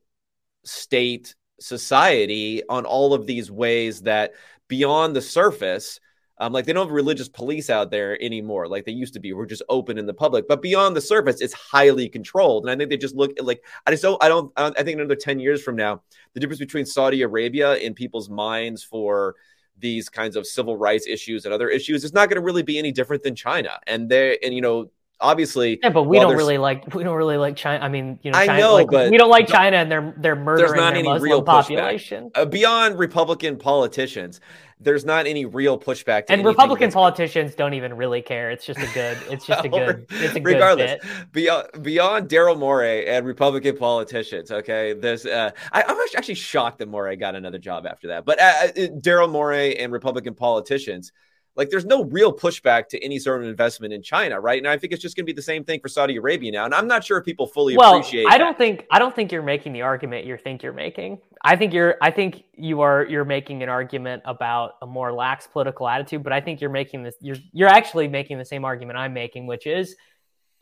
state 0.64 1.34
society 1.60 2.62
on 2.68 2.84
all 2.84 3.14
of 3.14 3.26
these 3.26 3.50
ways 3.50 4.02
that 4.02 4.32
beyond 4.68 5.16
the 5.16 5.22
surface, 5.22 6.00
um, 6.38 6.52
like 6.52 6.64
they 6.64 6.72
don't 6.72 6.86
have 6.86 6.94
religious 6.94 7.28
police 7.28 7.70
out 7.70 7.90
there 7.90 8.20
anymore, 8.22 8.66
like 8.66 8.84
they 8.84 8.92
used 8.92 9.14
to 9.14 9.20
be. 9.20 9.32
We're 9.32 9.46
just 9.46 9.62
open 9.68 9.98
in 9.98 10.06
the 10.06 10.14
public, 10.14 10.48
but 10.48 10.62
beyond 10.62 10.96
the 10.96 11.00
surface, 11.00 11.40
it's 11.40 11.52
highly 11.52 12.08
controlled. 12.08 12.64
And 12.64 12.70
I 12.70 12.76
think 12.76 12.90
they 12.90 12.96
just 12.96 13.14
look 13.14 13.32
like 13.40 13.62
I 13.86 13.90
just 13.90 14.02
don't. 14.02 14.22
I 14.22 14.28
don't. 14.28 14.52
I, 14.56 14.62
don't, 14.62 14.80
I 14.80 14.82
think 14.82 14.98
another 14.98 15.14
ten 15.14 15.38
years 15.38 15.62
from 15.62 15.76
now, 15.76 16.02
the 16.34 16.40
difference 16.40 16.58
between 16.58 16.86
Saudi 16.86 17.22
Arabia 17.22 17.76
in 17.76 17.94
people's 17.94 18.28
minds 18.28 18.82
for 18.82 19.36
these 19.78 20.08
kinds 20.08 20.36
of 20.36 20.46
civil 20.46 20.76
rights 20.76 21.06
issues 21.06 21.44
and 21.44 21.52
other 21.52 21.68
issues 21.68 22.04
is 22.04 22.12
not 22.12 22.28
going 22.28 22.40
to 22.40 22.44
really 22.44 22.62
be 22.62 22.78
any 22.78 22.92
different 22.92 23.22
than 23.22 23.34
China. 23.34 23.78
And 23.86 24.08
they 24.08 24.38
and 24.42 24.54
you 24.54 24.60
know 24.60 24.90
obviously 25.22 25.78
yeah 25.82 25.88
but 25.88 26.04
we 26.04 26.18
don't 26.18 26.36
really 26.36 26.58
like 26.58 26.94
we 26.94 27.02
don't 27.02 27.16
really 27.16 27.36
like 27.36 27.56
china 27.56 27.82
i 27.84 27.88
mean 27.88 28.18
you 28.22 28.30
know, 28.30 28.38
china, 28.38 28.52
i 28.52 28.58
know 28.58 28.74
like, 28.74 28.90
but 28.90 29.10
we 29.10 29.16
don't 29.16 29.30
like 29.30 29.46
china 29.46 29.76
and 29.76 29.90
they're 29.90 30.14
they're 30.18 30.36
murdering 30.36 30.66
there's 30.66 30.76
not 30.76 30.94
any 30.94 31.02
Muslim 31.04 31.22
real 31.22 31.42
population. 31.42 32.30
Uh, 32.34 32.44
beyond 32.44 32.98
republican 32.98 33.56
politicians 33.56 34.40
there's 34.80 35.04
not 35.04 35.26
any 35.26 35.44
real 35.44 35.78
pushback 35.78 36.24
and 36.28 36.44
republican 36.44 36.90
politicians 36.90 37.54
don't 37.54 37.74
even 37.74 37.94
really 37.94 38.20
care. 38.20 38.50
It's 38.50 38.66
just 38.66 38.80
a 38.80 38.88
good 38.92 39.18
it's 39.30 39.46
just 39.46 39.64
a 39.64 39.68
good 39.68 40.06
it's 40.10 40.34
a 40.34 40.40
good 40.40 40.54
regardless 40.54 40.92
bit. 41.00 41.32
beyond 41.32 41.82
beyond 41.82 42.28
daryl 42.28 42.58
morey 42.58 43.06
and 43.06 43.24
republican 43.24 43.76
politicians 43.76 44.50
okay 44.50 44.92
this 44.92 45.24
uh, 45.24 45.50
I, 45.70 45.84
i'm 45.86 45.96
actually 46.16 46.34
shocked 46.34 46.78
that 46.78 46.88
morey 46.88 47.16
got 47.16 47.34
another 47.34 47.58
job 47.58 47.86
after 47.86 48.08
that. 48.08 48.24
But 48.24 48.40
uh, 48.40 48.44
uh 48.44 48.68
daryl 49.00 49.30
morey 49.30 49.78
and 49.78 49.92
republican 49.92 50.34
politicians 50.34 51.12
like 51.54 51.68
there's 51.70 51.84
no 51.84 52.04
real 52.04 52.32
pushback 52.32 52.88
to 52.88 53.04
any 53.04 53.18
sort 53.18 53.42
of 53.42 53.48
investment 53.48 53.92
in 53.92 54.02
China, 54.02 54.40
right? 54.40 54.58
And 54.58 54.66
I 54.66 54.78
think 54.78 54.92
it's 54.92 55.02
just 55.02 55.16
going 55.16 55.24
to 55.24 55.32
be 55.32 55.34
the 55.34 55.42
same 55.42 55.64
thing 55.64 55.80
for 55.80 55.88
Saudi 55.88 56.16
Arabia 56.16 56.50
now. 56.50 56.64
And 56.64 56.74
I'm 56.74 56.86
not 56.86 57.04
sure 57.04 57.18
if 57.18 57.24
people 57.24 57.46
fully 57.46 57.76
well, 57.76 57.96
appreciate. 57.96 58.26
I 58.28 58.38
don't 58.38 58.56
think 58.56 58.86
I 58.90 58.98
don't 58.98 59.14
think 59.14 59.32
you're 59.32 59.42
making 59.42 59.72
the 59.72 59.82
argument 59.82 60.24
you 60.24 60.36
think 60.36 60.62
you're 60.62 60.72
making. 60.72 61.18
I 61.44 61.56
think 61.56 61.74
you're 61.74 61.96
I 62.00 62.10
think 62.10 62.44
you 62.54 62.80
are 62.80 63.04
you're 63.04 63.24
making 63.24 63.62
an 63.62 63.68
argument 63.68 64.22
about 64.24 64.72
a 64.80 64.86
more 64.86 65.12
lax 65.12 65.46
political 65.46 65.86
attitude, 65.88 66.22
but 66.22 66.32
I 66.32 66.40
think 66.40 66.60
you're 66.60 66.70
making 66.70 67.02
this 67.02 67.16
you're 67.20 67.36
you're 67.52 67.68
actually 67.68 68.08
making 68.08 68.38
the 68.38 68.44
same 68.44 68.64
argument 68.64 68.98
I'm 68.98 69.12
making, 69.12 69.46
which 69.46 69.66
is 69.66 69.94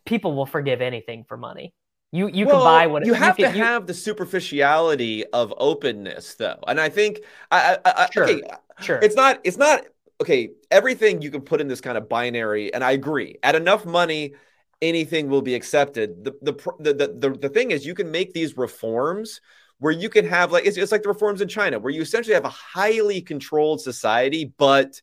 people 0.06 0.34
will 0.34 0.46
forgive 0.46 0.80
anything 0.80 1.24
for 1.28 1.36
money. 1.36 1.72
You 2.12 2.28
you 2.28 2.46
well, 2.46 2.56
can 2.56 2.64
buy 2.64 2.86
what 2.88 3.06
you 3.06 3.12
have 3.12 3.38
you 3.38 3.46
to 3.46 3.56
you, 3.56 3.62
have 3.62 3.86
the 3.86 3.94
superficiality 3.94 5.24
of 5.26 5.54
openness 5.56 6.34
though, 6.34 6.58
and 6.66 6.80
I 6.80 6.88
think 6.88 7.20
I, 7.52 7.78
I, 7.84 7.92
I 8.04 8.08
sure, 8.10 8.24
okay, 8.24 8.42
sure 8.80 8.98
it's 9.00 9.14
not 9.14 9.38
it's 9.44 9.56
not 9.56 9.82
okay, 10.20 10.50
everything 10.70 11.22
you 11.22 11.30
can 11.30 11.40
put 11.42 11.60
in 11.60 11.68
this 11.68 11.80
kind 11.80 11.96
of 11.96 12.08
binary, 12.08 12.72
and 12.72 12.84
I 12.84 12.92
agree. 12.92 13.36
At 13.42 13.54
enough 13.54 13.84
money, 13.86 14.34
anything 14.82 15.28
will 15.28 15.42
be 15.42 15.54
accepted. 15.54 16.24
The 16.24 16.32
the 16.42 16.52
the 16.78 17.14
the, 17.18 17.30
the 17.30 17.48
thing 17.48 17.70
is, 17.70 17.86
you 17.86 17.94
can 17.94 18.10
make 18.10 18.32
these 18.32 18.56
reforms 18.56 19.40
where 19.78 19.92
you 19.92 20.08
can 20.10 20.26
have 20.26 20.52
like 20.52 20.66
it's, 20.66 20.76
it's 20.76 20.92
like 20.92 21.02
the 21.02 21.08
reforms 21.08 21.40
in 21.40 21.48
China, 21.48 21.78
where 21.78 21.92
you 21.92 22.02
essentially 22.02 22.34
have 22.34 22.44
a 22.44 22.50
highly 22.50 23.20
controlled 23.20 23.80
society, 23.80 24.52
but 24.58 25.00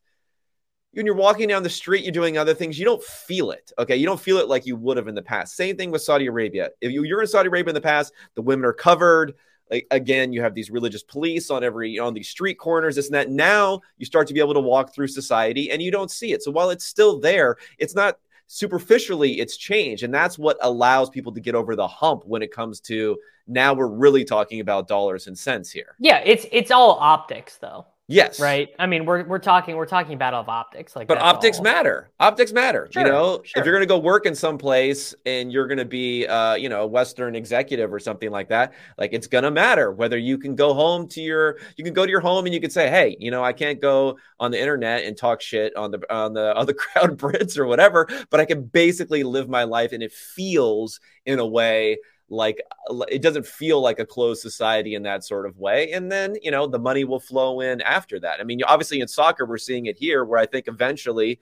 when 0.92 1.06
you're 1.06 1.14
walking 1.14 1.48
down 1.48 1.62
the 1.62 1.70
street, 1.70 2.02
you're 2.02 2.12
doing 2.12 2.38
other 2.38 2.54
things, 2.54 2.78
you 2.78 2.84
don't 2.84 3.02
feel 3.02 3.50
it. 3.50 3.70
Okay. 3.78 3.96
You 3.96 4.06
don't 4.06 4.20
feel 4.20 4.38
it 4.38 4.48
like 4.48 4.66
you 4.66 4.74
would 4.74 4.96
have 4.96 5.06
in 5.06 5.14
the 5.14 5.22
past. 5.22 5.54
Same 5.54 5.76
thing 5.76 5.90
with 5.90 6.02
Saudi 6.02 6.26
Arabia. 6.26 6.70
If 6.80 6.92
you, 6.92 7.04
you're 7.04 7.20
in 7.20 7.28
Saudi 7.28 7.48
Arabia 7.48 7.70
in 7.70 7.74
the 7.74 7.80
past, 7.80 8.12
the 8.34 8.42
women 8.42 8.64
are 8.64 8.72
covered 8.72 9.34
like 9.70 9.86
again 9.90 10.32
you 10.32 10.42
have 10.42 10.54
these 10.54 10.70
religious 10.70 11.02
police 11.02 11.50
on 11.50 11.62
every 11.64 11.98
on 11.98 12.14
these 12.14 12.28
street 12.28 12.54
corners 12.54 12.96
this 12.96 13.06
and 13.06 13.14
that. 13.14 13.30
Now 13.30 13.80
you 13.96 14.06
start 14.06 14.26
to 14.28 14.34
be 14.34 14.40
able 14.40 14.54
to 14.54 14.60
walk 14.60 14.94
through 14.94 15.08
society 15.08 15.70
and 15.70 15.82
you 15.82 15.90
don't 15.90 16.10
see 16.10 16.32
it. 16.32 16.42
So 16.42 16.50
while 16.50 16.70
it's 16.70 16.84
still 16.84 17.18
there 17.18 17.56
it's 17.78 17.94
not 17.94 18.18
superficially 18.46 19.40
it's 19.40 19.56
changed. 19.56 20.02
And 20.02 20.14
that's 20.14 20.38
what 20.38 20.56
allows 20.62 21.10
people 21.10 21.32
to 21.32 21.40
get 21.40 21.54
over 21.54 21.76
the 21.76 21.88
hump 21.88 22.24
when 22.26 22.42
it 22.42 22.52
comes 22.52 22.80
to 22.80 23.18
now 23.46 23.74
we're 23.74 23.88
really 23.88 24.24
talking 24.24 24.60
about 24.60 24.88
dollars 24.88 25.26
and 25.26 25.38
cents 25.38 25.70
here. 25.70 25.94
Yeah 25.98 26.20
it's 26.24 26.46
it's 26.52 26.70
all 26.70 26.92
optics 27.00 27.56
though 27.56 27.86
Yes. 28.10 28.40
Right. 28.40 28.70
I 28.78 28.86
mean, 28.86 29.04
we're 29.04 29.22
we're 29.24 29.38
talking 29.38 29.76
we're 29.76 29.84
talking 29.84 30.16
battle 30.16 30.40
of 30.40 30.48
optics, 30.48 30.96
like. 30.96 31.08
But 31.08 31.18
optics 31.18 31.58
all. 31.58 31.64
matter. 31.64 32.10
Optics 32.18 32.54
matter. 32.54 32.88
Sure, 32.90 33.02
you 33.04 33.12
know, 33.12 33.42
sure. 33.44 33.60
if 33.60 33.66
you're 33.66 33.74
going 33.74 33.82
to 33.82 33.86
go 33.86 33.98
work 33.98 34.24
in 34.24 34.34
some 34.34 34.56
place 34.56 35.14
and 35.26 35.52
you're 35.52 35.66
going 35.66 35.78
to 35.78 35.84
be, 35.84 36.26
uh, 36.26 36.54
you 36.54 36.70
know, 36.70 36.84
a 36.84 36.86
Western 36.86 37.36
executive 37.36 37.92
or 37.92 37.98
something 37.98 38.30
like 38.30 38.48
that, 38.48 38.72
like 38.96 39.12
it's 39.12 39.26
going 39.26 39.44
to 39.44 39.50
matter 39.50 39.92
whether 39.92 40.16
you 40.16 40.38
can 40.38 40.56
go 40.56 40.72
home 40.72 41.06
to 41.08 41.20
your, 41.20 41.58
you 41.76 41.84
can 41.84 41.92
go 41.92 42.06
to 42.06 42.10
your 42.10 42.22
home 42.22 42.46
and 42.46 42.54
you 42.54 42.62
can 42.62 42.70
say, 42.70 42.88
hey, 42.88 43.14
you 43.20 43.30
know, 43.30 43.44
I 43.44 43.52
can't 43.52 43.78
go 43.78 44.16
on 44.40 44.52
the 44.52 44.58
internet 44.58 45.04
and 45.04 45.14
talk 45.14 45.42
shit 45.42 45.76
on 45.76 45.90
the 45.90 46.00
on 46.10 46.32
the 46.32 46.56
on 46.56 46.64
the 46.64 46.74
crown 46.74 47.18
prince 47.18 47.58
or 47.58 47.66
whatever, 47.66 48.08
but 48.30 48.40
I 48.40 48.46
can 48.46 48.62
basically 48.62 49.22
live 49.22 49.50
my 49.50 49.64
life 49.64 49.92
and 49.92 50.02
it 50.02 50.12
feels 50.12 50.98
in 51.26 51.40
a 51.40 51.46
way 51.46 51.98
like 52.30 52.62
it 53.08 53.22
doesn't 53.22 53.46
feel 53.46 53.80
like 53.80 53.98
a 53.98 54.06
closed 54.06 54.42
society 54.42 54.94
in 54.94 55.02
that 55.02 55.24
sort 55.24 55.46
of 55.46 55.58
way 55.58 55.92
and 55.92 56.12
then 56.12 56.36
you 56.42 56.50
know 56.50 56.66
the 56.66 56.78
money 56.78 57.04
will 57.04 57.20
flow 57.20 57.60
in 57.60 57.80
after 57.80 58.20
that 58.20 58.38
i 58.40 58.44
mean 58.44 58.62
obviously 58.64 59.00
in 59.00 59.08
soccer 59.08 59.46
we're 59.46 59.56
seeing 59.56 59.86
it 59.86 59.98
here 59.98 60.24
where 60.24 60.38
i 60.38 60.46
think 60.46 60.68
eventually 60.68 61.40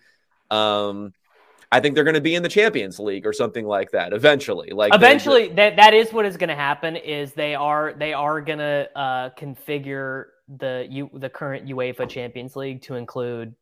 um 0.50 1.12
I 1.72 1.80
think 1.80 1.96
they're 1.96 2.04
going 2.04 2.14
to 2.14 2.20
be 2.20 2.36
in 2.36 2.44
the 2.44 2.48
Champions 2.48 3.00
League 3.00 3.26
or 3.26 3.32
something 3.32 3.66
like 3.66 3.90
that 3.90 4.12
eventually. 4.12 4.70
Like 4.70 4.94
eventually, 4.94 5.48
that 5.54 5.76
that 5.76 5.94
is 5.94 6.12
what 6.12 6.24
is 6.24 6.36
going 6.36 6.48
to 6.48 6.54
happen. 6.54 6.94
Is 6.94 7.32
they 7.32 7.56
are 7.56 7.92
they 7.92 8.12
are 8.12 8.40
going 8.40 8.60
to 8.60 8.88
uh, 8.94 9.30
configure 9.30 10.26
the 10.58 10.86
you 10.88 11.10
the 11.12 11.28
current 11.28 11.66
UEFA 11.66 12.08
Champions 12.08 12.54
League 12.54 12.82
to 12.82 12.94
include 12.94 13.54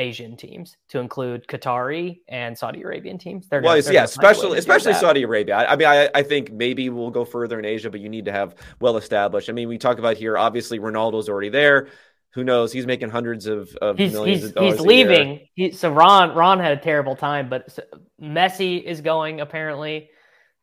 Asian 0.00 0.36
teams 0.36 0.76
to 0.88 0.98
include 0.98 1.46
Qatari 1.46 2.20
and 2.28 2.56
Saudi 2.56 2.82
Arabian 2.82 3.18
teams. 3.18 3.48
They're 3.48 3.62
well, 3.62 3.80
gonna, 3.80 3.94
yeah, 3.94 4.04
especially 4.04 4.58
especially 4.58 4.94
Saudi 4.94 5.22
Arabia. 5.22 5.56
I, 5.56 5.72
I 5.72 5.76
mean, 5.76 5.88
I, 5.88 6.10
I, 6.14 6.22
think 6.22 6.50
maybe 6.50 6.88
we'll 6.88 7.10
go 7.10 7.24
further 7.24 7.58
in 7.58 7.64
Asia, 7.64 7.90
but 7.90 8.00
you 8.00 8.08
need 8.08 8.24
to 8.24 8.32
have 8.32 8.56
well 8.80 8.96
established. 8.96 9.48
I 9.48 9.52
mean, 9.52 9.68
we 9.68 9.78
talk 9.78 9.98
about 9.98 10.16
here. 10.16 10.36
Obviously, 10.36 10.78
Ronaldo's 10.78 11.28
already 11.28 11.50
there. 11.50 11.88
Who 12.34 12.44
knows? 12.44 12.72
He's 12.72 12.86
making 12.86 13.10
hundreds 13.10 13.46
of, 13.46 13.74
of 13.82 13.98
he's, 13.98 14.12
millions 14.12 14.40
he's, 14.40 14.50
of 14.50 14.54
dollars. 14.54 14.72
He's 14.74 14.80
leaving. 14.80 15.48
He, 15.54 15.72
so 15.72 15.92
Ron 15.92 16.34
Ron 16.34 16.60
had 16.60 16.78
a 16.78 16.80
terrible 16.80 17.16
time, 17.16 17.48
but 17.48 17.78
Messi 18.20 18.82
is 18.82 19.00
going 19.00 19.40
apparently. 19.40 20.10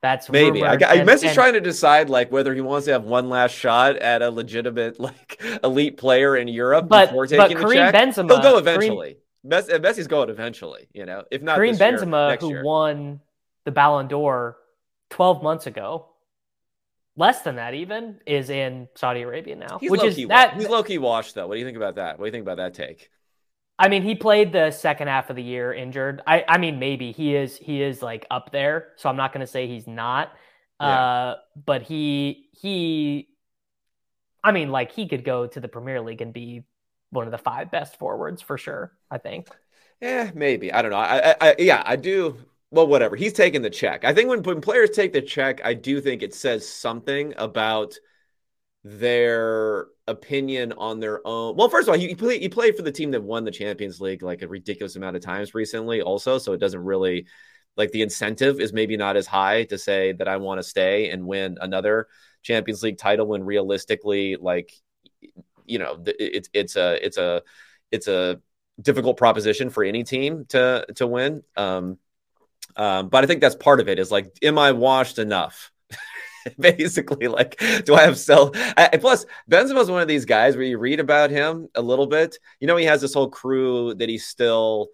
That's 0.01 0.29
maybe 0.29 0.63
I 0.63 0.75
got 0.75 0.95
and, 0.95 1.09
Messi's 1.09 1.23
and, 1.23 1.33
trying 1.33 1.53
to 1.53 1.59
decide 1.59 2.07
like 2.09 2.31
whether 2.31 2.53
he 2.53 2.61
wants 2.61 2.85
to 2.85 2.91
have 2.91 3.03
one 3.03 3.29
last 3.29 3.53
shot 3.53 3.97
at 3.97 4.21
a 4.21 4.29
legitimate 4.29 4.99
like 4.99 5.41
elite 5.63 5.97
player 5.97 6.37
in 6.37 6.47
Europe 6.47 6.87
but, 6.87 7.07
before 7.07 7.25
taking 7.25 7.57
but 7.57 7.67
the 7.67 7.73
check. 7.73 7.95
Benzema, 7.95 8.29
He'll 8.29 8.41
go 8.41 8.57
eventually. 8.57 9.13
Kareem, 9.13 9.17
Messi, 9.45 9.69
Messi's 9.79 10.07
going 10.07 10.29
eventually, 10.29 10.87
you 10.93 11.05
know, 11.05 11.23
if 11.31 11.41
not 11.41 11.57
Kareem 11.59 11.77
Benzema, 11.77 12.29
year, 12.29 12.37
who 12.39 12.49
year. 12.49 12.63
won 12.63 13.21
the 13.65 13.71
Ballon 13.71 14.07
d'Or 14.07 14.57
12 15.09 15.43
months 15.43 15.67
ago, 15.67 16.07
less 17.15 17.41
than 17.41 17.55
that 17.55 17.73
even, 17.73 18.19
is 18.25 18.49
in 18.49 18.87
Saudi 18.95 19.21
Arabia 19.21 19.55
now. 19.55 19.77
He's 19.79 19.91
which 19.91 20.03
is 20.03 20.15
that 20.27 20.55
he's 20.55 20.69
low 20.69 20.83
key 20.83 20.97
washed 20.97 21.35
though. 21.35 21.47
What 21.47 21.55
do 21.55 21.59
you 21.59 21.65
think 21.65 21.77
about 21.77 21.95
that? 21.95 22.19
What 22.19 22.25
do 22.25 22.27
you 22.27 22.31
think 22.31 22.43
about 22.43 22.57
that 22.57 22.73
take? 22.73 23.09
I 23.79 23.89
mean, 23.89 24.01
he 24.01 24.15
played 24.15 24.51
the 24.51 24.71
second 24.71 25.07
half 25.07 25.29
of 25.29 25.35
the 25.35 25.43
year 25.43 25.71
injured. 25.71 26.21
I, 26.25 26.43
I 26.47 26.57
mean, 26.57 26.79
maybe 26.79 27.11
he 27.11 27.35
is 27.35 27.57
he 27.57 27.81
is 27.81 28.01
like 28.01 28.25
up 28.31 28.51
there, 28.51 28.89
so 28.95 29.07
I'm 29.07 29.17
not 29.17 29.33
going 29.33 29.45
to 29.45 29.51
say 29.51 29.67
he's 29.67 29.87
not. 29.87 30.31
Yeah. 30.81 30.87
Uh, 30.87 31.35
but 31.65 31.83
he 31.83 32.49
he, 32.59 33.29
I 34.43 34.51
mean, 34.51 34.69
like 34.69 34.91
he 34.91 35.07
could 35.07 35.23
go 35.23 35.45
to 35.45 35.59
the 35.59 35.67
Premier 35.67 36.01
League 36.01 36.21
and 36.21 36.33
be 36.33 36.63
one 37.09 37.25
of 37.25 37.31
the 37.31 37.37
five 37.37 37.71
best 37.71 37.97
forwards 37.99 38.41
for 38.41 38.57
sure. 38.57 38.93
I 39.09 39.17
think. 39.17 39.49
Yeah, 40.01 40.31
maybe. 40.35 40.71
I 40.71 40.81
don't 40.81 40.91
know. 40.91 40.97
I, 40.97 41.35
I, 41.41 41.55
yeah, 41.57 41.81
I 41.85 41.95
do. 41.95 42.37
Well, 42.69 42.87
whatever. 42.87 43.15
He's 43.15 43.33
taking 43.33 43.61
the 43.61 43.69
check. 43.69 44.03
I 44.03 44.13
think 44.13 44.29
when, 44.29 44.43
when 44.43 44.61
players 44.61 44.91
take 44.91 45.13
the 45.13 45.21
check, 45.21 45.61
I 45.63 45.73
do 45.73 46.01
think 46.01 46.21
it 46.21 46.33
says 46.33 46.67
something 46.67 47.33
about 47.37 47.95
their 48.83 49.87
opinion 50.07 50.73
on 50.73 50.99
their 50.99 51.25
own. 51.25 51.55
Well, 51.55 51.69
first 51.69 51.87
of 51.87 51.93
all, 51.93 51.99
he, 51.99 52.13
play, 52.13 52.39
he 52.39 52.49
played 52.49 52.75
for 52.75 52.83
the 52.83 52.91
team 52.91 53.11
that 53.11 53.23
won 53.23 53.43
the 53.43 53.51
Champions 53.51 53.99
League 53.99 54.21
like 54.21 54.41
a 54.41 54.47
ridiculous 54.47 54.95
amount 54.95 55.15
of 55.15 55.21
times 55.21 55.55
recently, 55.55 56.01
also. 56.01 56.37
So 56.37 56.53
it 56.53 56.59
doesn't 56.59 56.83
really 56.83 57.25
like 57.75 57.91
the 57.91 58.01
incentive 58.01 58.59
is 58.59 58.73
maybe 58.73 58.97
not 58.97 59.17
as 59.17 59.27
high 59.27 59.63
to 59.65 59.77
say 59.77 60.11
that 60.13 60.27
I 60.27 60.37
want 60.37 60.59
to 60.59 60.63
stay 60.63 61.09
and 61.09 61.25
win 61.25 61.57
another 61.61 62.07
Champions 62.43 62.83
League 62.83 62.97
title 62.97 63.27
when 63.27 63.43
realistically, 63.43 64.35
like 64.39 64.73
you 65.67 65.79
know, 65.79 66.01
it's 66.05 66.49
it's 66.53 66.75
a 66.75 67.05
it's 67.05 67.17
a 67.17 67.43
it's 67.91 68.07
a 68.07 68.41
difficult 68.81 69.17
proposition 69.17 69.69
for 69.69 69.83
any 69.83 70.03
team 70.03 70.45
to 70.49 70.85
to 70.95 71.07
win. 71.07 71.43
Um, 71.55 71.97
um, 72.75 73.09
but 73.09 73.23
I 73.23 73.27
think 73.27 73.41
that's 73.41 73.55
part 73.55 73.79
of 73.79 73.89
it. 73.89 73.99
Is 73.99 74.11
like, 74.11 74.37
am 74.41 74.57
I 74.57 74.71
washed 74.71 75.19
enough? 75.19 75.71
Basically, 76.59 77.27
like, 77.27 77.59
do 77.85 77.95
I 77.95 78.03
have 78.03 78.17
sell? 78.17 78.51
I, 78.55 78.97
plus, 79.01 79.25
Benzema's 79.49 79.89
one 79.89 80.01
of 80.01 80.07
these 80.07 80.25
guys 80.25 80.55
where 80.55 80.65
you 80.65 80.77
read 80.77 80.99
about 80.99 81.29
him 81.31 81.67
a 81.75 81.81
little 81.81 82.07
bit. 82.07 82.37
You 82.59 82.67
know, 82.67 82.77
he 82.77 82.85
has 82.85 83.01
this 83.01 83.13
whole 83.13 83.29
crew 83.29 83.93
that 83.95 84.09
he's 84.09 84.25
still 84.25 84.89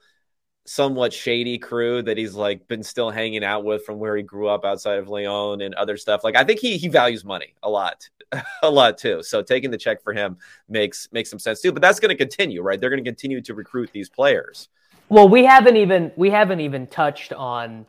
somewhat 0.66 1.12
shady 1.12 1.58
crew 1.58 2.02
that 2.02 2.18
he's 2.18 2.36
like 2.36 2.68
been 2.68 2.84
still 2.84 3.10
hanging 3.10 3.44
out 3.44 3.66
with 3.66 3.86
from 3.86 4.00
where 4.00 4.16
he 4.16 4.24
grew 4.24 4.48
up 4.48 4.64
outside 4.64 4.98
of 4.98 5.10
Lyon 5.10 5.62
and 5.62 5.76
other 5.76 5.98
stuff. 5.98 6.24
Like 6.24 6.38
I 6.38 6.44
think 6.44 6.60
he 6.60 6.78
he 6.78 6.88
values 6.88 7.26
money 7.26 7.54
a 7.62 7.70
lot. 7.70 8.10
a 8.64 8.70
lot 8.70 8.98
too. 8.98 9.24
So 9.24 9.42
taking 9.42 9.72
the 9.72 9.78
check 9.78 10.04
for 10.04 10.14
him 10.14 10.38
makes 10.70 11.08
makes 11.12 11.30
some 11.30 11.40
sense 11.40 11.62
too. 11.62 11.72
But 11.72 11.82
that's 11.82 12.00
going 12.00 12.10
to 12.10 12.16
continue, 12.16 12.62
right? 12.62 12.80
They're 12.80 12.90
going 12.90 13.04
to 13.04 13.10
continue 13.10 13.42
to 13.42 13.54
recruit 13.54 13.90
these 13.94 14.10
players. 14.10 14.70
Well, 15.10 15.30
we 15.30 15.46
haven't 15.46 15.78
even 15.78 16.12
we 16.16 16.30
haven't 16.30 16.60
even 16.60 16.88
touched 16.88 17.34
on 17.34 17.86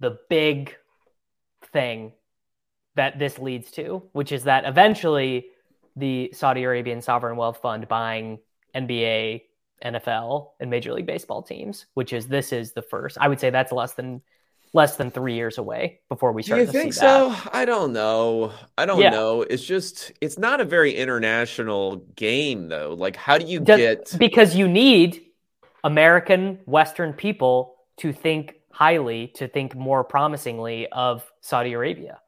the 0.00 0.18
big 0.28 0.76
thing 1.72 2.12
that 2.94 3.18
this 3.18 3.38
leads 3.38 3.70
to, 3.72 4.02
which 4.12 4.32
is 4.32 4.44
that 4.44 4.64
eventually 4.64 5.46
the 5.96 6.30
Saudi 6.32 6.64
Arabian 6.64 7.00
sovereign 7.00 7.36
wealth 7.36 7.58
fund 7.58 7.88
buying 7.88 8.38
NBA, 8.74 9.42
NFL, 9.84 10.50
and 10.60 10.70
Major 10.70 10.92
League 10.92 11.06
Baseball 11.06 11.42
teams, 11.42 11.86
which 11.94 12.12
is 12.12 12.28
this 12.28 12.52
is 12.52 12.72
the 12.72 12.82
first. 12.82 13.18
I 13.20 13.28
would 13.28 13.40
say 13.40 13.50
that's 13.50 13.72
less 13.72 13.94
than 13.94 14.22
less 14.72 14.96
than 14.96 15.10
three 15.10 15.34
years 15.34 15.58
away 15.58 16.00
before 16.08 16.32
we 16.32 16.42
start. 16.42 16.60
Do 16.60 16.66
you 16.66 16.72
think 16.72 16.92
so? 16.92 17.34
I 17.52 17.64
don't 17.64 17.92
know. 17.92 18.52
I 18.76 18.86
don't 18.86 19.00
yeah. 19.00 19.10
know. 19.10 19.42
It's 19.42 19.64
just 19.64 20.12
it's 20.20 20.38
not 20.38 20.60
a 20.60 20.64
very 20.64 20.94
international 20.94 21.96
game 22.16 22.68
though. 22.68 22.94
Like, 22.98 23.16
how 23.16 23.38
do 23.38 23.46
you 23.46 23.60
Does, 23.60 23.78
get? 23.78 24.14
Because 24.18 24.54
you 24.54 24.68
need 24.68 25.22
American 25.84 26.58
Western 26.66 27.12
people 27.12 27.76
to 27.98 28.12
think 28.12 28.54
highly, 28.70 29.28
to 29.36 29.48
think 29.48 29.74
more 29.74 30.04
promisingly 30.04 30.86
of 30.88 31.24
Saudi 31.40 31.72
Arabia. 31.72 32.20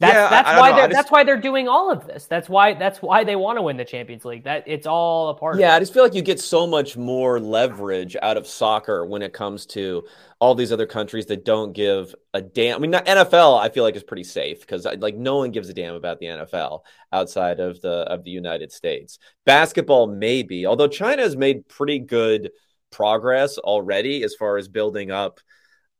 That's 0.00 0.14
yeah, 0.14 0.28
that's 0.28 0.48
I, 0.48 0.54
I 0.54 0.60
why 0.60 0.72
they're 0.72 0.88
just, 0.88 0.96
that's 0.96 1.10
why 1.10 1.24
they're 1.24 1.40
doing 1.40 1.68
all 1.68 1.90
of 1.90 2.06
this. 2.06 2.26
That's 2.26 2.48
why 2.48 2.74
that's 2.74 3.00
why 3.00 3.22
they 3.22 3.36
want 3.36 3.58
to 3.58 3.62
win 3.62 3.76
the 3.76 3.84
Champions 3.84 4.24
League. 4.24 4.44
That 4.44 4.64
it's 4.66 4.86
all 4.86 5.28
a 5.28 5.34
part. 5.34 5.58
Yeah, 5.58 5.74
I 5.74 5.78
just 5.78 5.94
feel 5.94 6.02
like 6.02 6.14
you 6.14 6.22
get 6.22 6.40
so 6.40 6.66
much 6.66 6.96
more 6.96 7.38
leverage 7.38 8.16
out 8.20 8.36
of 8.36 8.46
soccer 8.46 9.06
when 9.06 9.22
it 9.22 9.32
comes 9.32 9.66
to 9.66 10.04
all 10.40 10.54
these 10.54 10.72
other 10.72 10.86
countries 10.86 11.26
that 11.26 11.44
don't 11.44 11.72
give 11.72 12.14
a 12.32 12.42
damn. 12.42 12.76
I 12.76 12.78
mean, 12.80 12.92
NFL 12.92 13.60
I 13.60 13.68
feel 13.68 13.84
like 13.84 13.94
is 13.94 14.02
pretty 14.02 14.24
safe 14.24 14.60
because 14.60 14.84
uh, 14.84 14.96
like 14.98 15.16
no 15.16 15.36
one 15.36 15.52
gives 15.52 15.68
a 15.68 15.74
damn 15.74 15.94
about 15.94 16.18
the 16.18 16.26
NFL 16.26 16.80
outside 17.12 17.60
of 17.60 17.80
the 17.80 18.00
of 18.10 18.24
the 18.24 18.30
United 18.30 18.72
States. 18.72 19.18
Basketball 19.46 20.08
maybe, 20.08 20.66
although 20.66 20.88
China 20.88 21.22
has 21.22 21.36
made 21.36 21.68
pretty 21.68 22.00
good 22.00 22.50
progress 22.90 23.58
already 23.58 24.22
as 24.24 24.34
far 24.34 24.56
as 24.56 24.68
building 24.68 25.10
up 25.10 25.40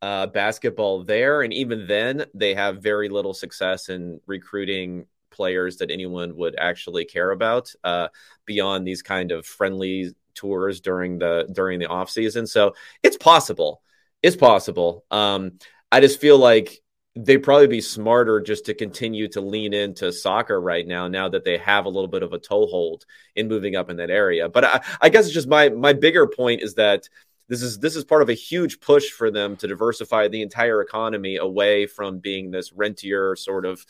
uh, 0.05 0.27
basketball 0.27 1.03
there. 1.03 1.41
And 1.41 1.51
even 1.51 1.87
then, 1.87 2.25
they 2.35 2.53
have 2.53 2.83
very 2.83 3.09
little 3.09 3.33
success 3.33 3.89
in 3.89 4.21
recruiting 4.27 5.07
players 5.31 5.77
that 5.77 5.89
anyone 5.89 6.35
would 6.35 6.55
actually 6.59 7.05
care 7.05 7.31
about 7.31 7.73
uh, 7.83 8.09
beyond 8.45 8.85
these 8.85 9.01
kind 9.01 9.31
of 9.31 9.47
friendly 9.47 10.13
tours 10.35 10.79
during 10.79 11.17
the 11.17 11.49
during 11.51 11.79
the 11.79 11.87
off 11.87 12.11
season. 12.11 12.45
So 12.45 12.75
it's 13.01 13.17
possible. 13.17 13.81
It's 14.21 14.35
possible. 14.35 15.03
Um, 15.09 15.53
I 15.91 16.01
just 16.01 16.21
feel 16.21 16.37
like 16.37 16.83
they'd 17.15 17.39
probably 17.39 17.67
be 17.67 17.81
smarter 17.81 18.39
just 18.41 18.65
to 18.65 18.75
continue 18.75 19.27
to 19.29 19.41
lean 19.41 19.73
into 19.73 20.13
soccer 20.13 20.61
right 20.61 20.85
now, 20.85 21.07
now 21.07 21.29
that 21.29 21.45
they 21.45 21.57
have 21.57 21.85
a 21.85 21.89
little 21.89 22.09
bit 22.09 22.21
of 22.21 22.33
a 22.33 22.37
toehold 22.37 23.05
in 23.35 23.47
moving 23.47 23.75
up 23.75 23.89
in 23.89 23.97
that 23.97 24.11
area. 24.11 24.49
But 24.49 24.65
I, 24.65 24.83
I 25.01 25.09
guess 25.09 25.25
it's 25.25 25.33
just 25.33 25.47
my 25.47 25.69
my 25.69 25.93
bigger 25.93 26.27
point 26.27 26.61
is 26.61 26.75
that 26.75 27.09
this 27.47 27.61
is 27.61 27.79
this 27.79 27.95
is 27.95 28.03
part 28.03 28.21
of 28.21 28.29
a 28.29 28.33
huge 28.33 28.79
push 28.79 29.09
for 29.09 29.29
them 29.29 29.55
to 29.57 29.67
diversify 29.67 30.27
the 30.27 30.41
entire 30.41 30.81
economy 30.81 31.37
away 31.37 31.85
from 31.85 32.19
being 32.19 32.51
this 32.51 32.73
rentier 32.73 33.35
sort 33.35 33.65
of 33.65 33.85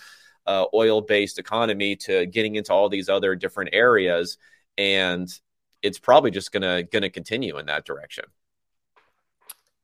uh, 0.45 0.65
oil 0.73 1.01
based 1.01 1.39
economy 1.39 1.95
to 1.95 2.25
getting 2.25 2.55
into 2.55 2.73
all 2.73 2.89
these 2.89 3.09
other 3.09 3.35
different 3.35 3.71
areas. 3.73 4.37
And 4.77 5.29
it's 5.81 5.99
probably 5.99 6.31
just 6.31 6.51
gonna 6.51 6.83
gonna 6.83 7.09
continue 7.09 7.57
in 7.57 7.67
that 7.67 7.85
direction. 7.85 8.25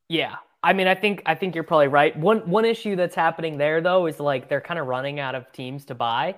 Yeah. 0.10 0.36
I 0.64 0.74
mean 0.74 0.86
i 0.86 0.94
think 0.94 1.24
i 1.26 1.34
think 1.34 1.56
you're 1.56 1.64
probably 1.64 1.88
right. 1.88 2.16
One 2.16 2.50
one 2.50 2.66
issue 2.66 2.96
that's 2.96 3.16
happening 3.16 3.58
there 3.58 3.82
though 3.82 4.06
is 4.06 4.20
like 4.20 4.50
they're 4.50 4.62
kind 4.62 4.80
of 4.80 4.88
running 4.88 5.20
out 5.20 5.34
of 5.34 5.52
teams 5.54 5.86
to 5.86 5.96
buy 5.96 6.36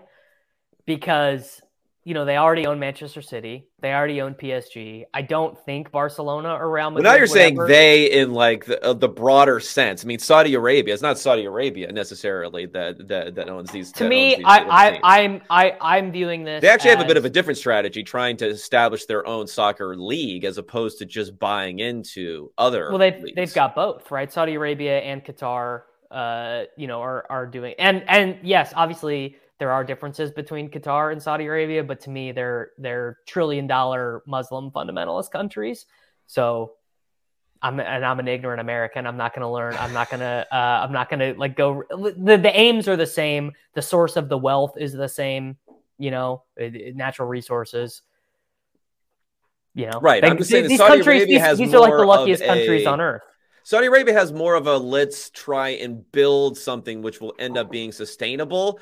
because 0.85 1.61
you 2.05 2.13
know, 2.13 2.25
they 2.25 2.35
already 2.35 2.67
own 2.67 2.79
Manchester 2.79 3.21
City. 3.21 3.69
They 3.79 3.93
already 3.93 4.19
own 4.19 4.33
PSG. 4.33 5.05
I 5.13 5.21
don't 5.21 5.57
think 5.65 5.89
Barcelona 5.89 6.53
or 6.53 6.69
Real 6.69 6.91
Madrid. 6.91 7.03
But 7.05 7.09
now 7.09 7.15
you're 7.15 7.27
saying 7.27 7.55
they 7.55 8.11
in 8.11 8.33
like 8.33 8.65
the, 8.65 8.83
uh, 8.83 8.93
the 8.93 9.07
broader 9.07 9.61
sense. 9.61 10.03
I 10.03 10.07
mean, 10.07 10.19
Saudi 10.19 10.53
Arabia. 10.53 10.93
It's 10.93 11.01
not 11.01 11.17
Saudi 11.17 11.45
Arabia 11.45 11.89
necessarily 11.93 12.65
that 12.67 13.07
that, 13.07 13.35
that 13.35 13.49
owns 13.49 13.71
these. 13.71 13.93
To 13.93 14.07
me, 14.07 14.35
these 14.35 14.45
I, 14.45 14.59
I 15.01 15.21
I'm 15.21 15.41
I 15.49 15.77
I'm 15.79 16.11
viewing 16.11 16.43
this. 16.43 16.61
They 16.61 16.67
actually 16.67 16.91
as... 16.91 16.97
have 16.97 17.05
a 17.05 17.07
bit 17.07 17.15
of 17.15 17.23
a 17.23 17.29
different 17.29 17.57
strategy, 17.57 18.03
trying 18.03 18.35
to 18.37 18.47
establish 18.47 19.05
their 19.05 19.25
own 19.25 19.47
soccer 19.47 19.95
league 19.95 20.43
as 20.43 20.57
opposed 20.57 20.97
to 20.99 21.05
just 21.05 21.39
buying 21.39 21.79
into 21.79 22.51
other. 22.57 22.89
Well, 22.89 22.97
they've 22.97 23.21
leagues. 23.21 23.35
they've 23.35 23.53
got 23.53 23.75
both, 23.75 24.11
right? 24.11 24.31
Saudi 24.31 24.55
Arabia 24.55 24.99
and 24.99 25.23
Qatar. 25.23 25.83
Uh, 26.11 26.65
you 26.77 26.85
know, 26.85 27.01
are 27.01 27.25
are 27.29 27.47
doing 27.47 27.73
and 27.79 28.03
and 28.07 28.37
yes, 28.43 28.71
obviously 28.75 29.37
there 29.63 29.71
are 29.71 29.85
differences 29.85 30.29
between 30.29 30.69
Qatar 30.69 31.13
and 31.13 31.23
Saudi 31.23 31.45
Arabia, 31.45 31.85
but 31.85 32.01
to 32.01 32.09
me, 32.09 32.33
they're 32.33 32.71
they're 32.77 33.19
trillion 33.25 33.65
dollar 33.65 34.21
Muslim 34.27 34.71
fundamentalist 34.71 35.31
countries. 35.31 35.85
So 36.27 36.73
I'm 37.61 37.79
and 37.79 38.05
I'm 38.05 38.19
an 38.19 38.27
ignorant 38.27 38.59
American. 38.59 39.07
I'm 39.07 39.15
not 39.15 39.33
going 39.33 39.43
to 39.43 39.47
learn. 39.47 39.73
I'm 39.79 39.93
not 39.93 40.09
going 40.09 40.19
to. 40.31 40.45
Uh, 40.51 40.83
I'm 40.83 40.91
not 40.91 41.09
going 41.09 41.21
to 41.21 41.39
like 41.39 41.55
go. 41.55 41.83
The 41.89 42.37
the 42.43 42.51
aims 42.53 42.89
are 42.89 42.97
the 42.97 43.07
same. 43.07 43.53
The 43.73 43.81
source 43.81 44.17
of 44.17 44.27
the 44.27 44.37
wealth 44.37 44.73
is 44.77 44.91
the 44.91 45.07
same. 45.07 45.55
You 45.97 46.11
know, 46.11 46.43
natural 46.57 47.29
resources. 47.29 48.01
You 49.75 49.91
know, 49.91 50.01
right? 50.01 50.21
They, 50.21 50.27
I'm 50.27 50.37
just 50.37 50.49
saying 50.49 50.67
these 50.67 50.77
Saudi 50.77 50.97
countries, 50.97 51.21
Arabia 51.21 51.39
has 51.39 51.57
these, 51.57 51.73
are 51.73 51.79
like 51.79 51.93
the 51.93 52.03
luckiest 52.03 52.43
countries 52.43 52.85
on 52.85 52.99
earth. 52.99 53.21
Saudi 53.63 53.87
Arabia 53.87 54.13
has 54.13 54.33
more 54.33 54.55
of 54.55 54.67
a 54.67 54.77
let's 54.77 55.29
try 55.29 55.69
and 55.69 56.11
build 56.11 56.57
something 56.57 57.01
which 57.01 57.21
will 57.21 57.33
end 57.39 57.57
up 57.57 57.71
being 57.71 57.93
sustainable 57.93 58.81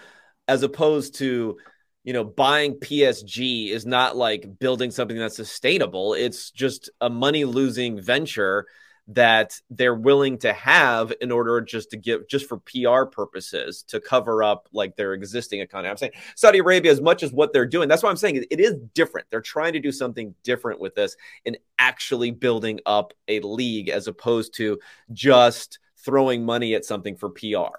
as 0.52 0.64
opposed 0.64 1.16
to 1.16 1.58
you 2.04 2.12
know 2.12 2.26
buying 2.26 2.74
PSG 2.74 3.70
is 3.70 3.86
not 3.86 4.18
like 4.18 4.60
building 4.60 4.92
something 4.92 5.18
that's 5.18 5.38
sustainable 5.38 6.14
it's 6.14 6.52
just 6.52 6.90
a 7.00 7.10
money 7.10 7.46
losing 7.46 8.02
venture 8.02 8.68
that 9.08 9.60
they're 9.70 9.96
willing 9.96 10.38
to 10.38 10.54
have 10.54 11.12
in 11.22 11.32
order 11.32 11.60
just 11.62 11.90
to 11.92 11.98
give 11.98 12.28
just 12.28 12.48
for 12.48 12.60
PR 12.60 13.06
purposes 13.06 13.84
to 13.84 14.00
cover 14.00 14.44
up 14.44 14.70
like 14.72 14.96
their 14.96 15.14
existing 15.14 15.60
economy. 15.60 15.90
I'm 15.90 15.98
saying 15.98 16.14
Saudi 16.36 16.60
Arabia 16.60 16.92
as 16.92 17.02
much 17.02 17.24
as 17.24 17.34
what 17.34 17.52
they're 17.52 17.66
doing. 17.66 17.90
That's 17.90 18.04
why 18.04 18.10
I'm 18.10 18.16
saying 18.16 18.46
it 18.50 18.60
is 18.60 18.76
different. 18.94 19.28
They're 19.30 19.42
trying 19.42 19.74
to 19.74 19.80
do 19.80 19.92
something 19.92 20.36
different 20.44 20.80
with 20.80 20.96
this 20.96 21.18
and 21.46 21.58
actually 21.80 22.32
building 22.32 22.80
up 22.86 23.14
a 23.28 23.40
league 23.42 23.90
as 23.90 24.08
opposed 24.08 24.54
to 24.56 24.80
just 25.12 25.80
throwing 25.98 26.46
money 26.46 26.74
at 26.76 26.86
something 26.86 27.16
for 27.16 27.30
PR. 27.30 27.76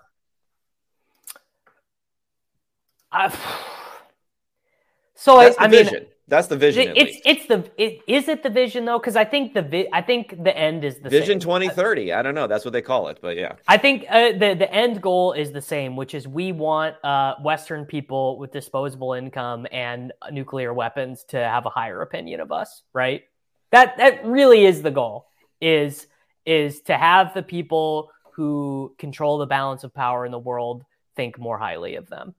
I, 3.12 3.28
so 5.14 5.38
That's 5.38 5.58
I, 5.58 5.64
I 5.64 5.68
mean. 5.68 6.06
That's 6.32 6.46
the 6.46 6.56
vision. 6.56 6.94
It's 6.96 7.18
it's 7.26 7.46
the 7.46 7.70
it, 7.76 8.00
is 8.06 8.26
it 8.26 8.42
the 8.42 8.48
vision 8.48 8.86
though? 8.86 8.98
Because 8.98 9.16
I 9.16 9.24
think 9.24 9.52
the 9.52 9.60
vi- 9.60 9.88
I 9.92 10.00
think 10.00 10.42
the 10.42 10.56
end 10.56 10.82
is 10.82 10.98
the 10.98 11.10
vision 11.10 11.38
twenty 11.38 11.68
thirty. 11.68 12.10
I 12.10 12.22
don't 12.22 12.34
know. 12.34 12.46
That's 12.46 12.64
what 12.64 12.72
they 12.72 12.80
call 12.80 13.08
it, 13.08 13.18
but 13.20 13.36
yeah. 13.36 13.56
I 13.68 13.76
think 13.76 14.06
uh, 14.08 14.32
the 14.32 14.54
the 14.54 14.72
end 14.72 15.02
goal 15.02 15.32
is 15.32 15.52
the 15.52 15.60
same, 15.60 15.94
which 15.94 16.14
is 16.14 16.26
we 16.26 16.52
want 16.52 16.96
uh, 17.04 17.34
Western 17.42 17.84
people 17.84 18.38
with 18.38 18.50
disposable 18.50 19.12
income 19.12 19.66
and 19.72 20.12
nuclear 20.30 20.72
weapons 20.72 21.24
to 21.28 21.36
have 21.36 21.66
a 21.66 21.70
higher 21.70 22.00
opinion 22.00 22.40
of 22.40 22.50
us, 22.50 22.82
right? 22.94 23.24
That 23.70 23.98
that 23.98 24.24
really 24.24 24.64
is 24.64 24.80
the 24.80 24.92
goal. 24.92 25.26
Is 25.60 26.06
is 26.46 26.80
to 26.82 26.96
have 26.96 27.34
the 27.34 27.42
people 27.42 28.10
who 28.36 28.94
control 28.96 29.36
the 29.36 29.46
balance 29.46 29.84
of 29.84 29.92
power 29.92 30.24
in 30.24 30.32
the 30.32 30.38
world 30.38 30.84
think 31.14 31.38
more 31.38 31.58
highly 31.58 31.96
of 31.96 32.08
them. 32.08 32.34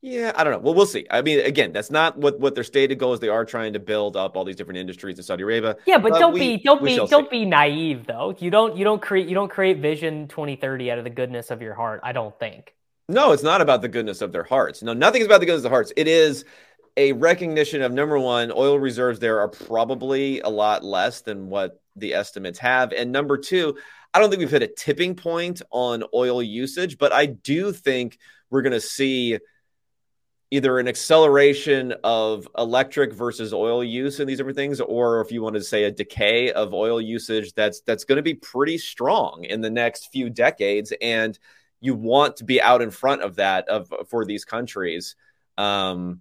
Yeah, 0.00 0.32
I 0.36 0.44
don't 0.44 0.52
know. 0.52 0.58
Well, 0.60 0.74
we'll 0.74 0.86
see. 0.86 1.06
I 1.10 1.22
mean, 1.22 1.40
again, 1.40 1.72
that's 1.72 1.90
not 1.90 2.16
what 2.16 2.38
what 2.38 2.54
their 2.54 2.62
stated 2.62 2.98
goal 2.98 3.14
is. 3.14 3.20
They 3.20 3.28
are 3.28 3.44
trying 3.44 3.72
to 3.72 3.80
build 3.80 4.16
up 4.16 4.36
all 4.36 4.44
these 4.44 4.54
different 4.54 4.78
industries 4.78 5.18
in 5.18 5.24
Saudi 5.24 5.42
Arabia. 5.42 5.76
Yeah, 5.86 5.98
but, 5.98 6.12
but 6.12 6.20
don't 6.20 6.34
we, 6.34 6.56
be 6.56 6.62
don't 6.62 6.84
be 6.84 6.96
don't 6.96 7.24
see. 7.24 7.40
be 7.40 7.44
naive 7.44 8.06
though. 8.06 8.34
You 8.38 8.50
don't 8.50 8.76
you 8.76 8.84
don't 8.84 9.02
create 9.02 9.28
you 9.28 9.34
don't 9.34 9.50
create 9.50 9.78
Vision 9.78 10.28
2030 10.28 10.92
out 10.92 10.98
of 10.98 11.04
the 11.04 11.10
goodness 11.10 11.50
of 11.50 11.60
your 11.62 11.74
heart. 11.74 12.00
I 12.04 12.12
don't 12.12 12.38
think. 12.38 12.74
No, 13.08 13.32
it's 13.32 13.42
not 13.42 13.60
about 13.60 13.82
the 13.82 13.88
goodness 13.88 14.20
of 14.20 14.30
their 14.30 14.44
hearts. 14.44 14.82
No, 14.82 14.92
nothing 14.92 15.22
is 15.22 15.26
about 15.26 15.40
the 15.40 15.46
goodness 15.46 15.60
of 15.60 15.64
the 15.64 15.70
hearts. 15.70 15.92
It 15.96 16.06
is 16.06 16.44
a 16.96 17.12
recognition 17.12 17.82
of 17.82 17.92
number 17.92 18.18
one, 18.18 18.52
oil 18.52 18.78
reserves 18.78 19.18
there 19.18 19.40
are 19.40 19.48
probably 19.48 20.40
a 20.40 20.48
lot 20.48 20.84
less 20.84 21.22
than 21.22 21.48
what 21.48 21.80
the 21.96 22.14
estimates 22.14 22.58
have, 22.58 22.92
and 22.92 23.10
number 23.10 23.38
two, 23.38 23.76
I 24.14 24.20
don't 24.20 24.30
think 24.30 24.40
we've 24.40 24.50
hit 24.50 24.62
a 24.62 24.68
tipping 24.68 25.14
point 25.14 25.62
on 25.70 26.04
oil 26.14 26.42
usage, 26.42 26.98
but 26.98 27.12
I 27.12 27.26
do 27.26 27.72
think 27.72 28.18
we're 28.50 28.62
going 28.62 28.72
to 28.72 28.80
see 28.80 29.38
either 30.50 30.78
an 30.78 30.88
acceleration 30.88 31.92
of 32.04 32.48
electric 32.56 33.12
versus 33.12 33.52
oil 33.52 33.84
use 33.84 34.18
in 34.18 34.26
these 34.26 34.38
different 34.38 34.56
things 34.56 34.80
or 34.80 35.20
if 35.20 35.30
you 35.30 35.42
want 35.42 35.54
to 35.54 35.62
say 35.62 35.84
a 35.84 35.90
decay 35.90 36.50
of 36.52 36.72
oil 36.72 37.00
usage 37.00 37.52
that's 37.52 37.82
that's 37.82 38.04
going 38.04 38.16
to 38.16 38.22
be 38.22 38.34
pretty 38.34 38.78
strong 38.78 39.44
in 39.44 39.60
the 39.60 39.68
next 39.68 40.10
few 40.10 40.30
decades 40.30 40.92
and 41.02 41.38
you 41.80 41.94
want 41.94 42.36
to 42.36 42.44
be 42.44 42.60
out 42.60 42.82
in 42.82 42.90
front 42.90 43.22
of 43.22 43.36
that 43.36 43.68
of 43.68 43.92
for 44.08 44.24
these 44.24 44.44
countries 44.44 45.16
um, 45.56 46.20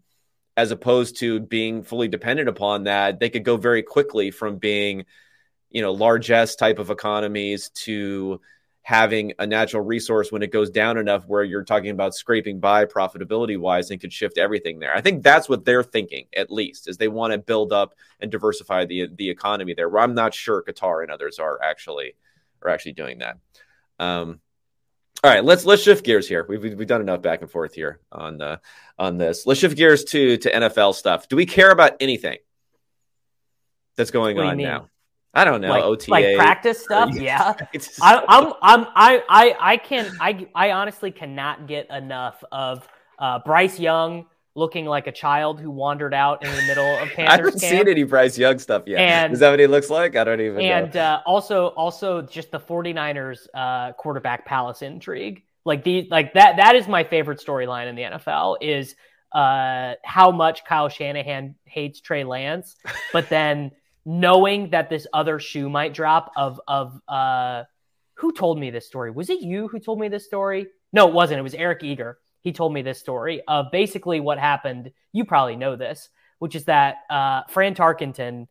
as 0.55 0.71
opposed 0.71 1.17
to 1.17 1.39
being 1.39 1.83
fully 1.83 2.07
dependent 2.07 2.49
upon 2.49 2.83
that. 2.85 3.19
They 3.19 3.29
could 3.29 3.43
go 3.43 3.57
very 3.57 3.83
quickly 3.83 4.31
from 4.31 4.57
being 4.57 5.05
you 5.69 5.81
know 5.81 5.91
largesse 5.91 6.55
type 6.55 6.79
of 6.79 6.89
economies 6.89 7.69
to 7.69 8.41
having 8.87 9.33
a 9.39 9.45
natural 9.45 9.83
resource 9.83 10.31
when 10.31 10.41
it 10.41 10.49
goes 10.49 10.69
down 10.69 10.97
enough 10.97 11.27
where 11.27 11.43
you're 11.43 11.65
talking 11.65 11.89
about 11.89 12.15
scraping 12.15 12.57
by 12.57 12.85
profitability 12.85 13.59
wise 13.59 13.91
and 13.91 13.99
could 13.99 14.13
shift 14.13 14.37
everything 14.37 14.79
there. 14.79 14.95
I 14.95 15.01
think 15.01 15.23
that's 15.23 15.49
what 15.49 15.65
they're 15.65 15.83
thinking 15.83 16.27
at 16.33 16.49
least 16.49 16.87
is 16.87 16.95
they 16.95 17.09
want 17.09 17.33
to 17.33 17.37
build 17.37 17.73
up 17.73 17.95
and 18.21 18.31
diversify 18.31 18.85
the 18.85 19.09
the 19.13 19.29
economy 19.29 19.73
there. 19.73 19.89
Where 19.89 20.01
I'm 20.01 20.15
not 20.15 20.33
sure 20.33 20.63
Qatar 20.63 21.03
and 21.03 21.11
others 21.11 21.37
are 21.37 21.61
actually 21.61 22.15
are 22.61 22.69
actually 22.69 22.93
doing 22.93 23.17
that. 23.17 23.37
Um, 23.99 24.39
all 25.21 25.31
right, 25.31 25.43
let's 25.43 25.65
let's 25.65 25.81
shift 25.81 26.05
gears 26.05 26.25
here. 26.25 26.45
We've 26.47 26.63
we've 26.63 26.87
done 26.87 27.01
enough 27.01 27.21
back 27.21 27.41
and 27.41 27.51
forth 27.51 27.73
here 27.73 27.99
on 28.09 28.41
uh, 28.41 28.57
on 28.97 29.17
this. 29.17 29.45
Let's 29.45 29.59
shift 29.59 29.75
gears 29.75 30.05
to 30.05 30.37
to 30.37 30.49
NFL 30.49 30.95
stuff. 30.95 31.27
Do 31.27 31.35
we 31.35 31.45
care 31.45 31.71
about 31.71 31.97
anything 31.99 32.37
that's 33.97 34.11
going 34.11 34.39
on 34.39 34.57
now? 34.57 34.87
I 35.37 35.45
don't 35.45 35.61
know 35.61 35.69
like, 35.69 35.83
OTA 35.83 36.11
like 36.11 36.35
practice 36.35 36.79
stuff. 36.83 37.13
Yeah, 37.13 37.53
I, 38.01 38.23
I'm 38.27 38.53
I'm 38.61 38.87
I 38.95 39.23
I 39.29 39.55
I 39.59 39.77
can 39.77 40.11
I 40.19 40.47
I 40.55 40.71
honestly 40.71 41.11
cannot 41.11 41.67
get 41.67 41.89
enough 41.91 42.43
of 42.51 42.87
uh, 43.19 43.39
Bryce 43.45 43.79
Young 43.79 44.25
looking 44.55 44.85
like 44.85 45.05
a 45.05 45.11
child 45.11 45.59
who 45.59 45.69
wandered 45.69 46.15
out 46.15 46.43
in 46.43 46.53
the 46.55 46.63
middle 46.63 46.97
of 46.97 47.07
Panthers 47.09 47.19
I 47.27 47.31
haven't 47.35 47.59
camp. 47.61 47.61
seen 47.61 47.87
any 47.87 48.03
Bryce 48.03 48.39
Young 48.39 48.57
stuff 48.57 48.83
yet. 48.87 48.99
And, 48.99 49.33
Is 49.33 49.39
that 49.39 49.51
what 49.51 49.59
he 49.59 49.67
looks 49.67 49.91
like? 49.91 50.15
I 50.15 50.23
don't 50.23 50.41
even 50.41 50.59
and, 50.59 50.93
know. 50.95 50.99
uh, 50.99 51.21
also 51.27 51.67
also 51.67 52.23
just 52.23 52.49
the 52.49 52.59
49ers 52.59 53.47
uh, 53.53 53.93
quarterback 53.93 54.45
palace 54.45 54.81
intrigue. 54.81 55.43
Like 55.63 55.83
the 55.83 56.07
like 56.09 56.33
that 56.33 56.57
that 56.57 56.75
is 56.75 56.87
my 56.87 57.03
favorite 57.03 57.39
storyline 57.39 57.87
in 57.87 57.95
the 57.95 58.03
NFL 58.03 58.57
is 58.61 58.95
uh 59.33 59.93
how 60.03 60.31
much 60.31 60.65
Kyle 60.65 60.89
Shanahan 60.89 61.53
hates 61.65 62.01
Trey 62.01 62.23
Lance, 62.23 62.75
but 63.13 63.29
then 63.29 63.71
knowing 64.07 64.69
that 64.69 64.89
this 64.89 65.05
other 65.13 65.37
shoe 65.37 65.69
might 65.69 65.93
drop 65.93 66.31
of 66.37 66.61
of 66.65 66.99
uh 67.09 67.63
who 68.15 68.31
told 68.31 68.57
me 68.57 68.71
this 68.71 68.87
story? 68.87 69.11
Was 69.11 69.29
it 69.29 69.41
you 69.41 69.67
who 69.67 69.79
told 69.79 69.99
me 69.99 70.07
this 70.07 70.25
story? 70.25 70.67
No, 70.93 71.07
it 71.09 71.13
wasn't. 71.13 71.39
It 71.39 71.43
was 71.43 71.53
Eric 71.53 71.83
Eager. 71.83 72.17
He 72.41 72.53
told 72.53 72.73
me 72.73 72.81
this 72.81 72.99
story 72.99 73.41
of 73.47 73.67
basically 73.71 74.21
what 74.21 74.39
happened. 74.39 74.91
You 75.11 75.25
probably 75.25 75.57
know 75.57 75.75
this, 75.75 76.09
which 76.39 76.55
is 76.55 76.65
that 76.65 76.99
uh, 77.09 77.41
Fran 77.49 77.75
Tarkenton 77.75 78.47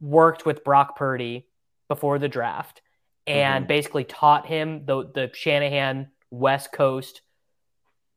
worked 0.00 0.46
with 0.46 0.64
Brock 0.64 0.96
Purdy 0.96 1.48
before 1.88 2.18
the 2.20 2.28
draft 2.28 2.80
and 3.26 3.64
mm-hmm. 3.64 3.68
basically 3.68 4.04
taught 4.04 4.46
him 4.46 4.86
the 4.86 5.10
the 5.12 5.30
Shanahan 5.34 6.08
West 6.30 6.72
Coast 6.72 7.20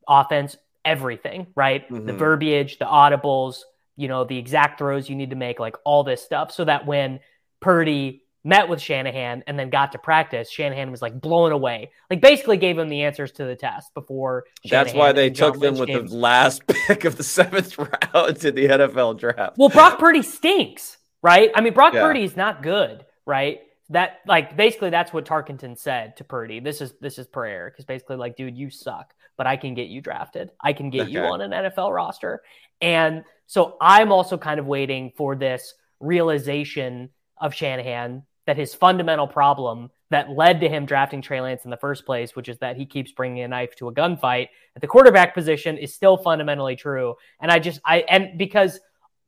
offense 0.06 0.56
everything, 0.84 1.48
right? 1.56 1.88
Mm-hmm. 1.90 2.06
The 2.06 2.12
verbiage, 2.12 2.78
the 2.78 2.84
audibles, 2.84 3.62
you 3.96 4.08
know, 4.08 4.24
the 4.24 4.38
exact 4.38 4.78
throws 4.78 5.08
you 5.08 5.16
need 5.16 5.30
to 5.30 5.36
make, 5.36 5.58
like 5.58 5.76
all 5.84 6.04
this 6.04 6.22
stuff, 6.22 6.50
so 6.52 6.64
that 6.64 6.86
when 6.86 7.20
Purdy 7.60 8.24
met 8.44 8.68
with 8.68 8.80
Shanahan 8.80 9.42
and 9.46 9.58
then 9.58 9.70
got 9.70 9.92
to 9.92 9.98
practice, 9.98 10.50
Shanahan 10.50 10.90
was 10.90 11.00
like 11.00 11.20
blown 11.20 11.50
away. 11.50 11.90
Like 12.10 12.20
basically 12.20 12.58
gave 12.58 12.78
him 12.78 12.88
the 12.88 13.02
answers 13.02 13.32
to 13.32 13.44
the 13.44 13.56
test 13.56 13.92
before. 13.94 14.44
Shanahan 14.64 14.86
That's 14.86 14.96
why 14.96 15.12
they 15.12 15.30
took 15.30 15.58
them 15.58 15.78
with 15.78 15.88
games. 15.88 16.10
the 16.10 16.16
last 16.16 16.66
pick 16.66 17.04
of 17.04 17.16
the 17.16 17.24
seventh 17.24 17.76
round 18.14 18.36
to 18.40 18.52
the 18.52 18.66
NFL 18.66 19.18
draft. 19.18 19.56
Well, 19.56 19.70
Brock 19.70 19.98
Purdy 19.98 20.22
stinks, 20.22 20.98
right? 21.22 21.50
I 21.54 21.62
mean, 21.62 21.72
Brock 21.72 21.94
yeah. 21.94 22.02
Purdy 22.02 22.22
is 22.22 22.36
not 22.36 22.62
good, 22.62 23.04
right? 23.26 23.60
That 23.90 24.20
like 24.26 24.56
basically 24.56 24.90
that's 24.90 25.12
what 25.12 25.24
Tarkenton 25.24 25.78
said 25.78 26.16
to 26.18 26.24
Purdy. 26.24 26.60
This 26.60 26.80
is 26.80 26.94
this 27.00 27.18
is 27.18 27.26
prayer 27.26 27.70
because 27.70 27.84
basically 27.84 28.16
like, 28.16 28.36
dude, 28.36 28.56
you 28.56 28.70
suck, 28.70 29.14
but 29.36 29.46
I 29.46 29.56
can 29.56 29.74
get 29.74 29.88
you 29.88 30.00
drafted. 30.00 30.50
I 30.60 30.72
can 30.72 30.90
get 30.90 31.02
okay. 31.02 31.12
you 31.12 31.20
on 31.20 31.40
an 31.40 31.50
NFL 31.50 31.94
roster, 31.94 32.42
and 32.80 33.24
so 33.46 33.76
I'm 33.80 34.12
also 34.12 34.38
kind 34.38 34.60
of 34.60 34.66
waiting 34.66 35.12
for 35.16 35.36
this 35.36 35.74
realization 36.00 37.10
of 37.38 37.54
Shanahan 37.54 38.24
that 38.46 38.56
his 38.56 38.74
fundamental 38.74 39.26
problem 39.26 39.90
that 40.10 40.30
led 40.30 40.60
to 40.60 40.68
him 40.68 40.86
drafting 40.86 41.22
Trey 41.22 41.40
Lance 41.40 41.64
in 41.64 41.70
the 41.70 41.76
first 41.76 42.04
place, 42.04 42.36
which 42.36 42.48
is 42.48 42.58
that 42.58 42.76
he 42.76 42.86
keeps 42.86 43.12
bringing 43.12 43.42
a 43.42 43.48
knife 43.48 43.74
to 43.76 43.88
a 43.88 43.94
gunfight 43.94 44.48
at 44.76 44.82
the 44.82 44.86
quarterback 44.86 45.34
position, 45.34 45.78
is 45.78 45.94
still 45.94 46.16
fundamentally 46.16 46.76
true. 46.76 47.14
And 47.40 47.50
I 47.50 47.58
just, 47.58 47.80
I, 47.84 48.04
and 48.08 48.38
because 48.38 48.78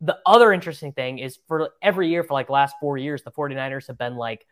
the 0.01 0.19
other 0.27 0.53
interesting 0.53 0.93
thing 0.93 1.19
is 1.19 1.39
for 1.49 1.71
every 1.83 2.09
year 2.09 2.23
for 2.23 2.35
like 2.35 2.51
last 2.51 2.77
four 2.81 2.99
years, 2.99 3.23
the 3.23 3.33
49ers 3.33 3.87
have 3.87 3.99
been 3.99 4.17
like 4.17 4.47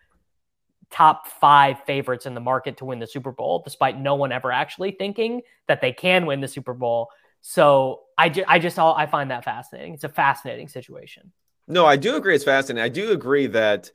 top 0.91 1.27
five 1.29 1.85
favorites 1.85 2.27
in 2.27 2.35
the 2.35 2.41
market 2.41 2.79
to 2.79 2.85
win 2.85 2.99
the 2.99 3.07
Super 3.07 3.33
Bowl, 3.33 3.63
despite 3.63 3.99
no 3.99 4.15
one 4.15 4.33
ever 4.33 4.51
actually 4.51 4.93
thinking 4.93 5.43
that 5.69 5.81
they 5.81 5.93
can 5.93 6.27
win 6.27 6.41
the 6.41 6.49
Super 6.49 6.75
Bowl. 6.75 7.11
So 7.47 8.01
I, 8.17 8.31
ju- 8.31 8.45
I 8.49 8.59
just, 8.59 8.79
I 8.79 9.05
find 9.05 9.31
that 9.31 9.45
fascinating. 9.45 9.93
It's 9.93 10.05
a 10.05 10.09
fascinating 10.09 10.67
situation. 10.67 11.31
No, 11.69 11.85
I 11.85 11.97
do 11.97 12.17
agree. 12.17 12.35
It's 12.35 12.43
fascinating. 12.43 12.83
I 12.83 12.89
do 12.89 13.13
agree 13.13 13.49
that 13.49 13.93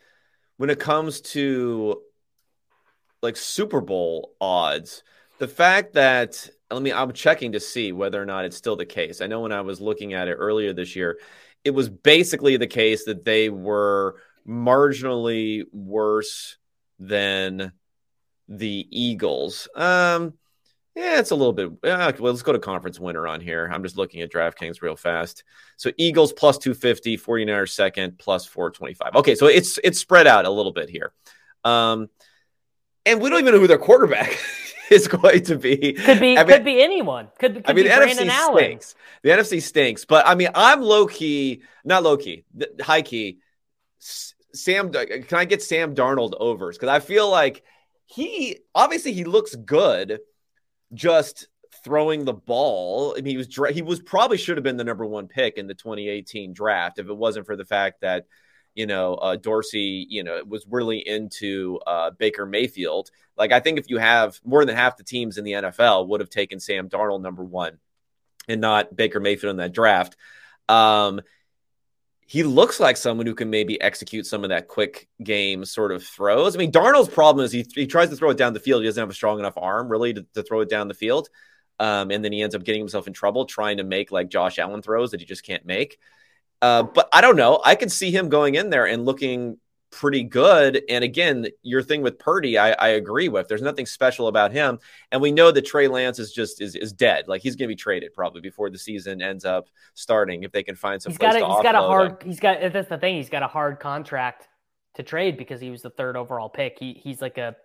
when 0.58 0.70
it 0.70 0.80
comes 0.80 1.22
to 1.22 2.00
like 3.24 3.36
Super 3.36 3.82
Bowl 3.82 4.36
odds, 4.40 5.02
the 5.40 5.48
fact 5.48 5.94
that 5.94 6.48
let 6.70 6.84
me 6.84 6.94
I'm 6.94 7.12
checking 7.12 7.54
to 7.54 7.60
see 7.60 7.92
whether 7.92 8.22
or 8.22 8.26
not 8.28 8.46
it's 8.46 8.56
still 8.56 8.76
the 8.76 8.86
case. 8.86 9.20
I 9.20 9.26
know 9.26 9.42
when 9.42 9.52
I 9.52 9.62
was 9.62 9.82
looking 9.82 10.14
at 10.14 10.28
it 10.28 10.36
earlier 10.36 10.72
this 10.72 10.96
year, 10.96 11.18
it 11.64 11.72
was 11.72 11.90
basically 11.90 12.58
the 12.58 12.68
case 12.68 13.06
that 13.06 13.26
they 13.26 13.50
were 13.50 14.18
marginally 14.48 15.64
worse 15.74 16.58
than 17.00 17.72
the 18.48 18.88
Eagles. 18.92 19.68
Um 19.76 20.34
yeah, 20.96 21.20
it's 21.20 21.32
a 21.32 21.36
little 21.36 21.54
bit. 21.54 21.72
Uh, 21.84 22.12
well, 22.20 22.34
let's 22.34 22.42
go 22.42 22.52
to 22.52 22.60
conference 22.60 23.00
winner 23.00 23.28
on 23.28 23.42
here. 23.42 23.70
I'm 23.72 23.84
just 23.84 23.98
looking 23.98 24.22
at 24.22 24.32
DraftKings 24.32 24.82
real 24.82 24.96
fast. 24.96 25.44
So 25.78 25.92
Eagles 25.98 26.34
plus 26.34 26.58
250, 26.58 27.18
49ers 27.18 27.70
second 27.70 28.18
plus 28.18 28.46
425. 28.46 29.16
Okay, 29.16 29.36
so 29.36 29.48
it's 29.48 29.80
it's 29.84 30.00
spread 30.00 30.28
out 30.28 30.46
a 30.46 30.50
little 30.50 30.72
bit 30.72 30.90
here. 30.90 31.14
Um, 31.64 32.10
and 33.06 33.22
we 33.22 33.30
don't 33.30 33.40
even 33.40 33.54
know 33.54 33.60
who 33.60 33.68
their 33.68 33.78
quarterback 33.78 34.38
is 34.90 35.08
going 35.08 35.44
to 35.46 35.56
be. 35.58 35.94
Could 35.94 36.20
be 36.20 36.38
I 36.38 36.44
mean, 36.44 36.48
could 36.48 36.66
be 36.66 36.82
anyone. 36.82 37.30
Could, 37.40 37.56
could 37.56 37.70
I 37.70 37.74
mean, 37.74 37.86
the 37.86 37.96
Brandon 37.96 38.28
NFC 38.28 38.32
Allen. 38.32 38.64
stinks. 38.64 38.96
The 39.24 39.30
NFC 39.30 39.62
stinks, 39.62 40.06
but 40.06 40.28
I 40.28 40.36
mean, 40.36 40.50
I'm 40.56 40.82
low 40.82 41.06
key, 41.06 41.62
not 41.86 42.04
low 42.04 42.18
key, 42.18 42.46
high 42.82 43.04
key. 43.04 43.40
Sam, 44.00 44.92
can 44.92 45.26
I 45.34 45.46
get 45.46 45.62
Sam 45.62 45.94
Darnold 45.94 46.34
overs? 46.40 46.78
Because 46.78 46.90
I 46.90 47.00
feel 47.00 47.30
like 47.30 47.64
he 48.06 48.60
obviously 48.74 49.14
he 49.14 49.24
looks 49.24 49.54
good 49.56 50.20
just 50.94 51.48
throwing 51.84 52.26
the 52.26 52.34
ball. 52.34 53.16
I 53.18 53.22
mean, 53.22 53.32
he 53.32 53.38
was 53.38 53.76
he 53.76 53.82
was 53.82 54.02
probably 54.02 54.38
should 54.38 54.58
have 54.58 54.64
been 54.64 54.78
the 54.78 54.84
number 54.84 55.06
one 55.06 55.28
pick 55.28 55.58
in 55.58 55.68
the 55.68 55.74
2018 55.74 56.54
draft 56.54 57.00
if 57.00 57.08
it 57.08 57.18
wasn't 57.18 57.46
for 57.46 57.56
the 57.56 57.66
fact 57.66 58.02
that 58.02 58.26
you 58.76 58.86
know 58.86 59.16
uh, 59.16 59.36
Dorsey 59.36 60.06
you 60.10 60.24
know 60.24 60.42
was 60.46 60.66
really 60.70 61.00
into 61.00 61.80
uh, 61.86 62.12
Baker 62.12 62.46
Mayfield. 62.46 63.12
Like 63.38 63.52
I 63.52 63.60
think 63.60 63.80
if 63.80 63.90
you 63.90 63.98
have 63.98 64.40
more 64.44 64.66
than 64.66 64.76
half 64.76 64.98
the 64.98 65.04
teams 65.04 65.38
in 65.38 65.44
the 65.44 65.54
NFL 65.54 66.08
would 66.08 66.20
have 66.20 66.30
taken 66.30 66.60
Sam 66.60 66.90
Darnold 66.90 67.22
number 67.22 67.44
one 67.44 67.78
and 68.48 68.62
not 68.62 68.96
Baker 68.96 69.20
Mayfield 69.20 69.52
in 69.52 69.58
that 69.58 69.74
draft. 69.74 70.18
Um, 70.68 71.22
he 72.30 72.44
looks 72.44 72.80
like 72.80 72.96
someone 72.96 73.26
who 73.26 73.34
can 73.34 73.50
maybe 73.50 73.82
execute 73.82 74.24
some 74.24 74.44
of 74.44 74.52
that 74.52 74.68
quick 74.68 75.08
game 75.24 75.66
sort 75.66 75.92
of 75.92 76.04
throws. 76.04 76.56
I 76.56 76.60
mean, 76.60 76.72
Darnold's 76.72 77.10
problem 77.10 77.44
is 77.44 77.52
he, 77.52 77.66
he 77.74 77.88
tries 77.88 78.12
to 78.12 78.16
throw 78.16 78.30
it 78.30 78.38
down 78.38 78.54
the 78.54 78.60
field. 78.60 78.84
He 78.84 78.88
doesn't 78.88 79.02
have 79.02 79.10
a 79.10 79.16
strong 79.16 79.40
enough 79.40 79.56
arm 79.58 79.90
really 79.90 80.14
to, 80.14 80.24
to 80.36 80.44
throw 80.44 80.60
it 80.60 80.70
down 80.70 80.88
the 80.88 80.94
field. 80.94 81.28
Um, 81.80 82.12
and 82.12 82.24
then 82.24 82.32
he 82.32 82.44
ends 82.44 82.54
up 82.54 82.64
getting 82.64 82.82
himself 82.82 83.08
in 83.08 83.14
trouble 83.14 83.46
trying 83.46 83.78
to 83.78 83.84
make 83.84 84.12
like 84.12 84.30
Josh 84.30 84.60
Allen 84.60 84.84
throws 84.84 85.10
that 85.10 85.22
he 85.22 85.26
just 85.26 85.44
can't 85.44 85.66
make. 85.66 85.98
Uh, 86.62 86.84
but 86.84 87.10
I 87.12 87.22
don't 87.22 87.36
know. 87.36 87.64
I 87.66 87.74
could 87.74 87.92
see 87.92 88.12
him 88.12 88.30
going 88.30 88.54
in 88.54 88.70
there 88.70 88.86
and 88.86 89.06
looking 89.06 89.58
pretty 89.92 90.24
good. 90.24 90.84
And 90.90 91.04
again, 91.04 91.48
your 91.64 91.82
thing 91.82 92.02
with 92.02 92.20
Purdy, 92.20 92.58
I, 92.58 92.72
I, 92.74 92.88
agree 92.90 93.30
with. 93.30 93.48
There's 93.48 93.62
nothing 93.62 93.86
special 93.86 94.28
about 94.28 94.52
him, 94.52 94.80
and 95.12 95.22
we 95.22 95.32
know 95.32 95.52
that 95.52 95.66
Trey 95.66 95.88
Lance 95.88 96.20
is 96.20 96.32
just 96.32 96.62
is, 96.62 96.76
is 96.76 96.94
dead. 96.94 97.28
Like 97.28 97.42
he's 97.42 97.56
going 97.56 97.68
to 97.68 97.72
be 97.72 97.76
traded 97.76 98.14
probably 98.14 98.42
before 98.42 98.70
the 98.70 98.78
season 98.78 99.22
ends 99.22 99.46
up 99.46 99.68
starting 99.94 100.44
if 100.44 100.52
they 100.52 100.64
can 100.64 100.76
find 100.76 101.02
some. 101.02 101.12
He's 101.12 101.18
got 101.18 101.36
a, 101.36 101.46
he's 101.46 101.64
got 101.64 101.76
a 101.76 101.80
hard. 101.80 102.22
Him. 102.22 102.30
He's 102.30 102.40
got 102.40 102.74
that's 102.74 102.90
the 102.90 102.98
thing. 102.98 103.16
He's 103.16 103.30
got 103.30 103.44
a 103.44 103.48
hard 103.48 103.80
contract 103.80 104.48
to 104.96 105.04
trade 105.04 105.38
because 105.38 105.62
he 105.62 105.70
was 105.70 105.82
the 105.82 105.90
third 105.90 106.16
overall 106.16 106.50
pick. 106.50 106.78
He 106.80 106.94
he's 106.94 107.22
like 107.22 107.38
a 107.38 107.56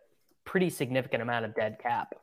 pretty 0.44 0.70
significant 0.70 1.22
amount 1.22 1.44
of 1.44 1.54
dead 1.54 1.78
cap. 1.82 2.14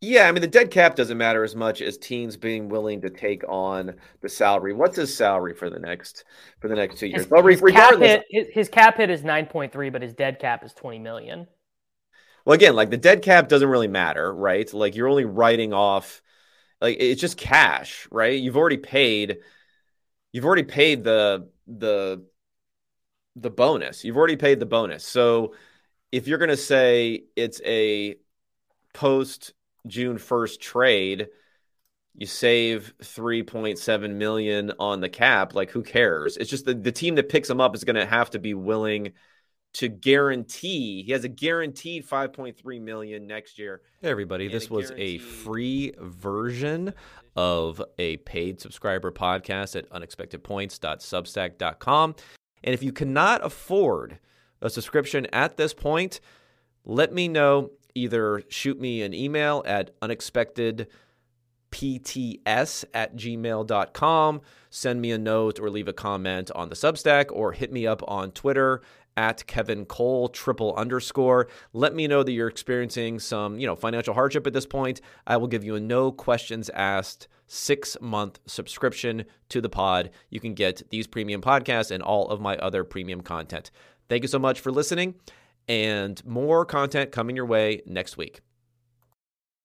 Yeah, 0.00 0.28
I 0.28 0.32
mean 0.32 0.42
the 0.42 0.46
dead 0.46 0.70
cap 0.70 0.94
doesn't 0.94 1.18
matter 1.18 1.42
as 1.42 1.56
much 1.56 1.82
as 1.82 1.98
teams 1.98 2.36
being 2.36 2.68
willing 2.68 3.00
to 3.00 3.10
take 3.10 3.42
on 3.48 3.96
the 4.20 4.28
salary. 4.28 4.72
What's 4.72 4.96
his 4.96 5.14
salary 5.14 5.54
for 5.54 5.70
the 5.70 5.78
next 5.78 6.24
for 6.60 6.68
the 6.68 6.76
next 6.76 6.98
two 6.98 7.08
years? 7.08 7.22
His, 7.22 7.30
well, 7.30 7.44
his 7.44 7.60
cap 7.60 7.98
hit, 7.98 8.24
his 8.30 8.68
cap 8.68 8.96
hit 8.96 9.10
is 9.10 9.24
nine 9.24 9.46
point 9.46 9.72
three, 9.72 9.90
but 9.90 10.02
his 10.02 10.14
dead 10.14 10.38
cap 10.38 10.64
is 10.64 10.72
twenty 10.72 11.00
million. 11.00 11.48
Well, 12.44 12.54
again, 12.54 12.76
like 12.76 12.90
the 12.90 12.96
dead 12.96 13.22
cap 13.22 13.48
doesn't 13.48 13.68
really 13.68 13.88
matter, 13.88 14.32
right? 14.32 14.72
Like 14.72 14.94
you're 14.94 15.08
only 15.08 15.24
writing 15.24 15.72
off, 15.72 16.22
like 16.80 16.96
it's 17.00 17.20
just 17.20 17.36
cash, 17.36 18.06
right? 18.10 18.40
You've 18.40 18.56
already 18.56 18.76
paid, 18.76 19.38
you've 20.32 20.44
already 20.44 20.62
paid 20.62 21.02
the 21.02 21.48
the 21.66 22.24
the 23.36 23.50
bonus. 23.50 24.04
You've 24.04 24.16
already 24.16 24.36
paid 24.36 24.60
the 24.60 24.66
bonus. 24.66 25.04
So 25.04 25.54
if 26.12 26.26
you're 26.26 26.38
going 26.38 26.50
to 26.50 26.56
say 26.56 27.24
it's 27.36 27.60
a 27.64 28.16
post 28.94 29.52
June 29.86 30.18
1st 30.18 30.60
trade, 30.60 31.28
you 32.14 32.26
save 32.26 32.94
3.7 33.00 34.14
million 34.14 34.72
on 34.78 35.00
the 35.00 35.08
cap. 35.08 35.54
Like, 35.54 35.70
who 35.70 35.82
cares? 35.82 36.36
It's 36.36 36.50
just 36.50 36.64
the, 36.64 36.74
the 36.74 36.92
team 36.92 37.14
that 37.14 37.28
picks 37.28 37.48
him 37.48 37.60
up 37.60 37.74
is 37.74 37.84
going 37.84 37.96
to 37.96 38.06
have 38.06 38.30
to 38.30 38.38
be 38.38 38.54
willing 38.54 39.12
to 39.74 39.88
guarantee 39.88 41.02
he 41.02 41.12
has 41.12 41.24
a 41.24 41.28
guaranteed 41.28 42.06
5.3 42.06 42.80
million 42.80 43.26
next 43.26 43.58
year. 43.58 43.82
Hey 44.00 44.08
everybody, 44.08 44.48
this 44.48 44.70
was 44.70 44.92
a 44.96 45.18
free 45.18 45.92
version 46.00 46.94
of 47.36 47.82
a 47.98 48.16
paid 48.18 48.60
subscriber 48.60 49.10
podcast 49.12 49.76
at 49.76 49.90
unexpectedpoints.substack.com. 49.90 52.14
And 52.64 52.74
if 52.74 52.82
you 52.82 52.92
cannot 52.92 53.44
afford 53.44 54.18
a 54.60 54.68
subscription 54.70 55.26
at 55.32 55.56
this 55.56 55.72
point, 55.74 56.20
let 56.84 57.12
me 57.12 57.28
know 57.28 57.70
either 57.98 58.42
shoot 58.48 58.80
me 58.80 59.02
an 59.02 59.12
email 59.12 59.62
at 59.66 59.98
unexpectedpts 60.00 60.86
at 62.94 63.16
gmail.com, 63.16 64.40
send 64.70 65.00
me 65.00 65.10
a 65.10 65.18
note 65.18 65.60
or 65.60 65.70
leave 65.70 65.88
a 65.88 65.92
comment 65.92 66.50
on 66.54 66.68
the 66.68 66.74
Substack, 66.74 67.26
or 67.30 67.52
hit 67.52 67.72
me 67.72 67.86
up 67.86 68.02
on 68.08 68.30
Twitter 68.32 68.82
at 69.16 69.44
Kevin 69.48 69.84
Cole 69.84 70.28
triple 70.28 70.76
underscore. 70.76 71.48
Let 71.72 71.92
me 71.92 72.06
know 72.06 72.22
that 72.22 72.30
you're 72.30 72.46
experiencing 72.46 73.18
some, 73.18 73.58
you 73.58 73.66
know, 73.66 73.74
financial 73.74 74.14
hardship 74.14 74.46
at 74.46 74.52
this 74.52 74.66
point. 74.66 75.00
I 75.26 75.36
will 75.36 75.48
give 75.48 75.64
you 75.64 75.74
a 75.74 75.80
no 75.80 76.12
questions 76.12 76.70
asked 76.70 77.26
six 77.48 77.96
month 78.00 78.38
subscription 78.46 79.24
to 79.48 79.60
the 79.60 79.68
pod. 79.68 80.10
You 80.30 80.38
can 80.38 80.54
get 80.54 80.88
these 80.90 81.08
premium 81.08 81.40
podcasts 81.40 81.90
and 81.90 82.02
all 82.02 82.28
of 82.28 82.40
my 82.40 82.56
other 82.58 82.84
premium 82.84 83.22
content. 83.22 83.72
Thank 84.08 84.22
you 84.22 84.28
so 84.28 84.38
much 84.38 84.60
for 84.60 84.70
listening 84.70 85.16
and 85.68 86.24
more 86.24 86.64
content 86.64 87.12
coming 87.12 87.36
your 87.36 87.46
way 87.46 87.82
next 87.86 88.16
week. 88.16 88.40